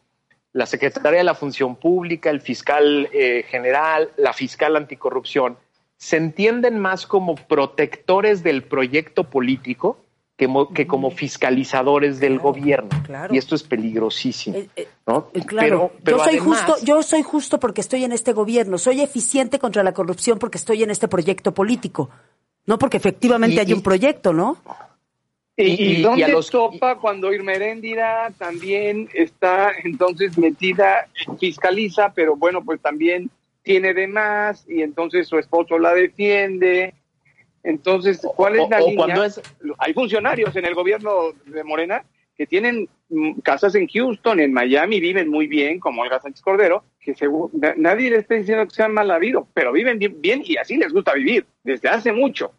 la 0.52 0.66
Secretaría 0.66 1.18
de 1.18 1.24
la 1.24 1.34
Función 1.34 1.76
Pública, 1.76 2.30
el 2.30 2.40
fiscal 2.40 3.08
eh, 3.12 3.44
general, 3.48 4.10
la 4.16 4.32
fiscal 4.32 4.76
anticorrupción, 4.76 5.56
se 5.96 6.16
entienden 6.16 6.78
más 6.78 7.06
como 7.06 7.34
protectores 7.34 8.42
del 8.42 8.62
proyecto 8.62 9.24
político 9.24 9.98
que, 10.40 10.48
que 10.74 10.86
como 10.86 11.10
fiscalizadores 11.10 12.18
del 12.18 12.38
gobierno. 12.38 12.88
Y 13.30 13.36
esto 13.36 13.54
es 13.54 13.62
peligrosísimo. 13.62 14.56
Eh, 14.56 14.68
eh, 14.74 14.88
¿no? 15.06 15.28
Eh, 15.34 15.44
claro, 15.44 15.92
yo 16.02 16.24
soy 16.24 16.38
justo, 16.38 16.76
yo 16.82 17.02
soy 17.02 17.22
justo 17.22 17.60
porque 17.60 17.82
estoy 17.82 18.04
en 18.04 18.12
este 18.12 18.32
gobierno, 18.32 18.78
soy 18.78 19.02
eficiente 19.02 19.58
contra 19.58 19.82
la 19.82 19.92
corrupción 19.92 20.38
porque 20.38 20.56
estoy 20.56 20.82
en 20.82 20.90
este 20.90 21.08
proyecto 21.08 21.52
político, 21.52 22.08
no 22.64 22.78
porque 22.78 22.96
efectivamente 22.96 23.60
hay 23.60 23.74
un 23.74 23.82
proyecto, 23.82 24.32
¿no? 24.32 24.56
¿Y, 25.62 25.98
y, 25.98 26.02
dónde 26.02 26.28
los... 26.28 26.50
topa 26.50 26.96
cuando 26.96 27.32
Irma 27.32 27.52
también 28.38 29.08
está 29.14 29.72
entonces 29.84 30.36
metida, 30.38 31.08
fiscaliza, 31.38 32.12
pero 32.14 32.36
bueno, 32.36 32.64
pues 32.64 32.80
también 32.80 33.30
tiene 33.62 33.94
de 33.94 34.06
más 34.06 34.64
y 34.68 34.82
entonces 34.82 35.28
su 35.28 35.38
esposo 35.38 35.78
la 35.78 35.92
defiende 35.92 36.94
entonces, 37.62 38.26
¿cuál 38.36 38.56
es 38.56 38.68
la 38.68 38.80
línea? 38.80 39.26
Hay 39.78 39.92
funcionarios 39.92 40.54
en 40.56 40.64
el 40.64 40.74
gobierno 40.74 41.32
de 41.44 41.64
Morena 41.64 42.04
que 42.36 42.46
tienen 42.46 42.88
mm, 43.10 43.40
casas 43.40 43.74
en 43.74 43.86
Houston, 43.86 44.40
en 44.40 44.52
Miami, 44.52 44.98
viven 44.98 45.28
muy 45.28 45.46
bien, 45.46 45.78
como 45.78 46.00
Olga 46.00 46.20
Sánchez 46.20 46.40
Cordero, 46.40 46.84
que 46.98 47.14
nadie 47.76 48.10
les 48.10 48.20
está 48.20 48.34
diciendo 48.34 48.66
que 48.66 48.74
sean 48.74 48.94
mal 48.94 49.10
habidos, 49.10 49.46
pero 49.52 49.72
viven 49.72 49.98
bien, 49.98 50.42
y 50.44 50.56
así 50.56 50.76
les 50.76 50.92
gusta 50.92 51.12
vivir, 51.12 51.44
desde 51.64 51.90
hace 51.90 52.12
mucho. 52.12 52.52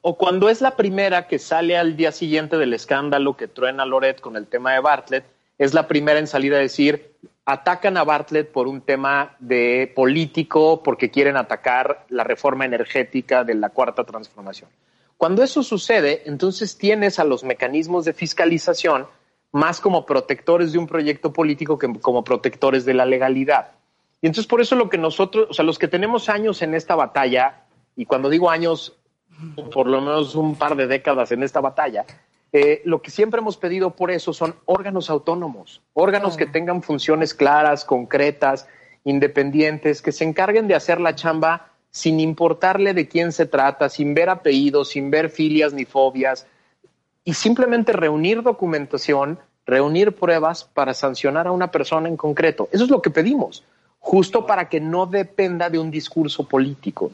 O 0.00 0.16
cuando 0.16 0.48
es 0.48 0.60
la 0.60 0.76
primera 0.76 1.26
que 1.26 1.38
sale 1.38 1.76
al 1.76 1.96
día 1.96 2.12
siguiente 2.12 2.56
del 2.56 2.74
escándalo 2.74 3.36
que 3.36 3.48
truena 3.48 3.84
Loret 3.84 4.20
con 4.20 4.36
el 4.36 4.46
tema 4.46 4.72
de 4.72 4.80
Bartlett, 4.80 5.24
es 5.58 5.74
la 5.74 5.88
primera 5.88 6.18
en 6.18 6.26
salir 6.26 6.54
a 6.54 6.58
decir, 6.58 7.12
atacan 7.44 7.96
a 7.96 8.04
Bartlett 8.04 8.50
por 8.50 8.68
un 8.68 8.80
tema 8.80 9.36
de 9.40 9.92
político, 9.94 10.82
porque 10.82 11.10
quieren 11.10 11.36
atacar 11.36 12.06
la 12.08 12.24
reforma 12.24 12.64
energética 12.64 13.44
de 13.44 13.54
la 13.54 13.70
cuarta 13.70 14.04
transformación. 14.04 14.70
Cuando 15.16 15.42
eso 15.42 15.62
sucede, 15.62 16.22
entonces 16.24 16.78
tienes 16.78 17.18
a 17.18 17.24
los 17.24 17.44
mecanismos 17.44 18.06
de 18.06 18.14
fiscalización 18.14 19.06
más 19.52 19.80
como 19.80 20.06
protectores 20.06 20.72
de 20.72 20.78
un 20.78 20.86
proyecto 20.86 21.32
político 21.32 21.78
que 21.78 21.92
como 22.00 22.24
protectores 22.24 22.84
de 22.84 22.94
la 22.94 23.04
legalidad. 23.04 23.72
Y 24.22 24.28
entonces 24.28 24.46
por 24.46 24.60
eso 24.60 24.76
lo 24.76 24.88
que 24.88 24.98
nosotros, 24.98 25.48
o 25.50 25.54
sea, 25.54 25.64
los 25.64 25.78
que 25.78 25.88
tenemos 25.88 26.28
años 26.28 26.62
en 26.62 26.74
esta 26.74 26.94
batalla, 26.94 27.64
y 27.96 28.06
cuando 28.06 28.30
digo 28.30 28.48
años, 28.48 28.96
por 29.72 29.86
lo 29.86 30.00
menos 30.00 30.34
un 30.34 30.54
par 30.56 30.76
de 30.76 30.86
décadas 30.86 31.32
en 31.32 31.42
esta 31.42 31.60
batalla, 31.60 32.04
eh, 32.52 32.82
lo 32.84 33.00
que 33.00 33.10
siempre 33.10 33.40
hemos 33.40 33.56
pedido 33.56 33.90
por 33.90 34.10
eso 34.10 34.32
son 34.32 34.56
órganos 34.64 35.08
autónomos, 35.08 35.82
órganos 35.94 36.36
que 36.36 36.46
tengan 36.46 36.82
funciones 36.82 37.32
claras, 37.32 37.84
concretas, 37.84 38.66
independientes, 39.04 40.02
que 40.02 40.12
se 40.12 40.24
encarguen 40.24 40.66
de 40.66 40.74
hacer 40.74 41.00
la 41.00 41.14
chamba 41.14 41.68
sin 41.90 42.20
importarle 42.20 42.94
de 42.94 43.08
quién 43.08 43.32
se 43.32 43.46
trata, 43.46 43.88
sin 43.88 44.14
ver 44.14 44.30
apellidos, 44.30 44.90
sin 44.90 45.10
ver 45.10 45.30
filias 45.30 45.72
ni 45.72 45.84
fobias, 45.84 46.46
y 47.24 47.34
simplemente 47.34 47.92
reunir 47.92 48.42
documentación, 48.42 49.38
reunir 49.66 50.14
pruebas 50.14 50.64
para 50.64 50.94
sancionar 50.94 51.46
a 51.46 51.52
una 51.52 51.70
persona 51.70 52.08
en 52.08 52.16
concreto. 52.16 52.68
Eso 52.72 52.84
es 52.84 52.90
lo 52.90 53.02
que 53.02 53.10
pedimos, 53.10 53.64
justo 53.98 54.46
para 54.46 54.68
que 54.68 54.80
no 54.80 55.06
dependa 55.06 55.70
de 55.70 55.78
un 55.78 55.90
discurso 55.90 56.48
político. 56.48 57.12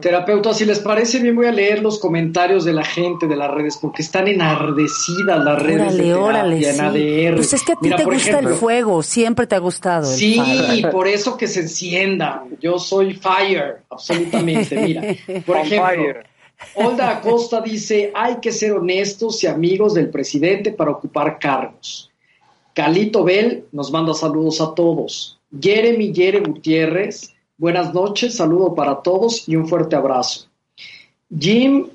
Terapeuta, 0.00 0.52
si 0.52 0.66
les 0.66 0.78
parece 0.80 1.20
bien, 1.20 1.34
voy 1.34 1.46
a 1.46 1.52
leer 1.52 1.80
los 1.80 1.98
comentarios 1.98 2.64
de 2.64 2.72
la 2.72 2.84
gente 2.84 3.26
de 3.26 3.36
las 3.36 3.50
redes 3.50 3.78
porque 3.80 4.02
están 4.02 4.28
enardecidas 4.28 5.42
las 5.42 5.62
redes 5.62 5.94
órale, 5.94 6.02
de 6.02 6.14
órale, 6.14 6.72
sí. 6.72 7.34
Pues 7.34 7.52
es 7.54 7.62
que 7.62 7.72
a 7.72 7.76
ti 7.76 7.90
te 7.90 8.04
gusta 8.04 8.38
el 8.40 8.48
fuego, 8.54 9.02
siempre 9.02 9.46
te 9.46 9.54
ha 9.54 9.58
gustado. 9.58 10.04
sí, 10.04 10.40
y 10.74 10.82
por 10.92 11.08
eso 11.08 11.36
que 11.36 11.48
se 11.48 11.60
encienda. 11.60 12.44
Yo 12.60 12.78
soy 12.78 13.14
fire, 13.14 13.82
absolutamente. 13.88 14.76
Mira, 14.76 15.02
por 15.46 15.56
ejemplo, 15.56 16.20
Olda 16.74 17.10
Acosta 17.10 17.62
dice: 17.62 18.12
hay 18.14 18.36
que 18.36 18.52
ser 18.52 18.72
honestos 18.72 19.42
y 19.44 19.46
amigos 19.46 19.94
del 19.94 20.10
presidente 20.10 20.72
para 20.72 20.90
ocupar 20.90 21.38
cargos. 21.38 22.10
Calito 22.74 23.24
Bell 23.24 23.64
nos 23.72 23.90
manda 23.90 24.12
saludos 24.12 24.60
a 24.60 24.74
todos. 24.74 25.38
Jeremy 25.58 26.12
Yere 26.12 26.40
Gutiérrez 26.40 27.34
Buenas 27.60 27.92
noches, 27.92 28.36
saludo 28.36 28.74
para 28.74 29.02
todos 29.02 29.46
y 29.46 29.54
un 29.54 29.68
fuerte 29.68 29.94
abrazo. 29.94 30.46
Jim, 31.38 31.88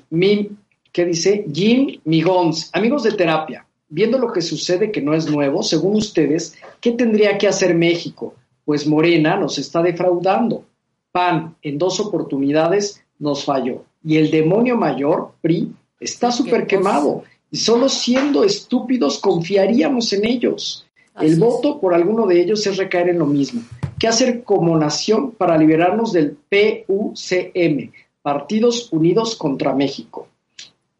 ¿qué 0.92 1.04
dice? 1.04 1.44
Jim 1.52 1.98
Migons, 2.04 2.70
amigos 2.72 3.02
de 3.02 3.10
terapia, 3.10 3.66
viendo 3.88 4.16
lo 4.16 4.32
que 4.32 4.42
sucede 4.42 4.92
que 4.92 5.02
no 5.02 5.12
es 5.12 5.28
nuevo, 5.28 5.64
según 5.64 5.96
ustedes, 5.96 6.54
¿qué 6.80 6.92
tendría 6.92 7.36
que 7.36 7.48
hacer 7.48 7.74
México? 7.74 8.36
Pues 8.64 8.86
Morena 8.86 9.36
nos 9.36 9.58
está 9.58 9.82
defraudando. 9.82 10.64
PAN 11.10 11.56
en 11.62 11.78
dos 11.78 11.98
oportunidades 11.98 13.02
nos 13.18 13.44
falló. 13.44 13.82
Y 14.04 14.18
el 14.18 14.30
demonio 14.30 14.76
mayor, 14.76 15.32
PRI, 15.40 15.72
está 15.98 16.30
súper 16.30 16.68
quemado. 16.68 17.24
Y 17.50 17.56
solo 17.56 17.88
siendo 17.88 18.44
estúpidos 18.44 19.18
confiaríamos 19.18 20.12
en 20.12 20.26
ellos. 20.26 20.86
El 21.20 21.38
voto 21.38 21.80
por 21.80 21.94
alguno 21.94 22.26
de 22.26 22.40
ellos 22.40 22.66
es 22.66 22.76
recaer 22.76 23.10
en 23.10 23.18
lo 23.18 23.26
mismo. 23.26 23.62
¿Qué 23.98 24.08
hacer 24.08 24.44
como 24.44 24.76
nación 24.76 25.32
para 25.32 25.56
liberarnos 25.56 26.12
del 26.12 26.36
PUCM, 26.48 27.90
Partidos 28.22 28.92
Unidos 28.92 29.36
contra 29.36 29.74
México? 29.74 30.28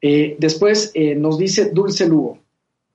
Eh, 0.01 0.37
después 0.39 0.91
eh, 0.95 1.15
nos 1.15 1.39
dice 1.39 1.71
Dulce 1.71 2.07
Lugo, 2.07 2.39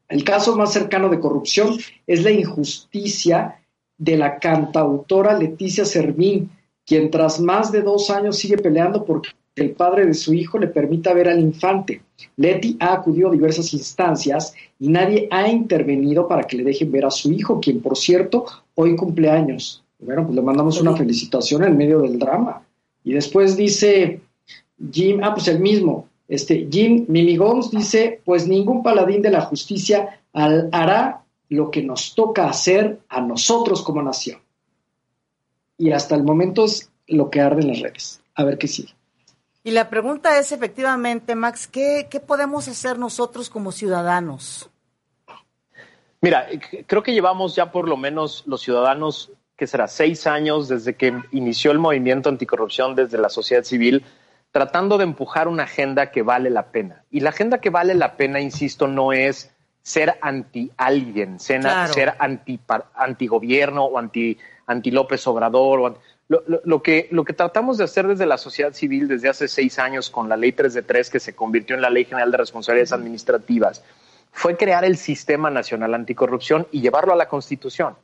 el 0.09 0.23
caso 0.23 0.57
más 0.57 0.73
cercano 0.73 1.09
de 1.09 1.19
corrupción 1.19 1.77
es 2.05 2.23
la 2.23 2.31
injusticia 2.31 3.61
de 3.97 4.17
la 4.17 4.39
cantautora 4.39 5.37
Leticia 5.37 5.85
Servín, 5.85 6.49
quien 6.85 7.09
tras 7.09 7.39
más 7.39 7.71
de 7.71 7.81
dos 7.81 8.09
años 8.09 8.37
sigue 8.37 8.57
peleando 8.57 9.05
porque 9.05 9.29
el 9.55 9.71
padre 9.71 10.05
de 10.05 10.13
su 10.13 10.33
hijo 10.33 10.57
le 10.57 10.67
permita 10.67 11.13
ver 11.13 11.29
al 11.29 11.39
infante. 11.39 12.01
Leti 12.37 12.77
ha 12.79 12.93
acudido 12.93 13.29
a 13.29 13.31
diversas 13.31 13.73
instancias 13.73 14.53
y 14.79 14.87
nadie 14.87 15.27
ha 15.29 15.47
intervenido 15.49 16.27
para 16.27 16.43
que 16.43 16.57
le 16.57 16.63
dejen 16.63 16.91
ver 16.91 17.05
a 17.05 17.11
su 17.11 17.31
hijo, 17.31 17.59
quien 17.59 17.81
por 17.81 17.97
cierto 17.97 18.45
hoy 18.75 18.95
cumple 18.95 19.29
años. 19.29 19.83
Bueno, 19.99 20.23
pues 20.23 20.35
le 20.35 20.41
mandamos 20.41 20.79
una 20.81 20.95
felicitación 20.95 21.63
en 21.63 21.77
medio 21.77 22.01
del 22.01 22.17
drama. 22.17 22.63
Y 23.03 23.13
después 23.13 23.57
dice 23.57 24.21
Jim, 24.91 25.19
ah, 25.23 25.33
pues 25.33 25.47
el 25.47 25.59
mismo, 25.59 26.07
este, 26.27 26.67
Jim 26.71 27.05
Mimigons 27.07 27.71
dice, 27.71 28.21
pues 28.23 28.47
ningún 28.47 28.81
paladín 28.81 29.21
de 29.21 29.31
la 29.31 29.41
justicia 29.41 30.21
hará 30.33 31.23
lo 31.49 31.69
que 31.69 31.83
nos 31.83 32.15
toca 32.15 32.49
hacer 32.49 32.99
a 33.09 33.19
nosotros 33.19 33.81
como 33.81 34.01
nación. 34.01 34.39
Y 35.77 35.91
hasta 35.91 36.15
el 36.15 36.23
momento 36.23 36.63
es 36.63 36.89
lo 37.07 37.29
que 37.29 37.41
arde 37.41 37.63
en 37.63 37.67
las 37.67 37.81
redes. 37.81 38.21
A 38.35 38.45
ver 38.45 38.57
qué 38.57 38.67
sigue. 38.67 38.93
Y 39.63 39.71
la 39.71 39.89
pregunta 39.89 40.39
es 40.39 40.51
efectivamente, 40.51 41.35
Max, 41.35 41.67
¿qué, 41.67 42.07
¿qué 42.09 42.19
podemos 42.19 42.67
hacer 42.67 42.97
nosotros 42.97 43.49
como 43.49 43.71
ciudadanos? 43.71 44.69
Mira, 46.21 46.47
creo 46.87 47.03
que 47.03 47.13
llevamos 47.13 47.55
ya 47.55 47.71
por 47.71 47.87
lo 47.87 47.97
menos 47.97 48.43
los 48.45 48.61
ciudadanos 48.61 49.31
que 49.55 49.67
será 49.67 49.87
seis 49.87 50.25
años 50.25 50.67
desde 50.67 50.95
que 50.95 51.13
inició 51.31 51.71
el 51.71 51.77
movimiento 51.77 52.29
anticorrupción 52.29 52.95
desde 52.95 53.19
la 53.19 53.29
sociedad 53.29 53.63
civil, 53.63 54.03
tratando 54.51 54.97
de 54.97 55.03
empujar 55.03 55.47
una 55.47 55.63
agenda 55.63 56.09
que 56.09 56.23
vale 56.23 56.49
la 56.49 56.71
pena. 56.71 57.03
Y 57.11 57.19
la 57.19 57.29
agenda 57.29 57.59
que 57.59 57.69
vale 57.69 57.93
la 57.93 58.17
pena, 58.17 58.39
insisto, 58.39 58.87
no 58.87 59.13
es 59.13 59.51
ser 59.83 60.17
anti 60.21 60.71
alguien, 60.77 61.39
ser, 61.39 61.65
anti, 62.19 62.59
anti 62.95 63.27
gobierno 63.27 63.85
o 63.85 63.97
anti, 63.97 64.37
anti 64.65 64.91
López 64.91 65.25
Obrador. 65.27 65.99
Lo, 66.27 66.81
que, 66.81 67.07
lo 67.11 67.25
que 67.25 67.33
tratamos 67.33 67.77
de 67.77 67.83
hacer 67.83 68.07
desde 68.07 68.25
la 68.25 68.37
sociedad 68.37 68.73
civil 68.73 69.07
desde 69.07 69.29
hace 69.29 69.47
seis 69.47 69.79
años 69.79 70.09
con 70.09 70.29
la 70.29 70.37
ley 70.37 70.53
3 70.53 70.73
de 70.73 70.81
3 70.81 71.09
que 71.09 71.19
se 71.19 71.35
convirtió 71.35 71.75
en 71.75 71.81
la 71.81 71.89
Ley 71.89 72.05
General 72.05 72.31
de 72.31 72.37
Responsabilidades 72.37 72.93
Administrativas 72.93 73.83
fue 74.31 74.55
crear 74.55 74.85
el 74.85 74.97
Sistema 74.97 75.49
Nacional 75.49 75.93
Anticorrupción 75.93 76.67
y 76.71 76.81
llevarlo 76.81 77.13
a 77.13 77.17
la 77.17 77.27
Constitución. 77.27 77.95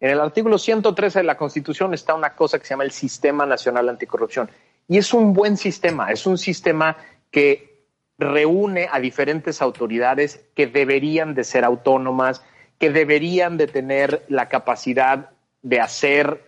En 0.00 0.10
el 0.10 0.20
artículo 0.20 0.58
113 0.58 1.20
de 1.20 1.24
la 1.24 1.36
Constitución 1.36 1.94
está 1.94 2.14
una 2.14 2.34
cosa 2.34 2.58
que 2.58 2.66
se 2.66 2.70
llama 2.70 2.84
el 2.84 2.90
Sistema 2.90 3.46
Nacional 3.46 3.88
Anticorrupción. 3.88 4.50
Y 4.88 4.98
es 4.98 5.14
un 5.14 5.32
buen 5.32 5.56
sistema, 5.56 6.10
es 6.10 6.26
un 6.26 6.38
sistema 6.38 6.96
que 7.30 7.84
reúne 8.18 8.88
a 8.90 9.00
diferentes 9.00 9.62
autoridades 9.62 10.44
que 10.54 10.66
deberían 10.66 11.34
de 11.34 11.44
ser 11.44 11.64
autónomas, 11.64 12.42
que 12.78 12.90
deberían 12.90 13.56
de 13.56 13.66
tener 13.66 14.24
la 14.28 14.48
capacidad 14.48 15.30
de 15.62 15.80
hacer 15.80 16.44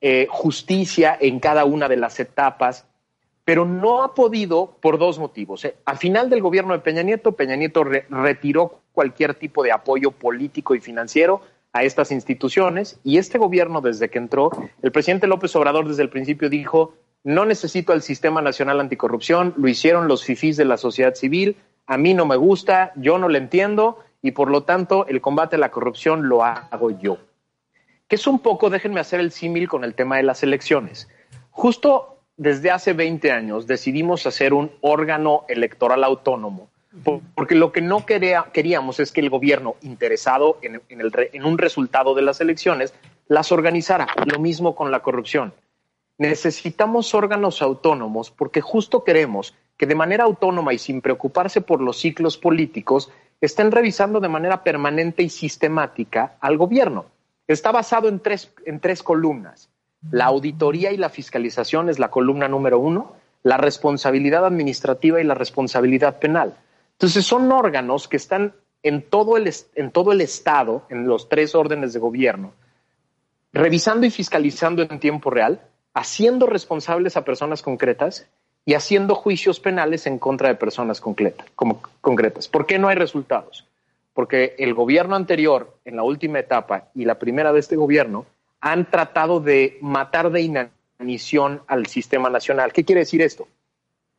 eh, 0.00 0.26
justicia 0.30 1.16
en 1.20 1.40
cada 1.40 1.64
una 1.64 1.88
de 1.88 1.96
las 1.96 2.18
etapas, 2.20 2.86
pero 3.44 3.64
no 3.64 4.02
ha 4.02 4.14
podido 4.14 4.76
por 4.80 4.98
dos 4.98 5.18
motivos. 5.18 5.64
¿eh? 5.64 5.74
Al 5.84 5.98
final 5.98 6.30
del 6.30 6.40
gobierno 6.40 6.72
de 6.72 6.80
Peña 6.80 7.02
Nieto, 7.02 7.32
Peña 7.32 7.56
Nieto 7.56 7.84
retiró 7.84 8.80
cualquier 8.92 9.34
tipo 9.34 9.62
de 9.62 9.72
apoyo 9.72 10.10
político 10.10 10.74
y 10.74 10.80
financiero 10.80 11.42
a 11.72 11.84
estas 11.84 12.10
instituciones 12.10 12.98
y 13.04 13.18
este 13.18 13.38
gobierno 13.38 13.80
desde 13.80 14.08
que 14.08 14.18
entró, 14.18 14.50
el 14.82 14.92
presidente 14.92 15.26
López 15.26 15.54
Obrador 15.56 15.88
desde 15.88 16.02
el 16.02 16.10
principio 16.10 16.48
dijo, 16.48 16.94
no 17.22 17.44
necesito 17.44 17.92
el 17.92 18.02
Sistema 18.02 18.42
Nacional 18.42 18.80
Anticorrupción, 18.80 19.54
lo 19.56 19.68
hicieron 19.68 20.08
los 20.08 20.24
fifís 20.24 20.56
de 20.56 20.64
la 20.64 20.76
sociedad 20.76 21.14
civil, 21.14 21.56
a 21.86 21.96
mí 21.98 22.14
no 22.14 22.26
me 22.26 22.36
gusta, 22.36 22.92
yo 22.96 23.18
no 23.18 23.28
lo 23.28 23.36
entiendo 23.36 23.98
y 24.22 24.32
por 24.32 24.50
lo 24.50 24.62
tanto 24.62 25.06
el 25.06 25.20
combate 25.20 25.56
a 25.56 25.58
la 25.58 25.70
corrupción 25.70 26.28
lo 26.28 26.44
hago 26.44 26.90
yo. 26.90 27.18
Que 28.10 28.16
es 28.16 28.26
un 28.26 28.40
poco, 28.40 28.68
déjenme 28.68 28.98
hacer 28.98 29.20
el 29.20 29.30
símil 29.30 29.68
con 29.68 29.84
el 29.84 29.94
tema 29.94 30.16
de 30.16 30.24
las 30.24 30.42
elecciones. 30.42 31.08
Justo 31.52 32.18
desde 32.36 32.72
hace 32.72 32.92
20 32.92 33.30
años 33.30 33.68
decidimos 33.68 34.26
hacer 34.26 34.52
un 34.52 34.72
órgano 34.80 35.44
electoral 35.46 36.02
autónomo 36.02 36.70
Porque 37.36 37.54
lo 37.54 37.70
que 37.70 37.80
no 37.80 38.04
quería, 38.04 38.46
queríamos 38.52 38.98
es 38.98 39.12
que 39.12 39.20
el 39.20 39.30
gobierno 39.30 39.76
interesado 39.82 40.58
en, 40.62 40.82
en 40.88 41.44
un 41.44 41.56
resultado 41.56 42.14
de 42.16 42.22
las 42.22 42.40
elecciones 42.40 42.92
las 43.28 43.52
organizara. 43.52 44.08
Lo 44.26 44.40
mismo 44.40 44.74
con 44.74 44.90
la 44.90 45.00
corrupción. 45.00 45.54
Necesitamos 46.18 47.14
órganos 47.14 47.62
autónomos 47.62 48.32
porque 48.32 48.60
justo 48.60 49.04
queremos 49.04 49.54
que 49.76 49.86
de 49.86 49.94
manera 49.94 50.24
autónoma 50.24 50.74
y 50.74 50.78
sin 50.78 51.00
preocuparse 51.00 51.60
por 51.60 51.80
los 51.80 52.00
ciclos 52.00 52.36
políticos 52.36 53.12
estén 53.40 53.70
revisando 53.70 54.18
de 54.18 54.28
manera 54.28 54.64
permanente 54.64 55.22
y 55.22 55.28
sistemática 55.28 56.36
al 56.40 56.56
gobierno. 56.56 57.06
Está 57.50 57.72
basado 57.72 58.08
en 58.08 58.20
tres, 58.20 58.52
en 58.64 58.78
tres 58.78 59.02
columnas. 59.02 59.70
La 60.12 60.26
auditoría 60.26 60.92
y 60.92 60.96
la 60.96 61.08
fiscalización 61.08 61.88
es 61.88 61.98
la 61.98 62.08
columna 62.08 62.46
número 62.46 62.78
uno, 62.78 63.16
la 63.42 63.56
responsabilidad 63.56 64.46
administrativa 64.46 65.20
y 65.20 65.24
la 65.24 65.34
responsabilidad 65.34 66.20
penal. 66.20 66.56
Entonces 66.92 67.26
son 67.26 67.50
órganos 67.50 68.06
que 68.06 68.18
están 68.18 68.54
en 68.84 69.02
todo 69.02 69.36
el, 69.36 69.52
en 69.74 69.90
todo 69.90 70.12
el 70.12 70.20
Estado, 70.20 70.84
en 70.90 71.08
los 71.08 71.28
tres 71.28 71.56
órdenes 71.56 71.92
de 71.92 71.98
gobierno, 71.98 72.52
revisando 73.52 74.06
y 74.06 74.10
fiscalizando 74.10 74.82
en 74.82 75.00
tiempo 75.00 75.28
real, 75.30 75.60
haciendo 75.92 76.46
responsables 76.46 77.16
a 77.16 77.24
personas 77.24 77.62
concretas 77.62 78.28
y 78.64 78.74
haciendo 78.74 79.16
juicios 79.16 79.58
penales 79.58 80.06
en 80.06 80.20
contra 80.20 80.50
de 80.50 80.54
personas 80.54 81.00
concretas. 81.00 82.46
¿Por 82.46 82.66
qué 82.66 82.78
no 82.78 82.86
hay 82.86 82.94
resultados? 82.94 83.66
Porque 84.20 84.54
el 84.58 84.74
gobierno 84.74 85.16
anterior, 85.16 85.78
en 85.86 85.96
la 85.96 86.02
última 86.02 86.40
etapa, 86.40 86.90
y 86.94 87.06
la 87.06 87.18
primera 87.18 87.54
de 87.54 87.60
este 87.60 87.74
gobierno, 87.74 88.26
han 88.60 88.90
tratado 88.90 89.40
de 89.40 89.78
matar 89.80 90.30
de 90.30 90.42
inanición 90.42 91.62
al 91.66 91.86
sistema 91.86 92.28
nacional. 92.28 92.70
¿Qué 92.74 92.84
quiere 92.84 92.98
decir 92.98 93.22
esto? 93.22 93.48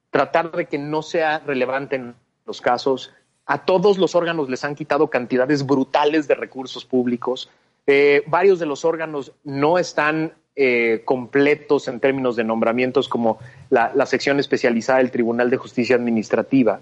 Tratar 0.10 0.54
de 0.54 0.66
que 0.66 0.80
no 0.80 1.04
sea 1.04 1.38
relevante 1.46 1.98
en 1.98 2.16
los 2.48 2.62
casos. 2.62 3.14
A 3.46 3.64
todos 3.64 4.00
los 4.00 4.16
órganos 4.16 4.50
les 4.50 4.64
han 4.64 4.74
quitado 4.74 5.08
cantidades 5.08 5.68
brutales 5.68 6.28
de 6.28 6.34
recursos 6.34 6.84
públicos. 6.84 7.52
Eh, 7.86 8.24
varios 8.26 8.58
de 8.58 8.66
los 8.66 8.84
órganos 8.84 9.34
no 9.44 9.78
están 9.78 10.34
eh, 10.56 11.04
completos 11.06 11.88
en 11.88 12.00
términos 12.00 12.36
de 12.36 12.44
nombramientos 12.44 13.08
como 13.08 13.38
la, 13.70 13.94
sección 14.08 14.40
especializada 14.40 14.98
del 14.98 15.12
Tribunal 15.12 15.52
de 15.52 15.58
Justicia 15.58 15.96
Administrativa. 15.96 16.80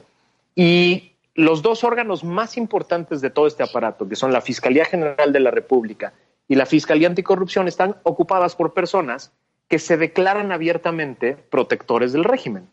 Y 0.55 1.11
los 1.35 1.61
dos 1.61 1.83
órganos 1.83 2.23
más 2.23 2.57
importantes 2.57 3.21
de 3.21 3.29
todo 3.29 3.47
este 3.47 3.63
aparato, 3.63 4.07
que 4.07 4.15
son 4.15 4.33
la 4.33 4.41
Fiscalía 4.41 4.85
General 4.85 5.31
de 5.31 5.39
la 5.39 5.51
República 5.51 6.13
y 6.47 6.55
la 6.55 6.65
Fiscalía 6.65 7.07
Anticorrupción, 7.07 7.67
están 7.67 7.95
ocupadas 8.03 8.55
por 8.55 8.73
personas 8.73 9.31
que 9.67 9.79
se 9.79 9.97
declaran 9.97 10.51
abiertamente 10.51 11.35
protectores 11.35 12.11
del 12.11 12.23
régimen, 12.23 12.67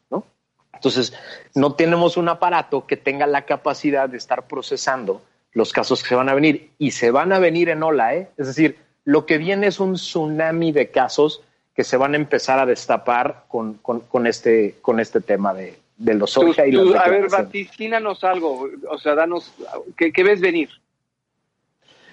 Entonces, 0.73 1.15
no 1.55 1.75
tenemos 1.75 2.17
un 2.17 2.29
aparato 2.29 2.87
que 2.87 2.97
tenga 2.97 3.27
la 3.27 3.43
capacidad 3.43 4.09
de 4.09 4.17
estar 4.17 4.47
procesando 4.47 5.23
los 5.53 5.73
casos 5.73 6.03
que 6.03 6.11
se 6.11 6.15
van 6.15 6.29
a 6.29 6.35
venir 6.35 6.73
y 6.79 6.91
se 6.91 7.11
van 7.11 7.33
a 7.33 7.39
venir 7.39 7.69
en 7.69 7.83
ola, 7.83 8.15
¿eh? 8.15 8.29
Es 8.37 8.47
decir, 8.47 8.79
lo 9.05 9.25
que 9.25 9.39
viene 9.39 9.69
es 9.69 9.81
un 9.81 9.95
tsunami 9.95 10.73
de 10.73 10.91
casos 10.91 11.43
que 11.75 11.85
se 11.85 11.97
van 11.97 12.15
a 12.15 12.17
empezar 12.17 12.59
a 12.59 12.67
destapar 12.67 13.45
con, 13.49 13.79
este, 14.27 14.77
con 14.83 14.99
este 14.99 15.21
tema 15.21 15.55
de, 15.55 15.79
los 15.99 16.31
soja 16.31 16.67
y 16.67 16.73
los 16.73 16.95
A 16.95 17.09
ver, 17.09 17.29
vaticínanos 17.31 18.23
algo, 18.25 18.69
o 18.89 18.99
sea, 18.99 19.15
danos, 19.15 19.53
¿qué, 19.97 20.23
ves 20.23 20.41
venir? 20.41 20.71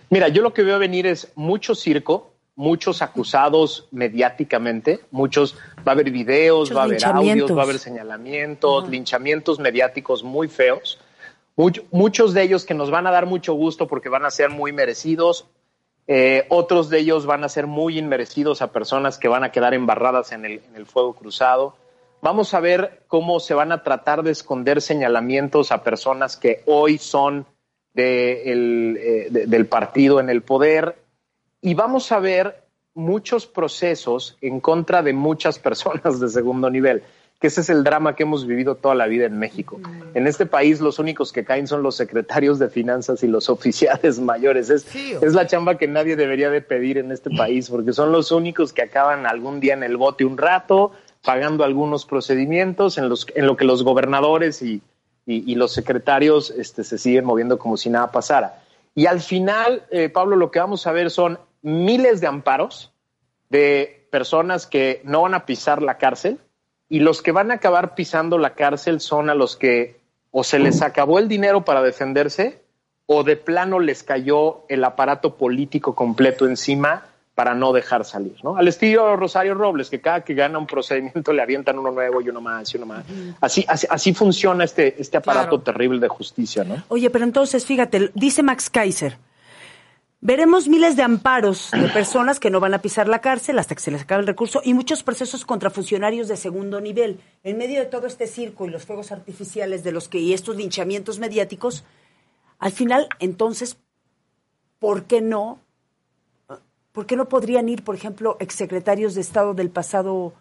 Mira, 0.10 0.28
yo 0.30 0.42
lo 0.42 0.54
que 0.54 0.64
veo 0.64 0.80
venir 0.80 1.08
es 1.08 1.32
mucho 1.36 1.76
circo, 1.76 2.34
muchos 2.56 3.02
acusados 3.02 3.88
mediáticamente, 3.92 5.02
muchos, 5.12 5.58
va 5.86 5.92
a 5.92 5.96
haber 5.96 6.12
videos, 6.12 6.76
va 6.76 6.82
a 6.82 6.84
haber 6.86 7.04
audios, 7.06 7.56
va 7.56 7.62
a 7.62 7.66
haber 7.66 7.80
señalamientos, 7.80 8.88
linchamientos 8.90 9.60
mediáticos 9.60 10.24
muy 10.24 10.48
feos, 10.48 11.00
muchos 11.92 12.34
de 12.34 12.44
ellos 12.44 12.66
que 12.66 12.74
nos 12.74 12.92
van 12.92 13.08
a 13.08 13.12
dar 13.12 13.26
mucho 13.26 13.54
gusto 13.54 13.88
porque 13.88 14.10
van 14.10 14.26
a 14.26 14.32
ser 14.32 14.50
muy 14.50 14.72
merecidos, 14.72 15.46
eh, 16.08 16.46
otros 16.50 16.90
de 16.90 17.00
ellos 17.00 17.26
van 17.26 17.44
a 17.44 17.50
ser 17.50 17.66
muy 17.66 17.98
inmerecidos 17.98 18.62
a 18.62 18.72
personas 18.72 19.18
que 19.18 19.30
van 19.30 19.44
a 19.44 19.52
quedar 19.52 19.74
embarradas 19.74 20.32
en 20.34 20.46
el, 20.46 20.86
fuego 20.86 21.14
cruzado. 21.14 21.76
Vamos 22.24 22.53
a 22.53 22.61
ver 22.61 23.03
cómo 23.09 23.41
se 23.41 23.53
van 23.53 23.74
a 23.74 23.84
tratar 23.84 24.24
de 24.24 24.32
esconder 24.32 24.82
señalamientos 24.82 25.74
a 25.74 25.84
personas 25.84 26.38
que 26.38 26.63
hoy 26.65 26.97
son 26.97 27.45
eh, 27.95 29.28
del 29.30 29.65
partido 29.65 30.21
en 30.21 30.30
el 30.30 30.41
poder. 30.41 30.95
Y 31.59 31.74
vamos 31.74 32.13
a 32.13 32.19
ver 32.19 32.63
muchos 32.93 33.45
procesos 33.45 34.38
en 34.39 34.61
contra 34.61 35.03
de 35.03 35.11
muchas 35.11 35.59
personas 35.67 36.21
de 36.21 36.30
segundo 36.30 36.69
nivel 36.69 37.03
que 37.41 37.47
ese 37.47 37.59
es 37.59 37.69
el 37.69 37.84
drama 37.84 38.15
que 38.15 38.24
hemos 38.24 38.47
vivido 38.47 38.76
toda 38.76 38.95
la 38.95 39.05
vida 39.05 39.26
en 39.26 39.38
México. 39.38 39.78
En 40.13 40.28
este 40.28 40.45
país 40.45 40.80
los 40.80 40.97
únicos 40.97 41.34
que 41.34 41.43
caen 41.43 41.67
son 41.67 41.84
los 41.84 41.97
secretarios 41.97 42.57
de 42.57 42.69
finanzas 42.69 43.21
y 43.21 43.28
los 43.28 43.49
oficiales 43.57 44.21
mayores. 44.21 44.69
Es, 44.69 44.88
es 44.95 45.34
la 45.34 45.45
chamba 45.45 45.78
que 45.78 45.89
nadie 45.89 46.15
debería 46.15 46.49
de 46.49 46.61
pedir 46.61 46.99
en 46.99 47.11
este 47.11 47.30
país, 47.30 47.69
porque 47.69 47.91
son 47.91 48.13
los 48.13 48.32
únicos 48.32 48.71
que 48.71 48.82
acaban 48.82 49.26
algún 49.26 49.59
día 49.59 49.74
en 49.74 49.84
el 49.84 49.97
bote 49.97 50.24
un 50.24 50.38
rato, 50.38 50.93
pagando 51.24 51.63
algunos 51.63 52.05
procedimientos 52.05 52.97
en, 52.97 53.09
los, 53.09 53.26
en 53.36 53.47
lo 53.47 53.55
que 53.55 53.65
los 53.65 53.84
gobernadores 53.84 54.61
y, 54.61 54.82
y, 55.26 55.55
los 55.55 55.71
secretarios 55.71 56.51
este, 56.51 56.84
se 56.84 56.97
siguen 56.97 57.26
moviendo 57.26 57.57
como 57.57 57.78
si 57.78 57.89
nada 57.89 58.11
pasara. 58.11 58.61
Y 58.93 59.05
al 59.05 59.21
final, 59.21 59.84
eh, 59.89 60.09
Pablo, 60.09 60.36
lo 60.36 60.51
que 60.51 60.59
vamos 60.59 60.86
a 60.86 60.91
ver 60.91 61.09
son 61.09 61.39
miles 61.61 62.19
de 62.19 62.28
amparos 62.28 62.91
de 63.49 64.07
personas 64.11 64.67
que 64.67 65.01
no 65.05 65.21
van 65.21 65.34
a 65.34 65.45
pisar 65.45 65.82
la 65.82 65.97
cárcel, 65.97 66.39
y 66.89 66.99
los 66.99 67.21
que 67.21 67.32
van 67.32 67.51
a 67.51 67.55
acabar 67.55 67.95
pisando 67.95 68.38
la 68.38 68.53
cárcel 68.53 68.99
son 68.99 69.30
a 69.30 69.34
los 69.34 69.55
que 69.55 70.01
o 70.30 70.43
se 70.43 70.59
les 70.59 70.82
acabó 70.82 71.19
el 71.19 71.28
dinero 71.28 71.63
para 71.63 71.82
defenderse 71.82 72.61
o 73.05 73.24
de 73.24 73.36
plano 73.36 73.80
les 73.80 74.03
cayó 74.03 74.65
el 74.69 74.84
aparato 74.84 75.36
político 75.36 75.95
completo 75.95 76.45
encima 76.45 77.05
para 77.36 77.56
no 77.56 77.74
dejar 77.74 78.06
salir, 78.06 78.36
¿no? 78.44 78.58
Al 78.58 78.68
estilo 78.68 79.16
Rosario 79.16 79.56
Robles, 79.56 79.90
que 79.90 80.00
cada 80.00 80.24
que 80.24 80.34
gana 80.34 80.60
un 80.60 80.68
procedimiento 80.68 81.34
le 81.34 81.42
avientan 81.42 81.80
uno 81.80 81.92
nuevo 81.92 82.22
y 82.22 82.30
uno 82.30 82.42
más 82.42 82.74
y 82.74 82.78
uno 82.78 82.86
más. 82.86 83.06
Así, 83.42 83.66
así, 83.68 84.14
funciona 84.14 84.64
este, 84.64 85.02
este 85.02 85.18
aparato 85.18 85.60
terrible 85.62 86.00
de 86.00 86.08
justicia, 86.08 86.64
¿no? 86.64 86.84
Oye, 86.90 87.10
pero 87.10 87.26
entonces, 87.26 87.66
fíjate, 87.66 88.12
dice 88.14 88.44
Max 88.44 88.70
Kaiser, 88.70 89.18
Veremos 90.26 90.70
miles 90.70 90.96
de 90.96 91.04
amparos 91.04 91.70
de 91.72 91.90
personas 91.94 92.40
que 92.40 92.50
no 92.50 92.62
van 92.62 92.74
a 92.74 92.82
pisar 92.82 93.10
la 93.10 93.20
cárcel 93.20 93.60
hasta 93.60 93.76
que 93.76 93.82
se 93.82 93.92
les 93.92 94.04
acabe 94.04 94.22
el 94.22 94.28
recurso 94.28 94.62
y 94.64 94.74
muchos 94.74 95.04
procesos 95.04 95.44
contra 95.44 95.70
funcionarios 95.70 96.30
de 96.30 96.38
segundo 96.38 96.80
nivel. 96.80 97.20
En 97.44 97.58
medio 97.58 97.82
de 97.82 97.88
todo 97.88 98.08
este 98.08 98.28
circo 98.28 98.66
y 98.66 98.70
los 98.70 98.86
fuegos 98.86 99.12
artificiales 99.12 99.84
de 99.84 99.92
los 99.92 100.08
que 100.08 100.20
y 100.20 100.32
estos 100.32 100.56
linchamientos 100.56 101.20
mediáticos, 101.20 101.84
al 102.58 102.72
final, 102.72 103.10
entonces, 103.20 103.76
¿por 104.80 105.04
qué 105.08 105.20
no? 105.20 105.60
¿Por 106.94 107.06
qué 107.08 107.18
no 107.18 107.28
podrían 107.28 107.68
ir, 107.68 107.84
por 107.84 107.96
ejemplo, 107.96 108.38
exsecretarios 108.39 109.16
de 109.16 109.22
Estado 109.22 109.54
del 109.54 109.70
pasado 109.70 110.34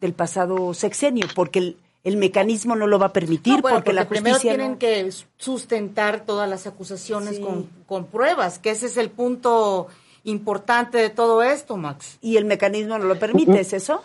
del 0.00 0.14
pasado 0.14 0.74
sexenio? 0.74 1.26
Porque 1.34 1.58
el, 1.58 1.76
el 2.02 2.16
mecanismo 2.16 2.74
no 2.74 2.86
lo 2.86 2.98
va 2.98 3.06
a 3.06 3.12
permitir 3.12 3.60
porque, 3.60 3.92
la 3.92 4.08
primero 4.08 4.38
tienen 4.38 4.76
que 4.76 5.10
sustentar 5.36 6.24
todas 6.24 6.48
las 6.48 6.66
acusaciones 6.66 7.38
con, 7.86 8.06
pruebas, 8.06 8.58
que 8.58 8.70
ese 8.70 8.86
es 8.86 8.96
el 8.96 9.10
punto 9.10 9.88
importante 10.24 10.98
de 10.98 11.10
todo 11.10 11.42
esto, 11.42 11.76
Max. 11.76 12.18
Y 12.22 12.38
el 12.38 12.46
mecanismo 12.46 12.98
no 12.98 13.04
lo 13.04 13.18
permite, 13.18 13.60
¿es 13.60 13.74
eso? 13.74 14.02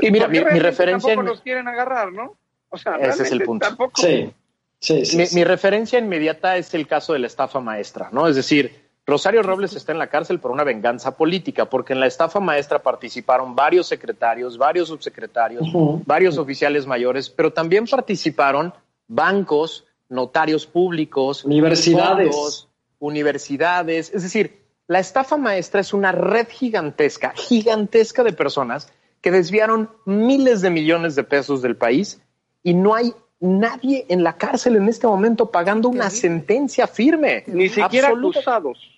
Y 0.00 0.10
mira, 0.12 0.28
mi, 0.28 0.38
referencia 0.38 1.14
tampoco 1.14 1.34
nos 1.34 1.40
quieren 1.40 1.66
agarrar, 1.66 2.12
¿no? 2.12 2.36
O 2.68 2.78
sea, 2.78 2.96
ese 2.96 3.24
es 3.24 3.32
el 3.32 3.42
punto. 3.42 3.66
Sí. 3.96 4.32
Sí, 4.80 5.04
sí, 5.04 5.16
mi, 5.16 5.24
mi 5.32 5.42
referencia 5.42 5.98
inmediata 5.98 6.56
es 6.56 6.72
el 6.72 6.86
caso 6.86 7.12
de 7.12 7.18
la 7.18 7.26
estafa 7.26 7.58
maestra, 7.58 8.10
¿no? 8.12 8.28
Es 8.28 8.36
decir, 8.36 8.87
Rosario 9.08 9.42
Robles 9.42 9.74
está 9.74 9.92
en 9.92 9.98
la 9.98 10.08
cárcel 10.08 10.38
por 10.38 10.50
una 10.50 10.64
venganza 10.64 11.16
política, 11.16 11.64
porque 11.64 11.94
en 11.94 12.00
la 12.00 12.06
estafa 12.06 12.40
maestra 12.40 12.82
participaron 12.82 13.56
varios 13.56 13.86
secretarios, 13.86 14.58
varios 14.58 14.88
subsecretarios, 14.88 15.66
varios 16.04 16.36
oficiales 16.36 16.86
mayores, 16.86 17.30
pero 17.30 17.50
también 17.50 17.86
participaron 17.86 18.74
bancos, 19.06 19.86
notarios 20.10 20.66
públicos, 20.66 21.46
universidades. 21.46 22.68
universidades. 22.98 24.12
Es 24.12 24.24
decir, 24.24 24.60
la 24.88 24.98
estafa 24.98 25.38
maestra 25.38 25.80
es 25.80 25.94
una 25.94 26.12
red 26.12 26.46
gigantesca, 26.50 27.32
gigantesca 27.34 28.22
de 28.22 28.34
personas 28.34 28.92
que 29.22 29.30
desviaron 29.30 29.88
miles 30.04 30.60
de 30.60 30.68
millones 30.68 31.14
de 31.14 31.24
pesos 31.24 31.62
del 31.62 31.76
país 31.76 32.20
y 32.62 32.74
no 32.74 32.94
hay 32.94 33.14
nadie 33.40 34.04
en 34.10 34.22
la 34.22 34.36
cárcel 34.36 34.76
en 34.76 34.86
este 34.86 35.06
momento 35.06 35.50
pagando 35.50 35.88
una 35.88 36.10
sentencia 36.10 36.86
firme. 36.86 37.44
Ni 37.46 37.70
siquiera 37.70 38.08
acusados 38.08 38.97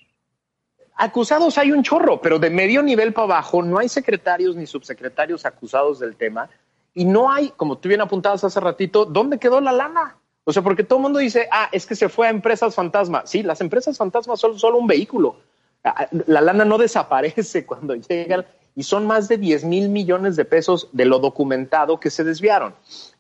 acusados 1.01 1.59
hay 1.59 1.73
un 1.73 1.83
chorro, 1.83 2.21
pero 2.21 2.39
de 2.39 2.51
medio 2.51 2.83
nivel 2.83 3.13
para 3.13 3.25
abajo 3.25 3.63
no 3.63 3.79
hay 3.79 3.89
secretarios 3.89 4.55
ni 4.55 4.67
subsecretarios 4.67 5.47
acusados 5.47 5.99
del 5.99 6.15
tema 6.15 6.49
y 6.95 7.05
no 7.05 7.31
hay, 7.31 7.51
como 7.57 7.79
tú 7.79 7.89
bien 7.89 8.01
apuntabas 8.01 8.45
hace 8.45 8.61
ratito, 8.61 9.05
¿dónde 9.05 9.39
quedó 9.39 9.61
la 9.61 9.73
lana? 9.73 10.17
O 10.45 10.53
sea, 10.53 10.63
porque 10.63 10.85
todo 10.85 10.99
el 10.99 11.03
mundo 11.05 11.19
dice, 11.19 11.49
ah, 11.51 11.69
es 11.73 11.87
que 11.87 11.97
se 11.97 12.09
fue 12.09 12.27
a 12.27 12.31
empresas 12.31 12.75
fantasma. 12.75 13.23
Sí, 13.25 13.43
las 13.43 13.61
empresas 13.61 13.97
fantasma 13.97 14.37
son 14.37 14.59
solo 14.59 14.79
un 14.79 14.87
vehículo. 14.87 15.37
Ah, 15.83 15.95
ah, 15.97 16.09
la 16.27 16.41
lana 16.41 16.65
no 16.65 16.77
desaparece 16.77 17.65
cuando 17.67 17.95
llegan 17.95 18.45
y 18.77 18.83
son 18.83 19.07
más 19.07 19.29
de 19.29 19.39
10 19.39 19.65
mil 19.65 19.89
millones 19.89 20.37
de 20.37 20.45
pesos 20.45 20.89
de 20.93 21.07
lo 21.07 21.19
documentado 21.19 21.99
que 21.99 22.11
se 22.11 22.25
desviaron. 22.25 22.75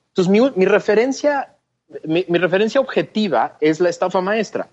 Entonces, 0.09 0.31
mi, 0.31 0.41
mi 0.55 0.66
referencia 0.66 1.57
mi, 2.05 2.24
mi 2.28 2.39
referencia 2.39 2.81
objetiva 2.81 3.57
es 3.61 3.81
la 3.81 3.89
estafa 3.89 4.20
maestra. 4.20 4.68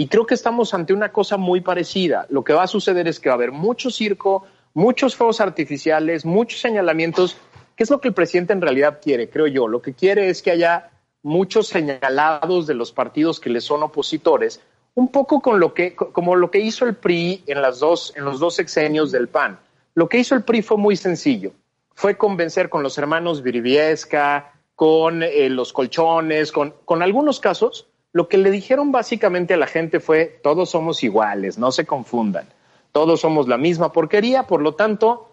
Y 0.00 0.08
creo 0.08 0.24
que 0.24 0.32
estamos 0.32 0.72
ante 0.72 0.94
una 0.94 1.12
cosa 1.12 1.36
muy 1.36 1.60
parecida. 1.60 2.24
Lo 2.30 2.42
que 2.42 2.54
va 2.54 2.62
a 2.62 2.66
suceder 2.66 3.06
es 3.06 3.20
que 3.20 3.28
va 3.28 3.34
a 3.34 3.36
haber 3.36 3.52
mucho 3.52 3.90
circo, 3.90 4.46
muchos 4.72 5.14
fuegos 5.14 5.42
artificiales, 5.42 6.24
muchos 6.24 6.58
señalamientos. 6.58 7.36
¿Qué 7.76 7.82
es 7.82 7.90
lo 7.90 8.00
que 8.00 8.08
el 8.08 8.14
presidente 8.14 8.54
en 8.54 8.62
realidad 8.62 9.00
quiere? 9.02 9.28
Creo 9.28 9.46
yo. 9.46 9.68
Lo 9.68 9.82
que 9.82 9.92
quiere 9.92 10.30
es 10.30 10.40
que 10.40 10.52
haya 10.52 10.88
muchos 11.22 11.68
señalados 11.68 12.66
de 12.66 12.72
los 12.72 12.92
partidos 12.92 13.40
que 13.40 13.50
le 13.50 13.60
son 13.60 13.82
opositores, 13.82 14.62
un 14.94 15.08
poco 15.08 15.42
con 15.42 15.60
lo 15.60 15.74
que, 15.74 15.94
como 15.94 16.34
lo 16.34 16.50
que 16.50 16.60
hizo 16.60 16.86
el 16.86 16.94
PRI 16.94 17.44
en, 17.46 17.60
los 17.60 17.78
dos 17.78 18.54
sexenios 18.54 19.12
del 19.12 19.28
PAN. 19.28 19.58
Lo 19.92 20.08
que 20.08 20.16
hizo 20.16 20.34
el 20.34 20.44
PRI 20.44 20.62
fue 20.62 20.78
muy 20.78 20.96
sencillo. 20.96 21.52
Fue 21.94 22.16
convencer 22.16 22.70
con 22.70 22.82
los 22.82 22.96
hermanos 22.96 23.42
Viriviesca, 23.42 24.54
con 24.74 25.22
eh, 25.22 25.50
los 25.50 25.74
colchones, 25.74 26.52
con 26.52 27.02
algunos 27.02 27.38
casos, 27.38 27.89
lo 28.12 28.28
que 28.28 28.38
le 28.38 28.50
dijeron 28.50 28.92
básicamente 28.92 29.54
a 29.54 29.56
la 29.56 29.66
gente 29.66 30.00
fue, 30.00 30.40
todos 30.42 30.70
somos 30.70 31.02
iguales, 31.04 31.58
no 31.58 31.70
se 31.72 31.86
confundan, 31.86 32.46
todos 32.92 33.20
somos 33.20 33.46
la 33.48 33.56
misma 33.56 33.92
porquería, 33.92 34.44
por 34.48 34.62
lo 34.62 34.74
tanto, 34.74 35.28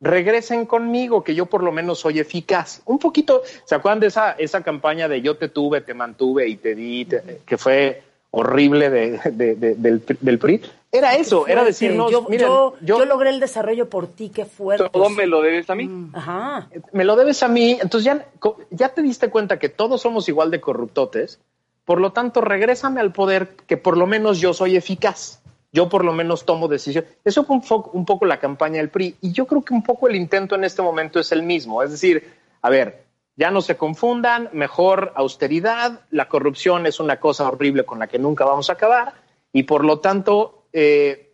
regresen 0.00 0.66
conmigo, 0.66 1.24
que 1.24 1.34
yo 1.34 1.46
por 1.46 1.62
lo 1.62 1.72
menos 1.72 1.98
soy 2.00 2.18
eficaz. 2.20 2.82
Un 2.84 2.98
poquito, 2.98 3.42
¿se 3.64 3.74
acuerdan 3.74 4.00
de 4.00 4.08
esa, 4.08 4.32
esa 4.32 4.62
campaña 4.62 5.08
de 5.08 5.22
yo 5.22 5.36
te 5.36 5.48
tuve, 5.48 5.80
te 5.80 5.94
mantuve 5.94 6.46
y 6.48 6.56
te 6.56 6.74
di, 6.74 7.04
te- 7.06 7.40
que 7.46 7.56
fue 7.58 8.02
horrible 8.30 8.90
de, 8.90 9.18
de- 9.32 9.54
de- 9.56 9.74
del, 9.74 10.02
del 10.20 10.38
PRI? 10.38 10.60
Era 10.92 11.16
eso, 11.16 11.46
era 11.46 11.64
decirnos, 11.64 12.10
yo, 12.10 12.22
miren, 12.28 12.46
yo, 12.48 12.74
yo- 12.80 12.98
yo 12.98 13.04
logré 13.06 13.30
el 13.30 13.40
desarrollo 13.40 13.88
por 13.90 14.06
ti, 14.06 14.30
qué 14.30 14.44
fuerte. 14.44 14.88
Todo 14.90 15.10
me 15.10 15.26
lo 15.26 15.42
debes 15.42 15.68
a 15.68 15.74
mí. 15.74 15.84
Mm, 15.84 16.14
Ajá. 16.14 16.68
me 16.92 17.04
lo 17.04 17.16
debes 17.16 17.42
a 17.42 17.48
mí, 17.48 17.72
entonces 17.72 18.04
ya, 18.04 18.26
ya 18.70 18.88
te 18.90 19.02
diste 19.02 19.28
cuenta 19.30 19.58
que 19.58 19.68
todos 19.68 20.00
somos 20.00 20.28
igual 20.28 20.50
de 20.50 20.60
corruptotes, 20.60 21.40
por 21.88 22.00
lo 22.02 22.12
tanto, 22.12 22.42
regrésame 22.42 23.00
al 23.00 23.12
poder 23.12 23.56
que 23.66 23.78
por 23.78 23.96
lo 23.96 24.06
menos 24.06 24.38
yo 24.40 24.52
soy 24.52 24.76
eficaz, 24.76 25.40
yo 25.72 25.88
por 25.88 26.04
lo 26.04 26.12
menos 26.12 26.44
tomo 26.44 26.68
decisión. 26.68 27.06
Eso 27.24 27.44
fue 27.44 27.56
un, 27.56 27.62
fo- 27.62 27.90
un 27.94 28.04
poco 28.04 28.26
la 28.26 28.38
campaña 28.38 28.76
del 28.76 28.90
PRI 28.90 29.16
y 29.22 29.32
yo 29.32 29.46
creo 29.46 29.62
que 29.62 29.72
un 29.72 29.82
poco 29.82 30.06
el 30.06 30.14
intento 30.14 30.54
en 30.54 30.64
este 30.64 30.82
momento 30.82 31.18
es 31.18 31.32
el 31.32 31.42
mismo, 31.42 31.82
es 31.82 31.90
decir, 31.90 32.30
a 32.60 32.68
ver, 32.68 33.04
ya 33.36 33.50
no 33.50 33.60
se 33.62 33.76
confundan, 33.76 34.50
mejor 34.52 35.12
austeridad, 35.16 36.00
la 36.10 36.28
corrupción 36.28 36.84
es 36.86 37.00
una 37.00 37.18
cosa 37.20 37.48
horrible 37.48 37.84
con 37.84 37.98
la 38.00 38.06
que 38.06 38.18
nunca 38.18 38.44
vamos 38.44 38.68
a 38.68 38.74
acabar 38.74 39.14
y 39.52 39.62
por 39.64 39.84
lo 39.84 39.98
tanto... 40.00 40.64
eh, 40.72 41.24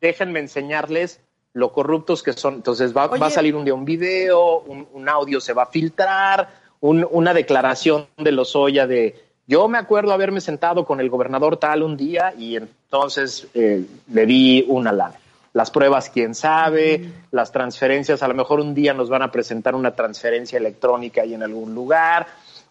déjenme 0.00 0.40
enseñarles 0.40 1.20
lo 1.52 1.72
corruptos 1.72 2.22
que 2.22 2.32
son. 2.32 2.54
Entonces 2.54 2.96
va, 2.96 3.04
a 3.04 3.30
salir 3.30 3.54
un 3.56 3.64
día 3.64 3.74
un 3.74 3.84
video, 3.84 4.60
un, 4.60 4.88
un 4.92 5.08
audio 5.08 5.40
se 5.40 5.52
va 5.52 5.64
a 5.64 5.66
filtrar, 5.66 6.48
un- 6.80 7.06
una 7.10 7.34
declaración 7.34 8.06
de 8.16 8.32
Lozoya 8.32 8.86
de 8.86 9.29
yo 9.46 9.66
me 9.68 9.78
acuerdo 9.78 10.12
haberme 10.12 10.40
sentado 10.40 10.84
con 10.84 11.00
el 11.00 11.10
gobernador 11.10 11.56
tal 11.56 11.82
un 11.82 11.96
día 11.96 12.32
y 12.38 12.56
entonces 12.56 13.48
eh, 13.54 13.84
le 14.12 14.26
di 14.26 14.64
una 14.68 14.92
lana. 14.92 15.14
Las 15.52 15.72
pruebas, 15.72 16.10
quién 16.10 16.34
sabe, 16.36 17.10
las 17.32 17.50
transferencias, 17.50 18.22
a 18.22 18.28
lo 18.28 18.34
mejor 18.34 18.60
un 18.60 18.72
día 18.74 18.94
nos 18.94 19.08
van 19.08 19.22
a 19.22 19.32
presentar 19.32 19.74
una 19.74 19.96
transferencia 19.96 20.56
electrónica 20.58 21.22
ahí 21.22 21.34
en 21.34 21.42
algún 21.42 21.74
lugar. 21.74 22.28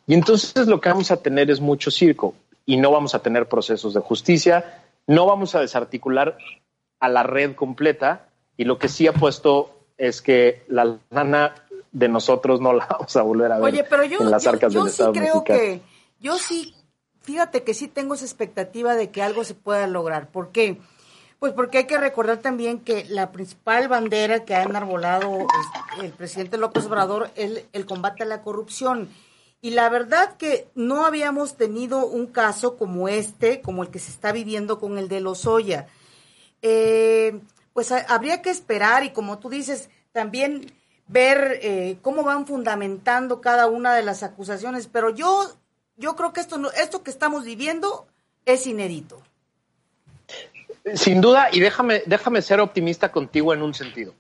Y 0.08 0.14
entonces 0.14 0.66
lo 0.68 0.80
que 0.80 0.88
vamos 0.90 1.12
a 1.12 1.18
tener 1.18 1.52
es 1.52 1.60
mucho 1.60 1.92
circo 1.92 2.34
y 2.66 2.78
no 2.78 2.92
vamos 2.92 3.14
a 3.16 3.20
tener 3.20 3.48
procesos 3.50 3.94
de 3.94 4.00
justicia, 4.00 4.82
no 5.08 5.26
vamos 5.26 5.56
a 5.56 5.60
desarticular 5.60 6.38
a 7.02 7.10
la 7.10 7.24
red 7.24 7.54
completa 7.56 8.28
y 8.56 8.64
lo 8.64 8.78
que 8.80 8.88
sí 8.88 9.08
ha 9.08 9.14
puesto 9.14 9.76
es 9.98 10.22
que 10.22 10.64
la 10.70 10.96
lana 11.10 11.56
de 11.92 12.08
nosotros 12.08 12.62
no 12.62 12.72
la 12.72 12.86
vamos 12.90 13.14
a 13.18 13.22
volver 13.24 13.52
a 13.52 13.56
ver 13.60 13.74
Oye, 13.74 13.84
pero 13.84 14.06
yo, 14.06 14.20
en 14.22 14.32
las 14.32 14.44
yo- 14.44 14.50
arcas 14.52 14.72
yo 14.72 14.84
del 14.84 14.90
sí 14.90 14.94
Estado 15.02 15.12
creo 15.12 15.36
mexicano. 15.36 15.60
que, 15.60 15.82
yo 16.20 16.38
sí, 16.38 16.74
fíjate 17.22 17.64
que 17.64 17.74
sí 17.74 17.88
tengo 17.88 18.14
esa 18.16 18.26
expectativa 18.26 18.96
de 18.96 19.10
que 19.12 19.22
algo 19.22 19.44
se 19.44 19.56
pueda 19.56 19.88
lograr. 19.88 20.30
¿Por 20.32 20.52
qué? 20.52 20.80
Pues 21.40 21.54
porque 21.54 21.80
hay 21.80 21.88
que 21.88 21.98
recordar 21.98 22.40
también 22.40 22.80
que 22.80 23.06
la 23.06 23.32
principal 23.32 23.88
bandera 23.88 24.44
que 24.44 24.56
ha 24.56 24.64
enarbolado 24.64 25.38
el 26.02 26.12
presidente 26.12 26.58
López 26.58 26.86
Obrador 26.86 27.32
es 27.36 27.64
el 27.72 27.86
combate 27.86 28.24
a 28.24 28.26
la 28.26 28.42
corrupción. 28.42 29.10
Y 29.62 29.72
la 29.72 29.90
verdad 29.90 30.36
que 30.38 30.70
no 30.76 31.06
habíamos 31.06 31.56
tenido 31.58 32.06
un 32.06 32.28
caso 32.28 32.78
como 32.78 33.08
este, 33.10 33.62
como 33.62 33.84
el 33.84 33.90
que 33.90 34.00
se 34.00 34.12
está 34.12 34.32
viviendo 34.32 34.80
con 34.80 34.98
el 34.98 35.08
de 35.08 35.22
Lozoya. 35.22 35.88
Eh, 36.62 37.40
pues 37.74 37.92
ha- 37.92 38.06
habría 38.10 38.42
que 38.42 38.50
esperar 38.50 39.04
y 39.04 39.12
como 39.12 39.40
tú 39.40 39.50
dices, 39.50 39.90
también 40.12 40.74
ver 41.08 41.60
eh, 41.62 41.98
cómo 42.02 42.24
van 42.24 42.46
fundamentando 42.48 43.42
cada 43.42 43.68
una 43.68 43.94
de 43.96 44.04
las 44.04 44.24
acusaciones. 44.24 44.88
Pero 44.88 45.10
yo, 45.10 45.50
yo 46.00 46.16
creo 46.16 46.34
que 46.34 46.40
esto, 46.40 46.60
esto 46.74 47.04
que 47.04 47.12
estamos 47.12 47.44
viviendo 47.44 48.08
es 48.46 48.66
inédito. 48.66 49.22
Sin 50.96 51.22
duda, 51.22 51.50
y 51.52 51.60
déjame, 51.60 52.02
déjame 52.06 52.42
ser 52.42 52.62
optimista 52.62 53.12
contigo 53.12 53.54
en 53.54 53.62
un 53.62 53.74
sentido. 53.74 54.14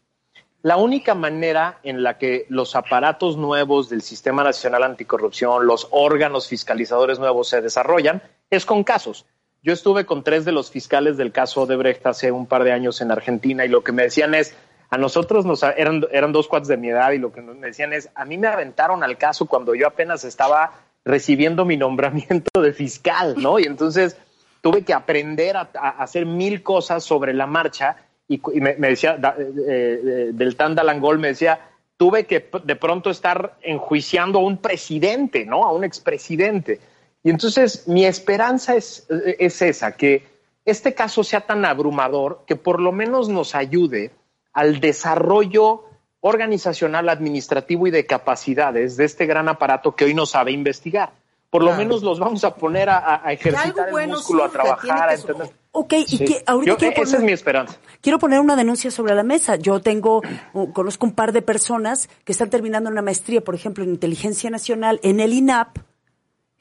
La 0.61 0.75
única 0.75 1.15
manera 1.15 1.80
en 1.84 2.03
la 2.03 2.17
que 2.17 2.45
los 2.49 2.75
aparatos 2.75 3.38
nuevos 3.38 3.88
del 3.89 4.01
Sistema 4.01 4.43
Nacional 4.43 4.84
Anticorrupción, 4.84 5.65
los 5.65 5.88
órganos 5.91 6.49
fiscalizadores 6.49 7.17
nuevos 7.17 7.47
se 7.47 7.61
desarrollan 7.61 8.21
es 8.49 8.65
con 8.65 8.84
casos. 8.84 9.25
Yo 9.63 9.71
estuve 9.71 10.05
con 10.05 10.21
tres 10.21 10.43
de 10.43 10.51
los 10.51 10.69
fiscales 10.69 11.15
del 11.15 11.32
caso 11.32 11.61
Odebrecht 11.61 12.05
hace 12.05 12.32
un 12.34 12.45
par 12.45 12.65
de 12.65 12.73
años 12.73 12.99
en 12.99 13.11
Argentina 13.11 13.63
y 13.63 13.69
lo 13.69 13.86
que 13.86 13.93
me 13.93 14.03
decían 14.03 14.36
es, 14.36 14.53
a 14.89 14.97
nosotros 14.97 15.45
nos 15.45 15.63
eran, 15.63 16.05
eran 16.11 16.34
dos 16.34 16.49
cuates 16.49 16.67
de 16.67 16.77
mi 16.77 16.89
edad 16.89 17.11
y 17.11 17.19
lo 17.19 17.32
que 17.32 17.41
me 17.41 17.67
decían 17.67 17.93
es, 17.93 18.09
a 18.15 18.25
mí 18.25 18.38
me 18.38 18.47
aventaron 18.47 19.01
al 19.01 19.17
caso 19.17 19.45
cuando 19.45 19.75
yo 19.75 19.88
apenas 19.88 20.25
estaba 20.25 20.73
recibiendo 21.06 21.66
mi 21.66 21.78
nombramiento 21.78 22.62
de 22.62 22.74
fiscal, 22.74 23.36
¿no? 23.38 23.60
Y 23.60 23.64
entonces 23.64 24.18
tuve 24.62 24.84
que 24.84 24.93
aprender 24.93 25.58
a, 25.58 25.70
hacer 25.97 26.26
mil 26.26 26.62
cosas 26.64 27.04
sobre 27.04 27.34
la 27.34 27.47
marcha 27.47 27.97
y, 28.28 28.39
me, 28.60 28.76
decía, 28.76 29.18
da- 29.18 29.36
eh, 29.39 29.47
eh, 29.68 30.30
del 30.34 30.56
Tan 30.56 30.76
Dalangol 30.76 31.18
me 31.18 31.30
decía, 31.30 31.60
tuve 31.97 32.26
que 32.26 32.50
de 32.64 32.76
pronto 32.76 33.10
estar 33.10 33.58
enjuiciando 33.62 34.39
a 34.39 34.43
un 34.43 34.58
presidente, 34.58 35.45
¿no? 35.45 35.64
A 35.64 35.72
un 35.72 35.84
expresidente. 35.84 36.80
Y 37.24 37.30
entonces 37.30 37.88
mi 37.88 38.06
esperanza 38.06 38.76
es, 38.76 39.08
eh, 39.10 39.38
es 39.39 39.62
esa, 39.62 39.93
que 39.93 40.24
este 40.64 40.93
caso 40.93 41.24
sea 41.24 41.41
tan 41.41 41.66
abrumador 41.66 42.43
que 42.45 42.56
por 42.56 42.80
lo 42.80 42.91
menos 42.91 43.30
nos 43.30 43.56
ayude 43.56 44.12
al 44.54 44.80
desarrollo 44.80 45.88
organizacional, 46.22 47.09
administrativo 47.09 47.88
y 47.88 47.91
de 47.91 48.05
capacidades 48.05 48.97
de 48.97 49.05
este 49.05 49.26
gran 49.26 49.47
aparato 49.49 49.95
que 49.95 50.05
hoy 50.05 50.13
no 50.13 50.26
sabe 50.26 50.51
investigar. 50.51 51.11
Por 51.49 51.63
lo 51.63 51.70
Claro. 51.70 51.84
menos 51.84 52.03
los 52.03 52.20
vamos 52.20 52.43
a 52.43 52.53
poner 52.53 52.89
a, 52.89 53.24
a- 53.26 53.34
ejercitar 53.34 53.88
el 53.88 53.91
bueno 53.91 54.15
músculo, 54.17 54.43
a 54.43 54.49
trabajar, 54.49 55.09
a 55.09 55.13
entender. 55.15 55.49
Ok, 55.72 55.93
y 56.07 56.17
que 56.20 56.43
ahorita 56.45 56.72
Yo- 56.74 56.78
quiero 56.78 56.93
esa 56.93 57.01
poner- 57.03 57.15
es 57.17 57.24
mi 57.24 57.32
esperanza. 57.32 57.76
Quiero 58.01 58.20
poner 58.20 58.39
una 58.39 58.55
denuncia 58.55 58.91
sobre 58.91 59.15
la 59.15 59.24
mesa. 59.24 59.55
Yo 59.55 59.80
tengo, 59.82 60.22
uh, 60.53 60.72
conozco 60.74 61.05
un 61.07 61.13
par 61.13 61.32
de 61.32 61.41
personas 61.41 62.07
que 62.24 62.34
están 62.34 62.49
terminando 62.51 62.89
una 62.89 63.01
maestría, 63.01 63.41
por 63.41 63.55
ejemplo, 63.55 63.84
en 63.84 63.89
inteligencia 63.91 64.49
nacional 64.51 64.99
en 65.03 65.20
el 65.20 65.34
INAP. 65.34 65.78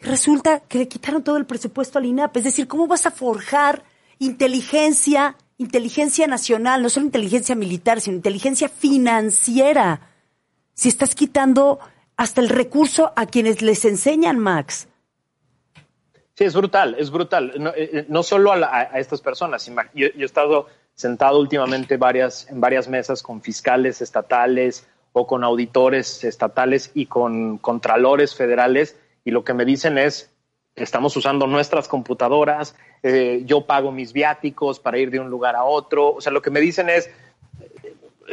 Y 0.00 0.04
resulta 0.04 0.60
que 0.60 0.78
le 0.78 0.88
quitaron 0.88 1.22
todo 1.22 1.36
el 1.36 1.44
presupuesto 1.44 1.98
al 1.98 2.06
INAP. 2.06 2.36
Es 2.38 2.44
decir, 2.44 2.66
¿cómo 2.68 2.86
vas 2.86 3.04
a 3.04 3.10
forjar 3.10 3.82
inteligencia, 4.18 5.36
inteligencia 5.58 6.26
nacional, 6.26 6.82
no 6.82 6.88
solo 6.88 7.06
inteligencia 7.06 7.54
militar, 7.54 8.00
sino 8.00 8.16
inteligencia 8.16 8.68
financiera? 8.68 10.00
Si 10.74 10.88
estás 10.88 11.14
quitando 11.14 11.80
hasta 12.16 12.40
el 12.40 12.48
recurso 12.48 13.12
a 13.16 13.26
quienes 13.26 13.62
les 13.62 13.84
enseñan, 13.84 14.38
Max. 14.38 14.88
Sí, 16.34 16.44
es 16.44 16.54
brutal, 16.54 16.94
es 16.98 17.10
brutal. 17.10 17.52
No, 17.58 17.70
eh, 17.70 17.90
eh, 17.92 18.06
solo 18.22 18.52
a, 18.52 18.56
la- 18.56 18.82
estas 18.94 19.20
personas. 19.20 19.66
Yo, 19.66 19.72
yo 19.94 20.08
he 20.20 20.24
estado 20.24 20.68
sentado 20.94 21.38
últimamente 21.40 21.98
en 22.48 22.60
varias 22.60 22.88
mesas 22.88 23.22
con 23.22 23.42
fiscales 23.42 24.00
estatales 24.00 24.86
o 25.12 25.26
con 25.26 25.42
auditores 25.42 26.22
estatales 26.24 26.90
y 26.94 27.06
con 27.06 27.58
contralores 27.58 28.34
federales 28.34 28.96
y 29.24 29.30
lo 29.32 29.44
que 29.44 29.54
me 29.54 29.64
dicen 29.64 29.98
es, 29.98 30.30
estamos 30.82 31.16
usando 31.16 31.46
nuestras 31.46 31.88
computadoras, 31.88 32.74
eh, 33.02 33.42
yo 33.44 33.66
pago 33.66 33.92
mis 33.92 34.12
viáticos 34.12 34.80
para 34.80 34.98
ir 34.98 35.10
de 35.10 35.20
un 35.20 35.30
lugar 35.30 35.56
a 35.56 35.64
otro. 35.64 36.14
O 36.14 36.20
sea, 36.20 36.32
lo 36.32 36.42
que 36.42 36.50
me 36.50 36.60
dicen 36.60 36.88
es, 36.88 37.10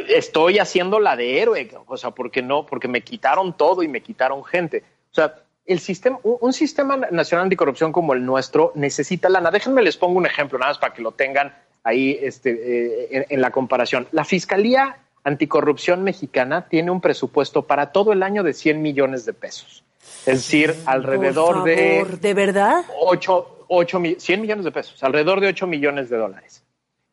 estoy 0.07 0.59
haciendo 0.59 0.99
la 0.99 1.15
de 1.15 1.41
héroe, 1.41 1.69
o 1.87 1.97
sea, 1.97 2.11
porque 2.11 2.41
no, 2.41 2.65
porque 2.65 2.87
me 2.87 3.01
quitaron 3.01 3.55
todo 3.55 3.83
y 3.83 3.87
me 3.87 4.01
quitaron 4.01 4.43
gente. 4.43 4.83
O 5.11 5.15
sea, 5.15 5.35
el 5.65 5.79
sistema, 5.79 6.19
un, 6.23 6.53
sistema 6.53 6.97
nacional 6.97 7.45
anticorrupción 7.45 7.91
como 7.91 8.13
el 8.13 8.23
nuestro 8.25 8.71
necesita 8.75 9.29
lana. 9.29 9.49
Déjenme 9.51 9.81
les 9.81 9.97
pongo 9.97 10.17
un 10.17 10.25
ejemplo, 10.25 10.59
nada 10.59 10.71
más 10.71 10.77
para 10.77 10.93
que 10.93 11.01
lo 11.01 11.11
tengan 11.11 11.55
ahí 11.83 12.17
este, 12.21 12.51
eh, 12.51 13.07
en, 13.11 13.25
en 13.29 13.41
la 13.41 13.51
comparación. 13.51 14.07
La 14.11 14.25
Fiscalía 14.25 14.97
Anticorrupción 15.23 16.03
Mexicana 16.03 16.67
tiene 16.67 16.91
un 16.91 17.01
presupuesto 17.01 17.63
para 17.63 17.91
todo 17.91 18.13
el 18.13 18.21
año 18.21 18.43
de 18.43 18.53
100 18.53 18.79
millones 18.79 19.25
de 19.25 19.33
pesos. 19.33 19.84
Es 20.26 20.26
decir, 20.26 20.76
alrededor 20.86 21.58
Por 21.58 21.64
de 21.66 21.99
favor, 22.01 22.20
¿De 22.20 22.34
verdad? 22.34 22.84
8, 23.01 23.66
8, 23.68 24.01
100 24.18 24.41
millones 24.41 24.66
de 24.66 24.72
pesos, 24.72 25.03
alrededor 25.03 25.39
de 25.39 25.47
8 25.47 25.68
millones 25.68 26.10
de 26.10 26.18
dólares. 26.18 26.64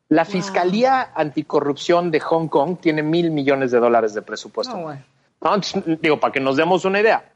La 0.09 0.25
Fiscalía 0.25 1.11
Anticorrupción 1.15 2.11
de 2.11 2.19
Hong 2.19 2.47
Kong 2.47 2.77
tiene 2.79 3.01
mil 3.03 3.31
millones 3.31 3.71
de 3.71 3.79
dólares 3.79 4.13
de 4.13 4.21
presupuesto. 4.21 4.75
No, 4.75 4.83
bueno. 4.83 5.01
No, 5.41 5.55
entonces, 5.55 5.83
digo, 6.01 6.19
para 6.19 6.31
que 6.31 6.39
nos 6.39 6.55
demos 6.55 6.85
una 6.85 6.99
idea, 7.01 7.31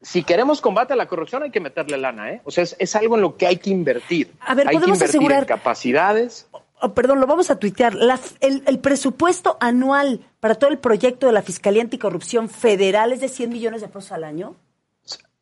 si 0.00 0.22
queremos 0.22 0.60
combate 0.60 0.92
a 0.92 0.96
la 0.96 1.06
corrupción 1.06 1.42
hay 1.42 1.50
que 1.50 1.60
meterle 1.60 1.96
lana, 1.98 2.30
¿eh? 2.32 2.40
O 2.44 2.50
sea, 2.50 2.64
es, 2.64 2.76
es 2.78 2.94
algo 2.96 3.16
en 3.16 3.22
lo 3.22 3.36
que 3.36 3.46
hay 3.46 3.56
que 3.56 3.70
invertir. 3.70 4.32
A 4.40 4.54
ver, 4.54 4.68
hay 4.68 4.74
que 4.74 4.80
podemos 4.80 4.96
invertir 4.98 5.20
asegurar- 5.20 5.42
en 5.42 5.48
capacidades. 5.48 6.46
Oh, 6.80 6.94
perdón, 6.94 7.20
lo 7.20 7.26
vamos 7.26 7.50
a 7.50 7.58
tuitear. 7.58 7.94
La- 7.94 8.20
el, 8.40 8.62
el 8.66 8.78
presupuesto 8.78 9.56
anual 9.60 10.20
para 10.40 10.54
todo 10.54 10.70
el 10.70 10.78
proyecto 10.78 11.26
de 11.26 11.32
la 11.32 11.42
Fiscalía 11.42 11.82
Anticorrupción 11.82 12.48
Federal 12.48 13.12
es 13.12 13.20
de 13.20 13.28
100 13.28 13.50
millones 13.50 13.80
de 13.80 13.88
pesos 13.88 14.12
al 14.12 14.24
año. 14.24 14.54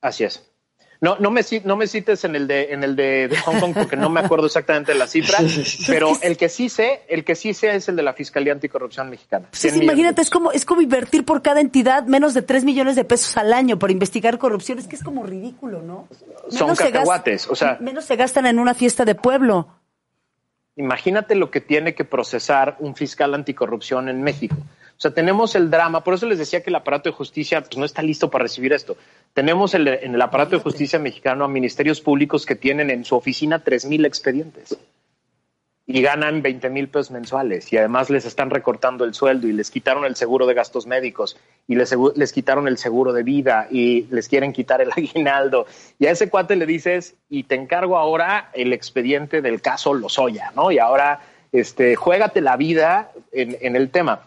Así 0.01 0.24
es. 0.24 0.51
No, 0.99 1.18
no 1.18 1.30
me, 1.30 1.43
no 1.64 1.76
me 1.76 1.87
cites 1.89 2.24
en 2.24 2.34
el 2.37 2.47
de, 2.49 2.72
en 2.72 2.82
el 2.82 2.97
de, 2.97 3.28
de 3.28 3.37
Hong 3.41 3.61
Kong 3.61 3.74
porque 3.74 3.97
no 3.97 4.09
me 4.09 4.20
acuerdo 4.20 4.47
exactamente 4.47 4.93
de 4.93 4.99
la 4.99 5.07
cifra, 5.07 5.39
pero 5.87 6.12
el 6.22 6.39
que 6.39 6.49
sí 6.49 6.70
sé, 6.70 7.03
el 7.11 7.22
que 7.22 7.34
sí 7.34 7.53
sé 7.53 7.74
es 7.76 7.87
el 7.91 7.97
de 7.97 8.03
la 8.03 8.14
Fiscalía 8.14 8.55
Anticorrupción 8.55 9.11
Mexicana. 9.11 9.49
Pues 9.51 9.61
100 9.61 9.74
es- 9.74 9.82
imagínate, 9.82 10.22
es 10.22 10.30
como, 10.30 10.53
es 10.53 10.64
como 10.64 10.80
invertir 10.80 11.26
por 11.26 11.43
cada 11.43 11.61
entidad 11.61 12.05
menos 12.07 12.32
de 12.32 12.41
3 12.41 12.64
millones 12.64 12.97
de 12.97 13.05
pesos 13.05 13.37
al 13.37 13.53
año 13.53 13.78
por 13.78 13.91
investigar 13.91 14.39
corrupción. 14.39 14.78
Es 14.78 14.87
que 14.89 14.97
es 14.97 15.03
como 15.03 15.22
ridículo, 15.26 15.82
¿no? 15.82 16.09
Son 16.49 16.74
se 16.74 16.84
cacahuates, 16.84 17.47
o 17.51 17.55
sea- 17.55 17.76
Menos 17.78 18.07
se 18.07 18.16
gastan 18.16 18.47
en 18.47 18.59
una 18.59 18.72
fiesta 18.72 19.05
de 19.05 19.14
pueblo. 19.14 19.68
Imagínate 20.77 21.35
lo 21.35 21.51
que 21.51 21.61
tiene 21.61 21.95
que 21.95 22.05
procesar 22.05 22.77
un 22.81 22.95
fiscal 22.95 23.35
anticorrupción 23.35 24.09
en 24.09 24.22
México. 24.22 24.57
O 24.59 25.01
sea, 25.01 25.11
tenemos 25.12 25.55
el 25.55 25.70
drama, 25.70 26.03
por 26.05 26.14
eso 26.14 26.27
les 26.27 26.39
decía 26.39 26.62
que 26.62 26.70
el 26.70 26.77
aparato 26.77 27.11
de 27.11 27.14
justicia 27.16 27.61
pues, 27.62 27.77
no 27.77 27.85
está 27.85 28.03
listo 28.03 28.31
para 28.31 28.43
recibir 28.45 28.72
esto. 28.72 28.97
Tenemos 29.35 29.74
el- 29.74 29.89
en 29.89 30.14
el 30.14 30.22
aparato 30.22 30.57
de 30.57 30.62
justicia 30.62 30.99
mexicano 30.99 31.45
a 31.45 31.49
ministerios 31.49 32.01
públicos 32.01 32.47
que 32.47 32.55
tienen 32.57 32.91
en 32.91 33.05
su 33.05 33.14
oficina 33.14 33.59
tres 33.62 33.85
mil 33.85 34.05
expedientes 34.05 34.77
y 35.89 36.03
ganan 36.03 36.43
20 36.43 36.68
mil 36.70 36.89
pesos 36.89 37.12
mensuales 37.12 37.72
y 37.72 37.76
además 37.76 38.11
les 38.11 38.24
están 38.24 38.51
recortando 38.51 39.05
el 39.05 39.14
sueldo 39.14 39.47
y 39.47 39.53
les 39.53 39.70
quitaron 39.70 40.05
el 40.05 40.16
seguro 40.16 40.45
de 40.47 40.55
gastos 40.55 40.84
médicos 40.87 41.37
y 41.68 41.76
les, 41.76 41.95
les 42.16 42.32
quitaron 42.32 42.66
el 42.66 42.76
seguro 42.76 43.12
de 43.12 43.22
vida 43.22 43.68
y 43.70 44.03
les 44.11 44.28
quieren 44.28 44.53
quitar 44.53 44.80
el 44.80 44.91
aguinaldo. 44.97 45.66
Y 46.01 46.07
a 46.07 46.11
ese 46.11 46.28
cuate 46.28 46.57
le 46.57 46.66
dices, 46.66 47.14
y 47.30 47.45
te 47.45 47.55
encargo 47.55 47.97
ahora 47.99 48.51
el 48.53 48.72
expediente 48.72 49.43
del 49.43 49.62
caso 49.62 49.95
Lozoya, 49.95 50.51
¿no? 50.57 50.72
Y 50.72 50.78
ahora, 50.80 51.20
este, 51.53 51.95
juégate 51.95 52.41
la 52.41 52.57
vida 52.57 53.12
en, 53.30 53.57
en 53.61 53.76
el 53.76 53.91
tema. 53.91 54.22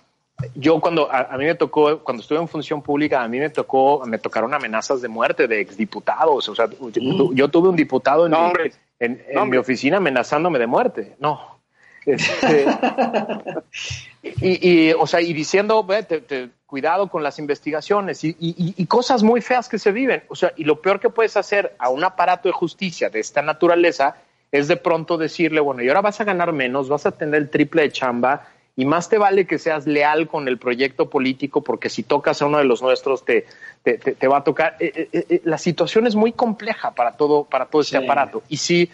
Yo 0.56 0.80
cuando 0.80 1.12
a, 1.12 1.24
a 1.34 1.38
mí 1.38 1.44
me 1.44 1.56
tocó, 1.56 2.00
cuando 2.00 2.22
estuve 2.22 2.40
en 2.40 2.48
función 2.48 2.82
pública, 2.82 3.22
a 3.22 3.28
mí 3.28 3.38
me 3.38 3.50
tocó, 3.50 4.02
me 4.06 4.18
tocaron 4.18 4.54
amenazas 4.54 5.02
de 5.02 5.10
muerte 5.10 5.50
de 5.50 5.60
exdiputados. 5.60 6.48
O 6.48 6.56
sea, 6.56 6.70
yo, 6.94 7.34
yo 7.34 7.48
tuve 7.50 7.68
un 7.68 7.76
diputado 7.76 8.26
en, 8.26 8.32
No, 8.32 8.38
mi- 8.40 8.46
hombre. 8.46 8.72
En, 9.00 9.24
en 9.28 9.36
No, 9.36 9.46
mi 9.46 9.58
oficina 9.58 9.98
amenazándome 9.98 10.60
de 10.60 10.68
muerte. 10.68 11.16
No. 11.20 11.60
Este, 12.06 12.66
y, 14.24 14.70
y, 14.90 14.94
o 14.94 15.06
sea, 15.08 15.22
y 15.22 15.34
diciendo, 15.34 15.84
"Ve, 15.84 16.04
te- 16.04 16.22
te- 16.22 16.50
cuidado 16.66 17.08
con 17.10 17.24
las 17.24 17.40
investigaciones 17.40 18.24
y, 18.24 18.30
y- 18.40 18.76
y 18.78 18.86
cosas 18.86 19.24
muy 19.24 19.42
feas 19.42 19.68
que 19.68 19.80
se 19.80 19.92
viven. 19.92 20.24
O 20.28 20.36
sea, 20.36 20.54
y 20.56 20.66
lo 20.66 20.82
peor 20.82 21.00
que 21.00 21.10
puedes 21.10 21.36
hacer 21.36 21.76
a 21.80 21.90
un 21.90 22.04
aparato 22.04 22.48
de 22.48 22.54
justicia 22.54 23.10
de 23.10 23.20
esta 23.20 23.42
naturaleza 23.42 24.18
es 24.52 24.68
de 24.68 24.78
pronto 24.78 25.18
decirle, 25.18 25.62
bueno, 25.62 25.82
y 25.82 25.88
ahora 25.88 26.02
vas 26.02 26.22
a 26.22 26.26
ganar 26.26 26.54
menos, 26.54 26.88
vas 26.88 27.06
a 27.08 27.12
tener 27.12 27.36
el 27.36 27.50
triple 27.50 27.82
de 27.84 27.92
chamba 27.92 28.48
y 28.82 28.86
más 28.86 29.10
te 29.10 29.18
vale 29.18 29.46
que 29.46 29.58
seas 29.60 29.86
leal 29.86 30.28
con 30.28 30.48
el 30.48 30.58
proyecto 30.58 31.10
político 31.10 31.62
porque 31.62 31.90
si 31.90 32.04
tocas 32.04 32.42
a 32.42 32.46
uno 32.46 32.60
de 32.60 32.64
los 32.64 32.82
nuestros 32.82 33.26
te, 33.26 33.46
te, 33.84 33.98
te- 33.98 34.14
te 34.16 34.28
va 34.28 34.38
a 34.38 34.44
tocar. 34.44 34.78
Eh, 34.80 35.10
eh, 35.12 35.26
eh, 35.30 35.42
la 35.44 35.58
situación 35.58 36.08
es 36.08 36.16
muy 36.16 36.32
compleja 36.32 36.92
para 36.96 37.12
todo, 37.18 37.44
para 37.44 37.66
todo 37.66 37.82
este 37.82 37.98
Sí. 37.98 38.04
aparato. 38.04 38.42
Y 38.48 38.56
sí, 38.58 38.90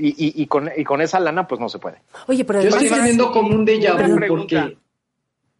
y, 0.00 0.08
y- 0.08 0.42
y 0.42 0.46
con, 0.46 0.68
y 0.76 0.82
con 0.82 1.00
esa 1.00 1.20
lana 1.20 1.46
pues 1.46 1.60
no 1.60 1.68
se 1.68 1.78
puede. 1.78 1.98
Oye, 2.26 2.44
pero 2.44 2.60
Yo 2.60 2.68
estoy 2.70 2.86
además- 2.88 2.98
teniendo 3.00 3.30
como 3.30 3.48
un 3.54 3.64
déjà 3.64 3.94
vu 3.94 4.18
porque 4.28 4.76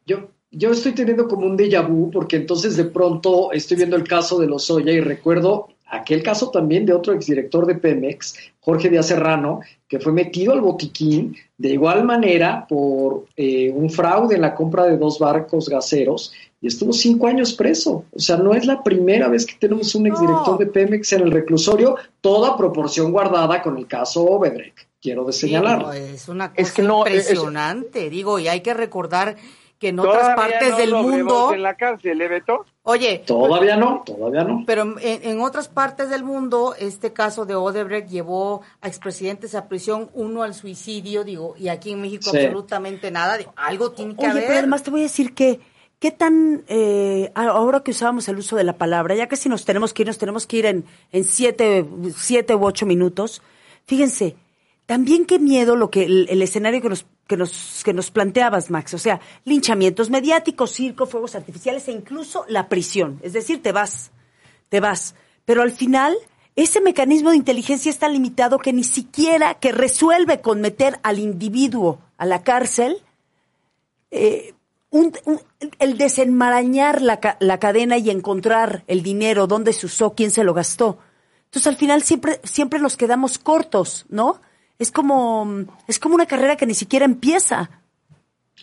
yo, 0.07 0.29
yo 0.51 0.71
estoy 0.73 0.93
teniendo 0.93 1.29
como 1.29 1.47
un 1.47 1.57
déjà 1.57 1.87
vu 1.87 2.11
porque 2.11 2.37
entonces 2.37 2.77
de 2.77 2.85
pronto 2.87 3.53
estoy 3.53 3.77
viendo 3.77 3.95
el 3.97 4.03
caso 4.09 4.39
de 4.41 4.49
Lozoya 4.49 4.93
y 4.93 5.01
recuerdo 5.01 5.69
aquel 5.91 6.23
caso 6.23 6.51
también 6.51 6.87
de 6.87 6.93
otro 6.93 7.13
exdirector 7.13 7.67
de 7.67 7.75
Pemex, 7.75 8.35
Jorge 8.61 8.89
Díaz 8.89 9.07
Serrano, 9.09 9.61
que 9.89 9.99
fue 9.99 10.13
metido 10.13 10.53
al 10.53 10.61
botiquín 10.61 11.37
de 11.59 11.71
igual 11.71 12.05
manera 12.05 12.67
por 12.69 13.27
eh, 13.37 13.71
un 13.75 13.91
fraude 13.91 14.37
en 14.37 14.43
la 14.43 14.55
compra 14.55 14.85
de 14.85 14.97
dos 14.97 15.19
barcos 15.19 15.69
gaseros 15.69 16.33
y 16.63 16.67
estuvo 16.69 16.93
cinco 16.93 17.27
años 17.27 17.55
preso. 17.55 18.05
O 18.13 18.19
sea, 18.19 18.37
no 18.37 18.53
es 18.55 18.67
la 18.67 18.83
primera 18.83 19.29
vez 19.29 19.47
que 19.47 19.55
tenemos 19.59 19.95
un 19.95 20.07
exdirector 20.07 20.53
No. 20.53 20.59
de 20.59 20.67
Pemex 20.67 21.13
en 21.15 21.23
el 21.23 21.31
reclusorio, 21.31 21.97
toda 22.21 22.57
proporción 22.57 23.13
guardada 23.13 23.63
con 23.63 23.77
el 23.79 23.87
caso 23.87 24.25
Obedrek. 24.25 24.89
Quiero 25.03 25.25
de 25.25 25.33
Sí, 25.33 25.51
no, 25.53 25.93
es 25.95 26.29
una 26.29 26.51
cosa 26.51 26.61
Es 26.61 26.73
que 26.73 26.83
no, 26.83 27.07
es- 27.07 27.15
impresionante, 27.31 28.11
digo, 28.11 28.39
y 28.39 28.49
hay 28.49 28.61
que 28.61 28.75
recordar 28.75 29.37
que 29.81 29.89
en 29.89 29.99
otras 29.99 30.19
Todavía 30.19 30.37
partes 30.37 30.71
no 30.71 30.77
del 30.77 30.91
lo 30.91 31.03
mundo, 31.03 31.55
en 31.55 31.63
la 31.63 31.75
cárcel, 31.75 32.21
¿eh, 32.21 32.29
Beto? 32.29 32.67
oye, 32.83 33.23
Todavía 33.27 33.77
no, 33.77 34.03
todavía 34.05 34.45
no. 34.45 34.63
pero 34.67 34.83
en, 34.83 34.99
en 35.01 35.41
otras 35.41 35.69
partes 35.69 36.11
del 36.11 36.23
mundo, 36.23 36.75
este 36.79 37.13
caso 37.15 37.47
de 37.47 37.55
Odebrecht 37.55 38.09
llevó 38.11 38.61
a 38.83 38.89
expresidentes 38.89 39.55
a 39.55 39.69
prisión, 39.69 40.11
uno 40.13 40.43
al 40.43 40.55
suicidio, 40.55 41.25
digo, 41.25 41.55
y 41.59 41.69
aquí 41.69 41.93
en 41.93 42.03
México 42.03 42.31
Sí. 42.31 42.37
absolutamente 42.39 43.11
nada, 43.11 43.39
digo, 43.39 43.53
algo 43.57 43.91
tiene 43.93 44.15
que 44.15 44.21
Oye, 44.21 44.31
haber. 44.31 44.47
pero 44.47 44.59
además 44.59 44.83
te 44.83 44.91
voy 44.91 45.01
a 45.01 45.05
decir 45.05 45.35
que, 45.35 45.61
¿qué 45.99 46.11
tan, 46.11 46.63
eh, 46.69 47.33
ahora 47.35 47.81
que 47.81 47.93
usábamos 47.93 48.29
el 48.29 48.37
uso 48.39 48.57
de 48.57 48.65
la 48.65 48.75
palabra, 48.77 49.15
ya 49.15 49.29
casi 49.29 49.49
nos 49.49 49.65
tenemos 49.65 49.95
que 49.95 50.03
ir, 50.03 50.09
nos 50.09 50.19
tenemos 50.19 50.47
que 50.47 50.57
ir 50.59 50.67
en, 50.67 50.85
en 51.11 51.25
siete, 51.25 51.87
siete 52.15 52.55
u 52.55 52.65
ocho 52.67 52.85
minutos, 52.85 53.41
fíjense, 53.87 54.37
también 54.91 55.25
qué 55.25 55.39
miedo 55.39 55.77
lo 55.77 55.89
que, 55.89 56.03
el, 56.03 56.43
escenario 56.43 56.83
que 56.83 56.89
nos, 56.89 57.07
que 57.29 57.37
nos, 57.37 57.83
que 57.85 57.93
nos 57.93 58.11
planteabas, 58.11 58.71
Max, 58.71 58.93
o 58.93 58.99
sea, 58.99 59.21
linchamientos 59.45 60.11
mediáticos, 60.11 60.73
circo, 60.73 61.07
fuegos 61.07 61.37
artificiales 61.37 61.87
e 61.87 61.93
incluso 61.93 62.45
la 62.49 62.69
prisión, 62.69 63.21
es 63.23 63.33
decir, 63.33 63.63
te 63.63 63.71
vas, 63.71 64.11
te 64.69 64.81
vas, 64.81 65.15
pero 65.45 65.63
al 65.63 65.71
final, 65.71 66.17
ese 66.57 66.81
mecanismo 66.81 67.31
de 67.31 67.37
inteligencia 67.37 67.89
es 67.89 68.01
tan 68.01 68.15
limitado 68.15 68.59
que 68.59 68.73
ni 68.73 68.83
siquiera 68.83 69.55
que 69.55 69.71
resuelve 69.71 70.41
con 70.41 70.61
meter 70.61 70.99
al 71.05 71.21
individuo 71.21 72.01
a 72.19 72.27
la 72.27 72.43
cárcel, 72.43 73.01
eh, 74.11 74.55
un- 74.91 75.13
el 75.79 75.99
desenmarañar 75.99 77.01
la, 77.01 77.21
la 77.39 77.59
cadena 77.61 77.97
y 77.97 78.11
encontrar 78.11 78.83
el 78.89 79.05
dinero, 79.05 79.47
dónde 79.47 79.73
se 79.73 79.87
usó, 79.87 80.17
quién 80.17 80.33
se 80.33 80.43
lo 80.43 80.53
gastó. 80.53 80.99
Entonces 81.45 81.69
al 81.69 81.77
final 81.77 82.03
siempre, 82.03 82.41
siempre 82.43 82.81
nos 82.81 82.97
quedamos 82.97 83.39
cortos, 83.39 84.05
¿no? 84.09 84.41
Es 84.81 84.91
como, 84.91 85.67
es 85.87 85.99
como 85.99 86.15
una 86.15 86.25
carrera 86.25 86.57
que 86.57 86.67
ni 86.67 86.75
siquiera 86.75 87.05
empieza. 87.05 87.71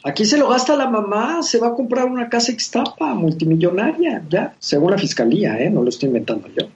Aquí 0.04 0.26
se 0.26 0.38
lo 0.38 0.50
gasta 0.50 0.76
la 0.76 0.90
mamá, 0.90 1.44
se 1.44 1.60
va 1.60 1.68
a 1.68 1.74
comprar 1.76 2.06
una 2.06 2.28
casa 2.28 2.52
Ixtapa, 2.52 3.14
multimillonaria, 3.14 4.26
ya, 4.28 4.56
según 4.58 4.92
la 4.92 4.98
fiscalía, 4.98 5.60
¿eh? 5.60 5.70
No 5.70 5.84
lo 5.84 5.90
estoy 5.90 6.08
inventando 6.08 6.48
yo. 6.50 6.68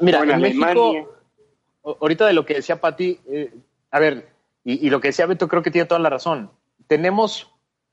Mira, 0.00 0.22
en 0.22 0.40
México, 0.40 0.64
Alemania. 0.64 1.06
ahorita 1.84 2.26
de 2.26 2.32
lo 2.32 2.44
que 2.44 2.54
decía 2.54 2.80
Pati, 2.80 3.18
eh, 3.28 3.54
a 3.92 3.98
ver, 4.00 4.28
y, 4.64 4.84
y 4.84 4.90
lo 4.90 5.00
que 5.00 5.08
decía 5.08 5.26
Beto 5.26 5.46
creo 5.46 5.62
que 5.62 5.70
tiene 5.70 5.86
toda 5.86 6.00
la 6.00 6.10
razón. 6.10 6.50
Tenemos 6.88 7.50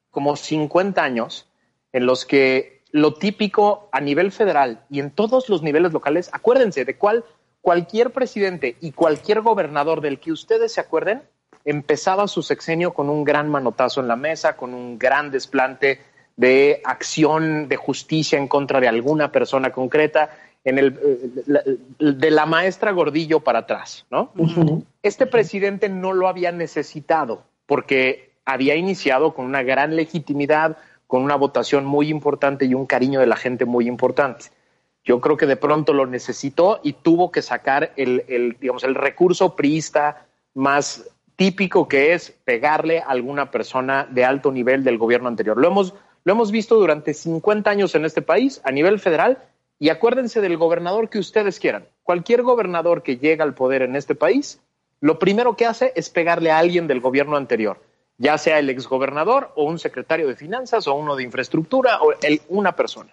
como 0.10 0.36
50 0.36 1.02
años 1.04 1.48
en 1.94 2.08
los 2.08 2.26
que 2.26 2.82
lo 2.92 3.14
típico 3.14 3.88
a 3.92 4.02
nivel 4.02 4.32
federal 4.32 4.84
y 4.90 5.00
en 5.00 5.12
todos 5.12 5.48
los 5.48 5.62
niveles 5.62 5.94
locales, 5.94 6.32
acuérdense 6.34 6.86
de 6.86 6.98
cuál 6.98 7.24
cualquier 7.62 8.12
presidente 8.12 8.76
y 8.82 8.92
cualquier 8.92 9.42
gobernador 9.42 10.02
del 10.02 10.20
que 10.20 10.32
ustedes 10.32 10.74
se 10.74 10.82
acuerden 10.82 11.22
empezaba 11.64 12.28
su 12.28 12.42
sexenio 12.42 12.94
con 12.94 13.10
un 13.10 13.24
gran 13.24 13.50
manotazo 13.50 14.02
en 14.02 14.08
la 14.08 14.16
mesa, 14.16 14.58
con 14.58 14.74
un 14.74 14.98
gran 14.98 15.32
desplante 15.32 16.02
de 16.36 16.82
acción 16.86 17.68
de 17.68 17.76
justicia 17.76 18.40
en 18.40 18.48
contra 18.48 18.80
de 18.80 18.88
alguna 18.88 19.32
persona 19.32 19.72
concreta, 19.72 20.32
en 20.64 20.78
el, 20.78 21.00
eh, 21.04 21.78
de 22.00 22.32
la 22.32 22.46
maestra 22.46 22.92
Gordillo 22.92 23.42
para 23.42 23.60
atrás, 23.60 24.06
¿no? 24.10 24.32
Este 25.02 25.26
presidente 25.26 25.90
no 25.90 26.14
lo 26.14 26.28
había 26.28 26.52
necesitado 26.52 27.44
porque 27.66 28.32
había 28.46 28.76
iniciado 28.76 29.34
con 29.34 29.46
una 29.46 29.64
gran 29.64 29.96
legitimidad, 29.96 30.78
con 31.08 31.24
una 31.24 31.36
votación 31.36 31.86
muy 31.86 32.10
importante 32.10 32.66
y 32.66 32.74
un 32.74 32.86
cariño 32.86 33.20
de 33.20 33.28
la 33.28 33.36
gente 33.36 33.66
muy 33.66 33.88
importante. 33.88 34.46
Yo 35.04 35.20
creo 35.20 35.36
que 35.38 35.48
de 35.48 35.56
pronto 35.56 35.94
lo 35.94 36.06
necesitó 36.06 36.80
y 36.84 36.94
tuvo 36.94 37.32
que 37.32 37.42
sacar 37.42 37.92
el, 37.96 38.56
digamos, 38.60 38.84
el 38.84 38.96
recurso 38.96 39.56
priista 39.56 40.26
más 40.54 41.10
típico 41.36 41.88
que 41.88 42.14
es 42.14 42.32
pegarle 42.44 43.00
a 43.00 43.08
alguna 43.08 43.50
persona 43.50 44.08
de 44.10 44.26
alto 44.26 44.52
nivel 44.52 44.84
del 44.84 45.00
gobierno 45.00 45.28
anterior. 45.28 45.58
Lo 45.58 45.68
hemos, 45.68 45.96
lo 46.24 46.34
hemos 46.34 46.52
visto 46.52 46.76
durante 46.76 47.14
50 47.16 47.70
años 47.70 47.96
en 47.96 48.06
este 48.06 48.22
país 48.22 48.62
a 48.64 48.72
nivel 48.72 49.00
federal 49.00 49.40
y 49.80 49.90
acuérdense 49.90 50.40
del 50.40 50.58
gobernador 50.58 51.10
que 51.10 51.18
ustedes 51.18 51.60
quieran. 51.60 51.86
Cualquier 52.04 52.44
gobernador 52.44 53.02
que 53.02 53.18
llega 53.18 53.44
al 53.44 53.56
poder 53.56 53.82
en 53.82 53.96
este 53.96 54.14
país, 54.14 54.60
lo 55.00 55.18
primero 55.18 55.56
que 55.56 55.66
hace 55.66 55.94
es 55.96 56.12
pegarle 56.12 56.52
a 56.52 56.60
alguien 56.60 56.86
del 56.86 57.00
gobierno 57.00 57.38
anterior, 57.38 57.80
ya 58.20 58.38
sea 58.38 58.60
el 58.60 58.70
exgobernador 58.70 59.52
o 59.56 59.64
un 59.64 59.80
secretario 59.80 60.28
de 60.28 60.36
finanzas 60.36 60.88
o 60.88 60.94
uno 60.94 61.16
de 61.16 61.24
infraestructura 61.24 62.00
o 62.04 62.14
el- 62.22 62.42
una 62.50 62.76
persona. 62.76 63.12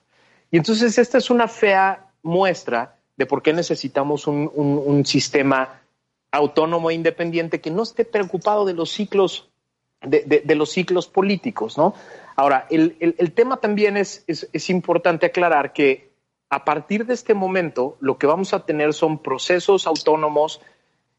Y 0.50 0.56
entonces 0.56 0.98
esta 0.98 1.18
es 1.18 1.30
una 1.30 1.48
fea 1.48 2.06
muestra 2.22 2.96
de 3.16 3.26
por 3.26 3.42
qué 3.42 3.52
necesitamos 3.52 4.26
un, 4.26 4.50
un- 4.54 5.04
sistema 5.04 5.80
autónomo 6.30 6.90
e 6.90 6.94
independiente 6.94 7.60
que 7.60 7.70
no 7.70 7.82
esté 7.82 8.04
preocupado 8.04 8.64
de 8.64 8.74
los 8.74 8.90
ciclos, 8.90 9.48
de, 10.02 10.42
de- 10.44 10.54
los 10.54 10.70
ciclos 10.70 11.08
políticos, 11.08 11.76
¿no? 11.76 11.94
Ahora, 12.36 12.66
el, 12.70 12.96
el- 13.00 13.14
el 13.18 13.32
tema 13.32 13.56
también 13.58 13.96
es, 13.96 14.24
es, 14.26 14.48
es 14.52 14.70
importante 14.70 15.26
aclarar 15.26 15.72
que 15.72 16.10
a 16.50 16.64
partir 16.64 17.04
de 17.06 17.14
este 17.14 17.34
momento 17.34 17.96
lo 18.00 18.16
que 18.18 18.26
vamos 18.26 18.54
a 18.54 18.64
tener 18.64 18.94
son 18.94 19.18
procesos 19.18 19.86
autónomos 19.86 20.60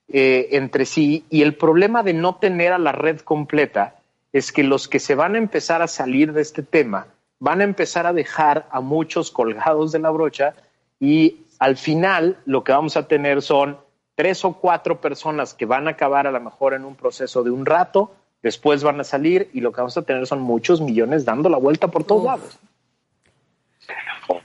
eh, 0.07 0.49
entre 0.51 0.85
sí 0.85 1.25
y 1.29 1.41
el 1.43 1.55
problema 1.55 2.01
de 2.01 2.13
no 2.13 2.35
tener 2.37 2.73
a 2.73 2.79
la 2.79 2.91
red 2.93 3.19
completa 3.19 3.95
es 4.33 4.51
que 4.51 4.63
los 4.63 4.87
que 4.87 4.99
se 4.99 5.13
van 5.15 5.35
a 5.35 5.37
empezar 5.37 5.81
a 5.83 5.87
salir 5.87 6.33
de 6.33 6.41
este 6.41 6.63
tema 6.63 7.07
van 7.39 7.61
a 7.61 7.63
empezar 7.63 8.05
a 8.05 8.13
dejar 8.13 8.67
a 8.71 8.81
muchos 8.81 9.31
colgados 9.31 9.91
de 9.91 9.99
la 9.99 10.09
brocha 10.09 10.53
y 10.99 11.45
al 11.59 11.77
final 11.77 12.37
lo 12.45 12.63
que 12.63 12.71
vamos 12.71 12.97
a 12.97 13.07
tener 13.07 13.41
son 13.41 13.77
tres 14.15 14.43
o 14.43 14.53
cuatro 14.53 14.99
personas 14.99 15.53
que 15.53 15.65
van 15.65 15.87
a 15.87 15.91
acabar 15.91 16.27
a 16.27 16.31
lo 16.31 16.41
mejor 16.41 16.73
en 16.73 16.83
un 16.83 16.95
proceso 16.95 17.41
de 17.43 17.51
un 17.51 17.65
rato, 17.65 18.11
después 18.43 18.83
van 18.83 18.99
a 18.99 19.03
salir 19.03 19.49
y 19.53 19.61
lo 19.61 19.71
que 19.71 19.81
vamos 19.81 19.97
a 19.97 20.01
tener 20.01 20.27
son 20.27 20.41
muchos 20.41 20.81
millones 20.81 21.23
dando 21.23 21.49
la 21.49 21.57
vuelta 21.57 21.87
por 21.87 22.03
todos 22.03 22.25
lados. 22.25 22.59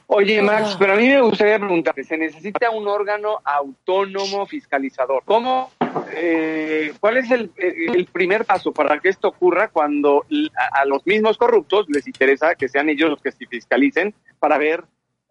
Oye, 0.06 0.40
Max, 0.42 0.76
pero 0.78 0.92
a 0.92 0.96
mí 0.96 1.08
me 1.08 1.20
gustaría 1.20 1.58
preguntarte, 1.58 2.04
¿se 2.04 2.16
necesita 2.16 2.70
un 2.70 2.86
órgano 2.86 3.40
autónomo 3.44 4.46
fiscalizador? 4.46 5.22
¿Cómo, 5.24 5.72
eh, 6.14 6.92
cuál 7.00 7.16
es 7.16 7.30
el, 7.30 7.50
el, 7.56 8.06
primer 8.06 8.44
paso 8.44 8.72
para 8.72 8.98
que 9.00 9.08
esto 9.08 9.28
ocurra 9.28 9.68
cuando 9.68 10.24
a, 10.72 10.84
los 10.84 11.06
mismos 11.06 11.36
corruptos 11.36 11.86
les 11.88 12.06
interesa 12.06 12.54
que 12.54 12.68
sean 12.68 12.88
ellos 12.88 13.10
los 13.10 13.22
que 13.22 13.32
se 13.32 13.46
fiscalicen 13.46 14.14
para 14.38 14.58
ver 14.58 14.84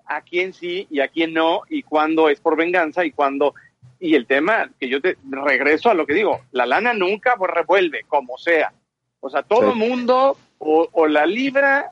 a 0.06 0.22
quién 0.22 0.54
sí 0.54 0.88
y 0.90 1.00
a 1.00 1.08
quién 1.08 1.34
no 1.34 1.62
y 1.70 1.84
cuándo 1.84 2.30
es 2.30 2.40
por 2.40 2.56
venganza 2.56 3.06
y 3.06 3.12
cuándo... 3.12 3.54
Y 4.00 4.16
el 4.16 4.28
tema, 4.28 4.70
que 4.80 4.90
yo 4.90 5.00
te 5.00 5.18
regreso 5.30 5.90
a 5.90 5.94
lo 5.94 6.06
que 6.06 6.14
digo, 6.14 6.42
la 6.52 6.66
lana 6.66 6.94
nunca 6.94 7.38
pues, 7.38 7.52
revuelve, 7.52 8.04
como 8.08 8.38
sea. 8.38 8.74
O 9.22 9.30
sea, 9.30 9.44
todo 9.44 9.68
el 9.68 9.74
sí. 9.74 9.80
mundo 9.80 10.38
o, 10.58 10.90
o 10.92 11.08
la 11.08 11.26
libra 11.26 11.92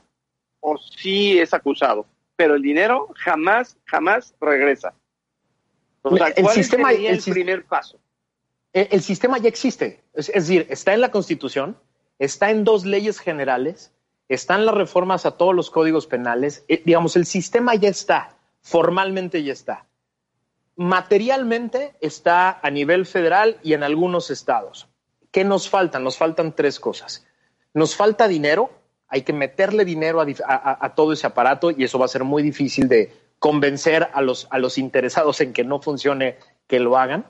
o 0.59 0.78
sí 0.78 1.39
es 1.39 1.53
acusado 1.53 2.05
pero 2.41 2.55
el 2.55 2.63
dinero 2.63 3.07
jamás, 3.17 3.78
jamás 3.86 4.34
regresa. 4.41 4.95
O 6.01 6.17
sea, 6.17 6.34
¿cuál 6.34 6.47
el 6.47 6.63
sistema, 6.63 6.89
sería 6.89 7.11
el, 7.11 7.17
el 7.17 7.24
primer 7.24 7.63
paso? 7.65 7.99
El, 8.74 8.88
el, 8.91 9.01
sistema 9.01 9.38
ya 9.38 9.49
existe, 9.49 10.03
es, 10.13 10.28
decir, 10.28 10.67
está 10.69 10.93
en 10.93 11.01
la 11.01 11.11
Constitución, 11.11 11.78
está 12.19 12.51
en 12.51 12.63
dos 12.63 12.86
leyes 12.86 13.19
generales, 13.19 13.91
están 14.30 14.65
las 14.65 14.76
reformas 14.76 15.26
a 15.26 15.32
todos 15.32 15.53
los 15.53 15.69
códigos 15.69 16.07
penales, 16.07 16.63
eh, 16.67 16.82
digamos, 16.86 17.15
el 17.15 17.26
sistema 17.26 17.76
ya 17.76 17.89
está, 17.89 18.38
formalmente 18.61 19.43
ya 19.43 19.53
está. 19.53 19.86
Materialmente 20.78 21.95
está 21.99 22.59
a 22.61 22.69
nivel 22.69 23.05
federal 23.05 23.59
y 23.61 23.74
en 23.74 23.84
algunos 23.84 24.32
estados. 24.32 24.88
¿Qué 25.32 25.43
nos 25.43 25.69
falta? 25.69 25.99
Nos 25.99 26.17
faltan 26.17 26.55
tres 26.55 26.80
cosas. 26.80 27.26
Nos 27.74 27.95
falta 27.95 28.28
dinero, 28.28 28.72
hay 29.07 29.24
que 29.24 29.34
meterle 29.34 29.84
dinero 29.84 30.22
a, 30.22 30.26
a, 30.45 30.86
a, 30.86 30.95
todo 30.95 31.11
ese 31.11 31.28
aparato 31.28 31.72
y 31.72 31.84
eso 31.84 31.99
va 31.99 32.05
a 32.05 32.09
ser 32.09 32.24
muy 32.24 32.41
difícil 32.41 32.88
de 32.88 33.13
convencer 33.39 34.09
a 34.13 34.22
los, 34.22 34.47
a 34.51 34.59
los 34.59 34.78
interesados 34.78 35.41
en 35.41 35.51
que 35.51 35.63
no 35.63 35.82
funcione 35.82 36.38
que 36.67 36.80
lo 36.80 36.97
hagan. 36.97 37.26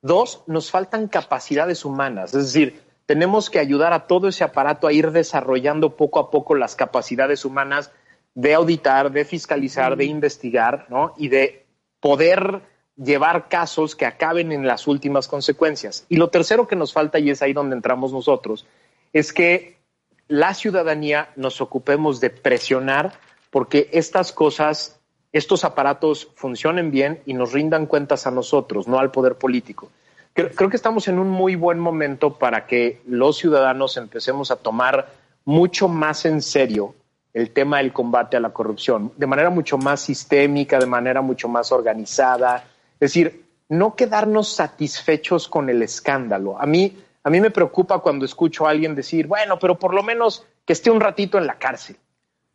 Dos, 0.00 0.42
nos 0.46 0.70
faltan 0.70 1.08
capacidades 1.08 1.84
humanas, 1.84 2.34
es 2.34 2.52
decir, 2.52 2.80
tenemos 3.06 3.48
que 3.48 3.58
ayudar 3.58 3.92
a 3.94 4.06
todo 4.06 4.28
ese 4.28 4.44
aparato 4.44 4.86
a 4.86 4.92
ir 4.92 5.12
desarrollando 5.12 5.96
poco 5.96 6.20
a 6.20 6.30
poco 6.30 6.54
las 6.54 6.76
capacidades 6.76 7.44
humanas 7.44 7.90
de 8.34 8.54
auditar, 8.54 9.10
de 9.10 9.24
fiscalizar, 9.24 9.96
de 9.96 10.04
investigar, 10.04 10.86
¿no? 10.90 11.14
Y 11.16 11.28
de 11.28 11.66
poder 12.00 12.60
llevar 12.96 13.48
casos 13.48 13.96
que 13.96 14.06
acaben 14.06 14.52
en 14.52 14.66
las 14.66 14.86
últimas 14.86 15.26
consecuencias. 15.26 16.04
Y 16.08 16.16
lo 16.16 16.28
tercero 16.28 16.68
que 16.68 16.76
nos 16.76 16.92
falta, 16.92 17.18
y 17.18 17.30
es 17.30 17.42
ahí 17.42 17.52
donde 17.52 17.76
entramos 17.76 18.12
nosotros, 18.12 18.66
es 19.12 19.32
que 19.32 19.78
la 20.26 20.52
ciudadanía 20.52 21.30
nos 21.34 21.60
ocupemos 21.60 22.20
de 22.20 22.30
presionar 22.30 23.18
porque 23.50 23.88
estas 23.92 24.32
cosas, 24.32 24.97
estos 25.32 25.64
aparatos 25.64 26.28
funcionen 26.34 26.90
bien 26.90 27.20
y 27.26 27.34
nos 27.34 27.52
rindan 27.52 27.86
cuentas 27.86 28.26
a 28.26 28.30
nosotros, 28.30 28.88
no 28.88 28.98
al 28.98 29.10
poder 29.10 29.34
político. 29.36 29.90
Creo, 30.32 30.50
creo, 30.50 30.70
que 30.70 30.76
estamos 30.76 31.08
en 31.08 31.18
un 31.18 31.28
muy 31.28 31.54
buen 31.54 31.78
momento 31.78 32.38
para 32.38 32.66
que 32.66 33.00
los 33.06 33.38
ciudadanos 33.38 33.96
empecemos 33.96 34.50
a 34.50 34.56
tomar 34.56 35.12
mucho 35.44 35.88
más 35.88 36.24
en 36.24 36.42
serio 36.42 36.94
el 37.34 37.50
tema 37.50 37.78
del 37.78 37.92
combate 37.92 38.36
a 38.36 38.40
la 38.40 38.50
corrupción, 38.50 39.12
de 39.16 39.26
manera 39.26 39.50
mucho 39.50 39.78
más 39.78 40.00
sistémica, 40.00 40.78
de 40.78 40.86
manera 40.86 41.20
mucho 41.20 41.48
más 41.48 41.72
organizada. 41.72 42.64
Es 42.94 43.12
decir, 43.12 43.44
no 43.68 43.94
quedarnos 43.94 44.48
satisfechos 44.48 45.48
con 45.48 45.68
el 45.70 45.82
escándalo. 45.82 46.60
A 46.60 46.66
mí, 46.66 46.96
a 47.22 47.30
mí 47.30 47.40
me 47.40 47.50
preocupa 47.50 48.00
cuando 48.00 48.24
escucho 48.24 48.66
a 48.66 48.70
alguien 48.70 48.94
decir, 48.94 49.26
bueno, 49.26 49.58
pero 49.58 49.78
por 49.78 49.94
lo 49.94 50.02
menos 50.02 50.46
que 50.64 50.72
esté 50.72 50.90
un 50.90 51.00
ratito 51.00 51.38
en 51.38 51.46
la 51.46 51.58
cárcel. 51.58 51.96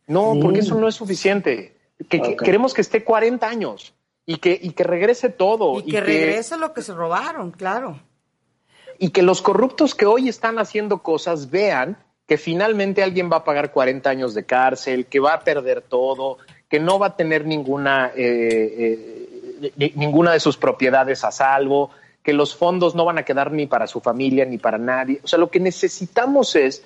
No, 0.06 0.34
porque 0.40 0.60
eso 0.60 0.74
no 0.74 0.86
es 0.86 0.94
suficiente. 0.94 1.73
Que, 2.08 2.18
okay. 2.18 2.36
que 2.36 2.44
queremos 2.44 2.74
que 2.74 2.80
esté 2.80 3.04
40 3.04 3.46
años 3.46 3.94
y 4.26 4.36
que, 4.38 4.58
y 4.60 4.70
que 4.70 4.84
regrese 4.84 5.28
todo. 5.28 5.78
Y 5.78 5.84
que, 5.84 5.92
que 5.92 6.00
regrese 6.00 6.56
lo 6.56 6.72
que 6.72 6.82
se 6.82 6.94
robaron, 6.94 7.50
claro. 7.50 8.00
Y 8.98 9.10
que 9.10 9.22
los 9.22 9.42
corruptos 9.42 9.94
que 9.94 10.06
hoy 10.06 10.28
están 10.28 10.58
haciendo 10.58 11.02
cosas 11.02 11.50
vean 11.50 11.98
que 12.26 12.38
finalmente 12.38 13.02
alguien 13.02 13.30
va 13.30 13.38
a 13.38 13.44
pagar 13.44 13.72
40 13.72 14.08
años 14.08 14.34
de 14.34 14.44
cárcel, 14.44 15.06
que 15.06 15.20
va 15.20 15.34
a 15.34 15.40
perder 15.40 15.82
todo, 15.82 16.38
que 16.68 16.80
no 16.80 16.98
va 16.98 17.08
a 17.08 17.16
tener 17.16 17.44
ninguna, 17.46 18.12
eh, 18.16 19.68
eh, 19.76 19.92
ninguna 19.94 20.32
de 20.32 20.40
sus 20.40 20.56
propiedades 20.56 21.22
a 21.24 21.30
salvo, 21.30 21.90
que 22.22 22.32
los 22.32 22.56
fondos 22.56 22.94
no 22.94 23.04
van 23.04 23.18
a 23.18 23.24
quedar 23.24 23.52
ni 23.52 23.66
para 23.66 23.86
su 23.86 24.00
familia 24.00 24.46
ni 24.46 24.56
para 24.56 24.78
nadie. 24.78 25.20
O 25.22 25.28
sea, 25.28 25.38
lo 25.38 25.50
que 25.50 25.60
necesitamos 25.60 26.56
es 26.56 26.82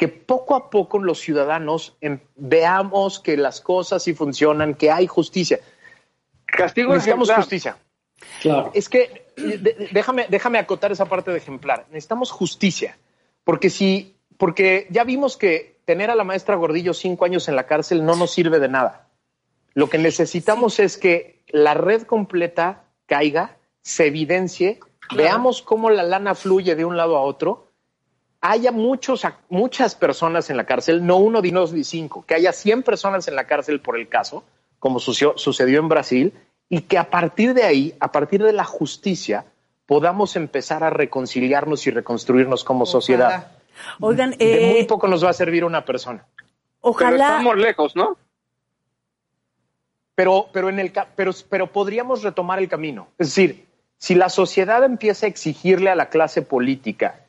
que 0.00 0.08
poco 0.08 0.54
a 0.54 0.70
poco 0.70 0.98
los 0.98 1.20
ciudadanos 1.20 1.94
em, 2.00 2.20
veamos 2.34 3.20
que 3.20 3.36
las 3.36 3.60
cosas 3.60 4.02
sí 4.02 4.14
funcionan, 4.14 4.72
que 4.72 4.90
hay 4.90 5.06
justicia. 5.06 5.60
Castigo 6.46 6.94
necesitamos 6.94 7.28
ejemplar. 7.28 7.44
justicia. 7.44 7.76
Claro. 8.40 8.70
Es 8.72 8.88
que 8.88 9.26
de, 9.36 9.90
déjame, 9.92 10.24
déjame 10.30 10.58
acotar 10.58 10.90
esa 10.90 11.04
parte 11.04 11.30
de 11.32 11.36
ejemplar. 11.36 11.84
Necesitamos 11.90 12.30
justicia, 12.30 12.96
porque 13.44 13.68
si, 13.68 14.16
porque 14.38 14.86
ya 14.88 15.04
vimos 15.04 15.36
que 15.36 15.76
tener 15.84 16.10
a 16.10 16.14
la 16.14 16.24
maestra 16.24 16.56
Gordillo 16.56 16.94
cinco 16.94 17.26
años 17.26 17.46
en 17.48 17.56
la 17.56 17.66
cárcel 17.66 18.02
no 18.02 18.16
nos 18.16 18.30
sirve 18.30 18.58
de 18.58 18.70
nada. 18.70 19.10
Lo 19.74 19.90
que 19.90 19.98
necesitamos 19.98 20.76
sí. 20.76 20.82
es 20.82 20.96
que 20.96 21.42
la 21.48 21.74
red 21.74 22.04
completa 22.04 22.84
caiga 23.04 23.58
se 23.82 24.06
evidencie, 24.06 24.80
claro. 25.00 25.24
veamos 25.24 25.60
cómo 25.60 25.90
la 25.90 26.04
lana 26.04 26.34
fluye 26.34 26.74
de 26.74 26.86
un 26.86 26.96
lado 26.96 27.18
a 27.18 27.20
otro, 27.20 27.69
haya 28.40 28.72
muchos, 28.72 29.26
muchas 29.48 29.94
personas 29.94 30.50
en 30.50 30.56
la 30.56 30.64
cárcel, 30.64 31.04
no 31.06 31.16
uno, 31.16 31.42
ni 31.42 31.50
dos, 31.50 31.72
ni 31.72 31.84
cinco, 31.84 32.24
que 32.26 32.34
haya 32.34 32.52
100 32.52 32.82
personas 32.82 33.28
en 33.28 33.36
la 33.36 33.44
cárcel 33.44 33.80
por 33.80 33.98
el 33.98 34.08
caso, 34.08 34.44
como 34.78 34.98
sucedió, 34.98 35.36
sucedió 35.36 35.80
en 35.80 35.88
Brasil, 35.88 36.32
y 36.68 36.82
que 36.82 36.98
a 36.98 37.10
partir 37.10 37.52
de 37.52 37.64
ahí, 37.64 37.94
a 38.00 38.12
partir 38.12 38.42
de 38.42 38.52
la 38.52 38.64
justicia, 38.64 39.44
podamos 39.86 40.36
empezar 40.36 40.84
a 40.84 40.90
reconciliarnos 40.90 41.86
y 41.86 41.90
reconstruirnos 41.90 42.64
como 42.64 42.84
ojalá. 42.84 42.92
sociedad. 42.92 43.52
Oigan, 43.98 44.30
de 44.32 44.70
eh, 44.70 44.72
muy 44.74 44.84
poco 44.84 45.08
nos 45.08 45.24
va 45.24 45.30
a 45.30 45.34
servir 45.34 45.64
una 45.64 45.84
persona. 45.84 46.24
Ojalá. 46.80 47.10
Pero 47.10 47.24
estamos 47.24 47.56
lejos, 47.56 47.96
¿no? 47.96 48.16
Pero, 50.14 50.48
pero, 50.52 50.68
en 50.68 50.78
el, 50.78 50.92
pero, 51.16 51.32
pero 51.48 51.66
podríamos 51.72 52.22
retomar 52.22 52.58
el 52.58 52.68
camino. 52.68 53.08
Es 53.18 53.28
decir, 53.28 53.66
si 53.98 54.14
la 54.14 54.28
sociedad 54.28 54.84
empieza 54.84 55.26
a 55.26 55.28
exigirle 55.28 55.90
a 55.90 55.94
la 55.94 56.08
clase 56.08 56.42
política 56.42 57.19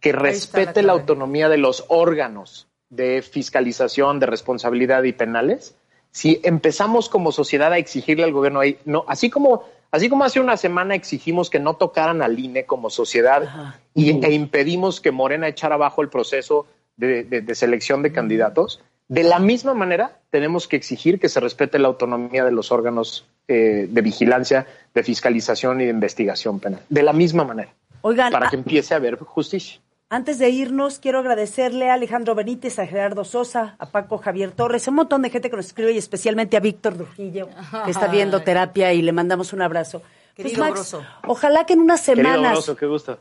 que 0.00 0.12
respete 0.12 0.82
la, 0.82 0.88
la, 0.88 0.92
autonomía 0.94 1.48
de 1.48 1.58
los 1.58 1.84
órganos 1.88 2.68
de 2.88 3.22
fiscalización, 3.22 4.18
de 4.18 4.26
responsabilidad 4.26 5.02
y 5.04 5.12
penales, 5.12 5.76
si 6.10 6.40
empezamos 6.42 7.08
como 7.08 7.32
sociedad 7.32 7.72
a 7.72 7.78
exigirle 7.78 8.24
al 8.24 8.32
gobierno 8.32 8.60
ahí, 8.60 8.78
no, 8.84 9.04
así 9.06 9.30
como, 9.30 9.64
así 9.90 10.08
como 10.08 10.24
hace 10.24 10.40
una 10.40 10.56
semana 10.56 10.94
exigimos 10.94 11.50
que 11.50 11.60
no 11.60 11.74
tocaran 11.74 12.22
al 12.22 12.38
INE 12.38 12.64
como 12.66 12.90
sociedad 12.90 13.76
y, 13.94 14.10
e 14.24 14.32
impedimos 14.32 15.00
que 15.00 15.12
Morena 15.12 15.48
echara 15.48 15.76
abajo 15.76 16.02
el 16.02 16.08
proceso 16.08 16.66
de, 16.96 17.24
de, 17.24 17.42
de 17.42 17.54
selección 17.54 18.02
de 18.02 18.12
candidatos, 18.12 18.80
de 19.10 19.24
la 19.24 19.40
misma 19.40 19.74
manera 19.74 20.20
tenemos 20.30 20.68
que 20.68 20.76
exigir 20.76 21.18
que 21.18 21.28
se 21.28 21.40
respete 21.40 21.80
la 21.80 21.88
autonomía 21.88 22.44
de 22.44 22.52
los 22.52 22.70
órganos 22.70 23.26
eh, 23.48 23.88
de 23.90 24.00
vigilancia, 24.02 24.68
de 24.94 25.02
fiscalización 25.02 25.80
y 25.80 25.84
de 25.86 25.90
investigación 25.90 26.60
penal. 26.60 26.80
De 26.88 27.02
la 27.02 27.12
misma 27.12 27.42
manera. 27.42 27.74
Oigan, 28.02 28.30
para 28.30 28.48
que 28.48 28.54
empiece 28.54 28.94
a 28.94 28.98
haber 28.98 29.16
justicia. 29.18 29.80
Antes 30.12 30.40
de 30.40 30.50
irnos, 30.50 30.98
quiero 30.98 31.20
agradecerle 31.20 31.88
a 31.88 31.94
Alejandro 31.94 32.34
Benítez, 32.34 32.80
a 32.80 32.86
Gerardo 32.86 33.24
Sosa, 33.24 33.76
a 33.78 33.86
Paco 33.86 34.18
Javier 34.18 34.50
Torres, 34.50 34.88
a 34.88 34.90
un 34.90 34.96
montón 34.96 35.22
de 35.22 35.30
gente 35.30 35.50
que 35.50 35.56
nos 35.56 35.66
escribe 35.66 35.92
y 35.92 35.98
especialmente 35.98 36.56
a 36.56 36.60
Víctor 36.60 36.94
Trujillo, 36.94 37.48
que 37.84 37.92
está 37.92 38.08
viendo 38.08 38.42
terapia 38.42 38.92
y 38.92 39.02
le 39.02 39.12
mandamos 39.12 39.52
un 39.52 39.62
abrazo. 39.62 40.02
Querido 40.34 40.56
pues 40.56 40.58
Max, 40.58 40.72
Broso. 40.72 41.06
ojalá 41.28 41.64
que 41.64 41.74
en 41.74 41.80
unas 41.80 42.00
semanas. 42.00 42.34
Querido 42.34 42.50
Broso, 42.50 42.76
qué 42.76 42.86
gusto. 42.86 43.18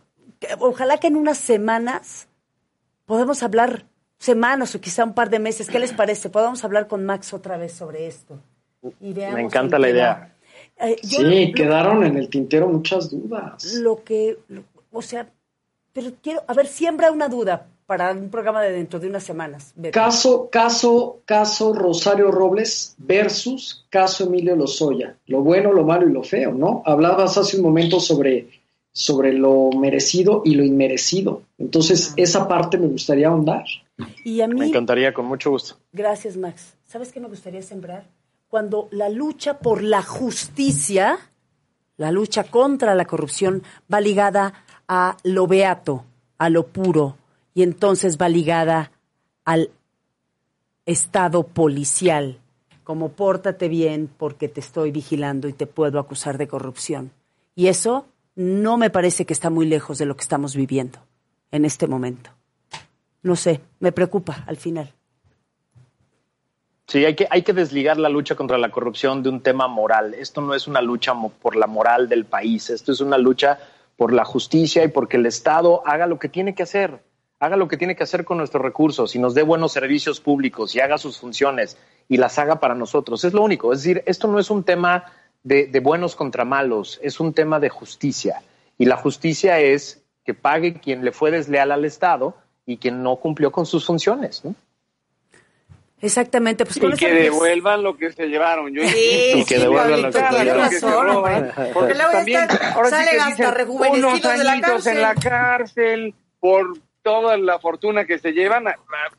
Ojalá 0.57 0.97
que 0.97 1.05
en 1.05 1.15
unas 1.15 1.37
semanas 1.37 2.27
podamos 3.05 3.43
hablar, 3.43 3.85
semanas 4.17 4.73
o 4.73 4.81
quizá 4.81 5.03
un 5.03 5.13
par 5.13 5.29
de 5.29 5.37
meses, 5.37 5.69
¿qué 5.69 5.77
les 5.77 5.93
parece? 5.93 6.31
Podamos 6.31 6.63
hablar 6.63 6.87
con 6.87 7.05
Max 7.05 7.35
otra 7.35 7.57
vez 7.57 7.71
sobre 7.71 8.07
esto. 8.07 8.39
Y 8.99 9.13
Me 9.13 9.41
encanta 9.41 9.77
la 9.77 9.91
idea. 9.91 10.35
Eh, 10.79 10.95
sí, 11.03 11.21
lo, 11.21 11.53
quedaron 11.53 12.03
en 12.03 12.17
el 12.17 12.29
tintero 12.29 12.67
muchas 12.67 13.11
dudas. 13.11 13.75
Lo 13.75 14.03
que, 14.03 14.39
lo, 14.47 14.63
o 14.91 15.03
sea, 15.03 15.29
pero 15.93 16.11
quiero, 16.21 16.43
a 16.47 16.53
ver, 16.53 16.67
siembra 16.67 17.11
una 17.11 17.27
duda, 17.27 17.67
para 17.89 18.11
un 18.11 18.29
programa 18.29 18.61
de 18.61 18.71
dentro 18.71 18.99
de 18.99 19.07
unas 19.07 19.23
semanas. 19.23 19.73
Beto. 19.75 19.99
Caso, 19.99 20.47
caso, 20.51 21.21
caso 21.25 21.73
Rosario 21.73 22.29
Robles 22.29 22.93
versus 22.99 23.83
caso 23.89 24.25
Emilio 24.25 24.55
Lozoya. 24.55 25.15
Lo 25.25 25.41
bueno, 25.41 25.73
lo 25.73 25.83
malo 25.83 26.07
y 26.07 26.13
lo 26.13 26.21
feo, 26.21 26.53
¿no? 26.53 26.83
Hablabas 26.85 27.39
hace 27.39 27.57
un 27.57 27.63
momento 27.63 27.99
sobre, 27.99 28.47
sobre 28.91 29.33
lo 29.33 29.71
merecido 29.71 30.43
y 30.45 30.53
lo 30.53 30.63
inmerecido. 30.63 31.41
Entonces, 31.57 32.13
esa 32.15 32.47
parte 32.47 32.77
me 32.77 32.85
gustaría 32.85 33.29
ahondar. 33.29 33.65
Y 34.23 34.41
a 34.41 34.47
mí, 34.47 34.59
Me 34.59 34.67
encantaría, 34.67 35.11
con 35.11 35.25
mucho 35.25 35.49
gusto. 35.49 35.75
gracias 35.91 36.37
Max. 36.37 36.75
¿Sabes 36.85 37.11
qué 37.11 37.19
me 37.19 37.27
gustaría 37.27 37.63
sembrar? 37.63 38.05
Cuando 38.49 38.87
la 38.91 39.09
lucha 39.09 39.57
por 39.57 39.81
la 39.81 40.03
justicia, 40.03 41.17
la 41.97 42.11
lucha 42.11 42.43
contra 42.43 42.93
la 42.93 43.05
corrupción, 43.05 43.63
va 43.91 43.99
ligada 43.99 44.53
a 44.89 45.15
lo 45.23 45.45
beato, 45.45 46.03
a 46.39 46.49
lo 46.49 46.67
puro, 46.67 47.15
y 47.53 47.61
entonces 47.61 48.17
va 48.17 48.27
ligada 48.27 48.91
al 49.45 49.69
estado 50.85 51.43
policial, 51.43 52.39
como 52.83 53.09
pórtate 53.09 53.69
bien 53.69 54.09
porque 54.17 54.49
te 54.49 54.59
estoy 54.59 54.91
vigilando 54.91 55.47
y 55.47 55.53
te 55.53 55.67
puedo 55.67 55.99
acusar 55.99 56.39
de 56.39 56.47
corrupción. 56.47 57.11
Y 57.55 57.67
eso 57.67 58.07
no 58.35 58.77
me 58.77 58.89
parece 58.89 59.25
que 59.25 59.33
está 59.33 59.51
muy 59.51 59.67
lejos 59.67 59.99
de 59.99 60.07
lo 60.07 60.15
que 60.15 60.23
estamos 60.23 60.55
viviendo 60.55 60.97
en 61.51 61.65
este 61.65 61.85
momento. 61.85 62.31
No 63.21 63.35
sé, 63.35 63.61
me 63.79 63.91
preocupa 63.91 64.43
al 64.47 64.57
final. 64.57 64.91
Sí, 66.87 67.05
hay 67.05 67.15
que, 67.15 67.27
hay 67.29 67.43
que 67.43 67.53
desligar 67.53 67.99
la 67.99 68.09
lucha 68.09 68.35
contra 68.35 68.57
la 68.57 68.71
corrupción 68.71 69.21
de 69.21 69.29
un 69.29 69.41
tema 69.41 69.67
moral. 69.67 70.15
Esto 70.15 70.41
no 70.41 70.55
es 70.55 70.67
una 70.67 70.81
lucha 70.81 71.13
por 71.39 71.55
la 71.55 71.67
moral 71.67 72.09
del 72.09 72.25
país, 72.25 72.71
esto 72.71 72.91
es 72.91 73.01
una 73.01 73.19
lucha 73.19 73.59
por 73.99 74.13
la 74.13 74.23
justicia 74.23 74.81
y 74.85 74.87
porque 74.87 75.17
el 75.17 75.25
Estado 75.25 75.85
haga 75.85 76.07
lo 76.07 76.19
que 76.19 76.29
tiene 76.29 76.55
que 76.55 76.63
hacer, 76.63 77.01
haga 77.37 77.57
lo 77.57 77.67
que 77.67 77.75
tiene 77.75 77.97
que 77.97 78.03
hacer 78.03 78.23
con 78.23 78.37
nuestros 78.37 78.63
recursos 78.63 79.13
y 79.13 79.19
nos 79.19 79.33
dé 79.33 79.43
buenos 79.43 79.73
servicios 79.73 80.21
públicos 80.21 80.73
y 80.73 80.79
haga 80.79 80.97
sus 80.97 81.19
funciones 81.19 81.77
y 82.07 82.15
las 82.15 82.39
haga 82.39 82.61
para 82.61 82.75
nosotros. 82.75 83.25
Es 83.25 83.33
lo 83.33 83.43
único. 83.43 83.73
Es 83.73 83.83
decir, 83.83 84.01
esto 84.05 84.29
no 84.29 84.39
es 84.39 84.49
un 84.49 84.63
tema 84.63 85.03
de, 85.43 85.77
buenos 85.83 86.15
contra 86.15 86.45
malos, 86.45 86.97
es 87.03 87.19
un 87.19 87.33
tema 87.33 87.59
de 87.59 87.67
justicia. 87.67 88.41
Y 88.77 88.85
la 88.85 88.95
justicia 88.95 89.59
es 89.59 90.01
que 90.23 90.33
pague 90.33 90.75
quien 90.75 91.03
le 91.03 91.11
fue 91.11 91.29
desleal 91.29 91.73
al 91.73 91.83
Estado 91.83 92.37
y 92.65 92.77
quien 92.77 93.03
no 93.03 93.17
cumplió 93.17 93.51
con 93.51 93.65
sus 93.65 93.85
funciones. 93.85 94.45
¿no? 94.45 94.55
Exactamente, 96.01 96.65
pues 96.65 96.79
con 96.79 96.93
Y 96.93 96.95
que 96.97 97.13
devuelvan 97.13 97.83
lo 97.83 97.97
que 97.97 98.11
se 98.13 98.27
llevaron. 98.27 98.73
Yo 98.73 98.81
Sí. 98.87 99.31
Y 99.35 99.45
que 99.45 99.55
sí, 99.55 99.61
devuelvan 99.61 100.01
lo 100.01 100.07
que 100.11 100.13
se 100.13 100.19
llevaron. 100.19 100.69
que 100.69 100.79
se 100.79 100.85
razón, 100.85 101.07
roban. 101.07 101.35
hombre. 101.35 101.71
Porque 101.73 101.93
luego 101.95 102.11
también, 102.11 102.41
están- 102.49 102.73
ahora 102.73 102.89
sí 102.89 102.95
salen 102.95 103.15
que 103.15 103.19
hasta 103.21 103.51
rejuvenecidos 103.51 104.13
unos 104.19 104.37
de 104.37 104.43
la 104.45 104.51
añitos 104.53 104.87
en 104.87 105.01
la 105.01 105.13
cárcel. 105.15 105.29
cárcel 105.31 106.15
por 106.39 106.67
toda 107.01 107.37
la 107.37 107.59
fortuna 107.59 108.05
que 108.05 108.19
se 108.19 108.31
llevan. 108.31 108.65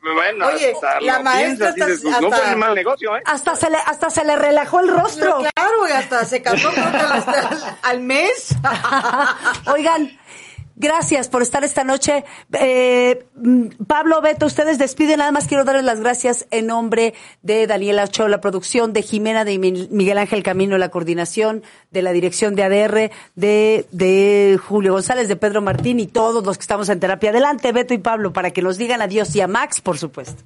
Bueno, 0.01 0.47
Oye, 0.47 0.71
hasta 0.71 1.01
la 1.01 1.19
maestra 1.19 1.73
piensas, 1.73 1.75
dices, 1.75 2.05
hasta- 2.05 2.19
pues, 2.19 2.21
no 2.21 2.27
hasta- 2.35 2.47
fue 2.47 2.55
mal 2.55 2.75
negocio, 2.75 3.17
¿eh? 3.17 3.21
Hasta 3.25 3.55
se 3.55 3.69
le, 3.69 3.77
hasta 3.77 4.09
se 4.09 4.23
le 4.25 4.35
relajó 4.35 4.79
el 4.79 4.87
rostro. 4.89 5.37
Claro, 5.55 5.87
y 5.89 5.91
hasta 5.91 6.25
se 6.25 6.41
casó 6.41 6.69
hasta 6.69 7.77
al 7.83 7.99
mes. 8.01 8.55
Oigan, 9.73 10.11
gracias 10.81 11.29
por 11.29 11.41
estar 11.41 11.63
esta 11.63 11.83
noche. 11.83 12.25
Eh, 12.59 13.25
mm, 13.35 13.85
Pablo, 13.87 14.19
Beto, 14.21 14.45
ustedes 14.47 14.77
despiden. 14.77 15.19
Nada 15.19 15.31
más 15.31 15.47
quiero 15.47 15.63
darles 15.63 15.85
las 15.85 15.99
gracias 16.01 16.47
en 16.51 16.67
nombre 16.67 17.13
de 17.41 17.67
Daniela 17.67 18.03
Ochoa, 18.05 18.27
la 18.27 18.41
producción, 18.41 18.91
de 18.91 19.01
Jimena, 19.03 19.45
de 19.45 19.57
Mi- 19.59 19.87
Miguel 19.91 20.17
Ángel 20.17 20.43
Camino, 20.43 20.77
la 20.77 20.89
coordinación, 20.89 21.63
de 21.91 22.01
la 22.01 22.11
dirección 22.11 22.55
de 22.55 22.63
ADR, 22.63 23.11
de, 23.35 23.85
de 23.91 24.59
Julio 24.67 24.93
González, 24.93 25.27
de 25.27 25.35
Pedro 25.35 25.61
Martín 25.61 25.99
y 25.99 26.07
todos 26.07 26.43
los 26.45 26.57
que 26.57 26.61
estamos 26.63 26.89
en 26.89 26.99
terapia. 26.99 27.29
Adelante, 27.29 27.71
Beto 27.71 27.93
y 27.93 27.99
Pablo, 27.99 28.33
para 28.33 28.51
que 28.51 28.61
nos 28.61 28.77
digan 28.77 29.01
adiós 29.01 29.35
y 29.35 29.41
a 29.41 29.47
Max, 29.47 29.79
por 29.81 29.97
supuesto. 29.97 30.43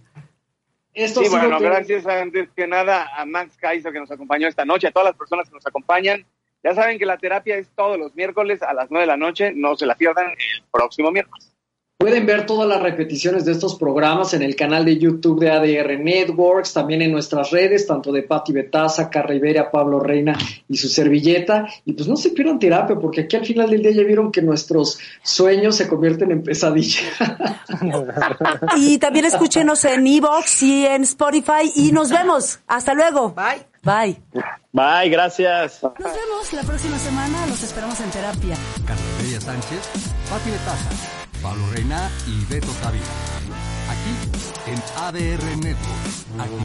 Esto 0.93 1.21
Sí, 1.23 1.29
bueno, 1.29 1.59
gracias 1.59 2.05
antes 2.07 2.47
que 2.55 2.67
nada 2.67 3.09
a 3.17 3.25
Max 3.25 3.57
Kaiser 3.59 3.91
que 3.91 3.99
nos 3.99 4.09
acompañó 4.11 4.47
esta 4.47 4.63
noche, 4.63 4.87
a 4.87 4.91
todas 4.91 5.07
las 5.09 5.17
personas 5.17 5.49
que 5.49 5.55
nos 5.55 5.65
acompañan. 5.67 6.25
Ya 6.65 6.73
saben 6.73 6.97
que 6.97 7.05
la 7.05 7.19
terapia 7.19 7.57
es 7.57 7.69
todos 7.75 7.95
los 7.95 8.15
miércoles 8.15 8.63
a 8.63 8.73
las 8.73 8.89
9 8.89 9.03
de 9.03 9.07
la 9.07 9.17
noche, 9.17 9.53
no 9.53 9.75
se 9.75 9.85
la 9.85 9.93
pierdan 9.93 10.31
el 10.31 10.63
próximo 10.71 11.11
miércoles. 11.11 11.51
Pueden 11.95 12.25
ver 12.25 12.47
todas 12.47 12.67
las 12.67 12.81
repeticiones 12.81 13.45
de 13.45 13.51
estos 13.51 13.75
programas 13.75 14.33
en 14.33 14.41
el 14.41 14.55
canal 14.55 14.83
de 14.83 14.97
YouTube 14.97 15.39
de 15.39 15.51
ADR 15.51 15.99
Networks, 15.99 16.73
también 16.73 17.03
en 17.03 17.11
nuestras 17.11 17.51
redes, 17.51 17.85
tanto 17.85 18.11
de 18.11 18.23
Patti 18.23 18.51
Betaza, 18.51 19.11
Carriberia, 19.11 19.69
Pablo 19.69 19.99
Reina 19.99 20.35
y 20.67 20.75
su 20.75 20.89
servilleta. 20.89 21.67
Y 21.85 21.93
pues 21.93 22.09
no 22.09 22.17
se 22.17 22.31
pierdan 22.31 22.57
terapia, 22.57 22.95
porque 22.95 23.21
aquí 23.21 23.35
al 23.35 23.45
final 23.45 23.69
del 23.69 23.83
día 23.83 23.91
ya 23.91 24.03
vieron 24.03 24.31
que 24.31 24.41
nuestros 24.41 24.97
sueños 25.21 25.77
se 25.77 25.87
convierten 25.87 26.31
en 26.31 26.41
pesadilla. 26.41 27.01
Y 28.77 28.97
también 28.97 29.25
escúchenos 29.25 29.83
en 29.85 30.07
Evox 30.07 30.63
y 30.63 30.85
en 30.85 31.03
Spotify 31.03 31.71
y 31.75 31.91
nos 31.91 32.09
vemos. 32.09 32.59
Hasta 32.67 32.93
luego. 32.93 33.33
Bye. 33.33 33.74
Bye. 33.85 34.19
Bye, 34.73 35.09
gracias. 35.09 35.83
Nos 35.83 35.93
vemos 35.93 36.53
la 36.53 36.63
próxima 36.63 36.97
semana. 36.97 37.45
Los 37.45 37.61
esperamos 37.61 37.99
en 37.99 38.09
terapia. 38.09 38.57
Carlos 38.85 39.43
Sánchez, 39.43 39.79
Pati 40.27 40.49
Betaza, 40.49 40.89
Pablo 41.41 41.63
Reina 41.71 42.09
y 42.27 42.43
Beto 42.51 42.71
Tavira. 42.81 43.05
Aquí 43.87 44.71
en 44.71 44.81
ADR 44.97 45.57
Network. 45.57 46.03
Aquí 46.39 46.55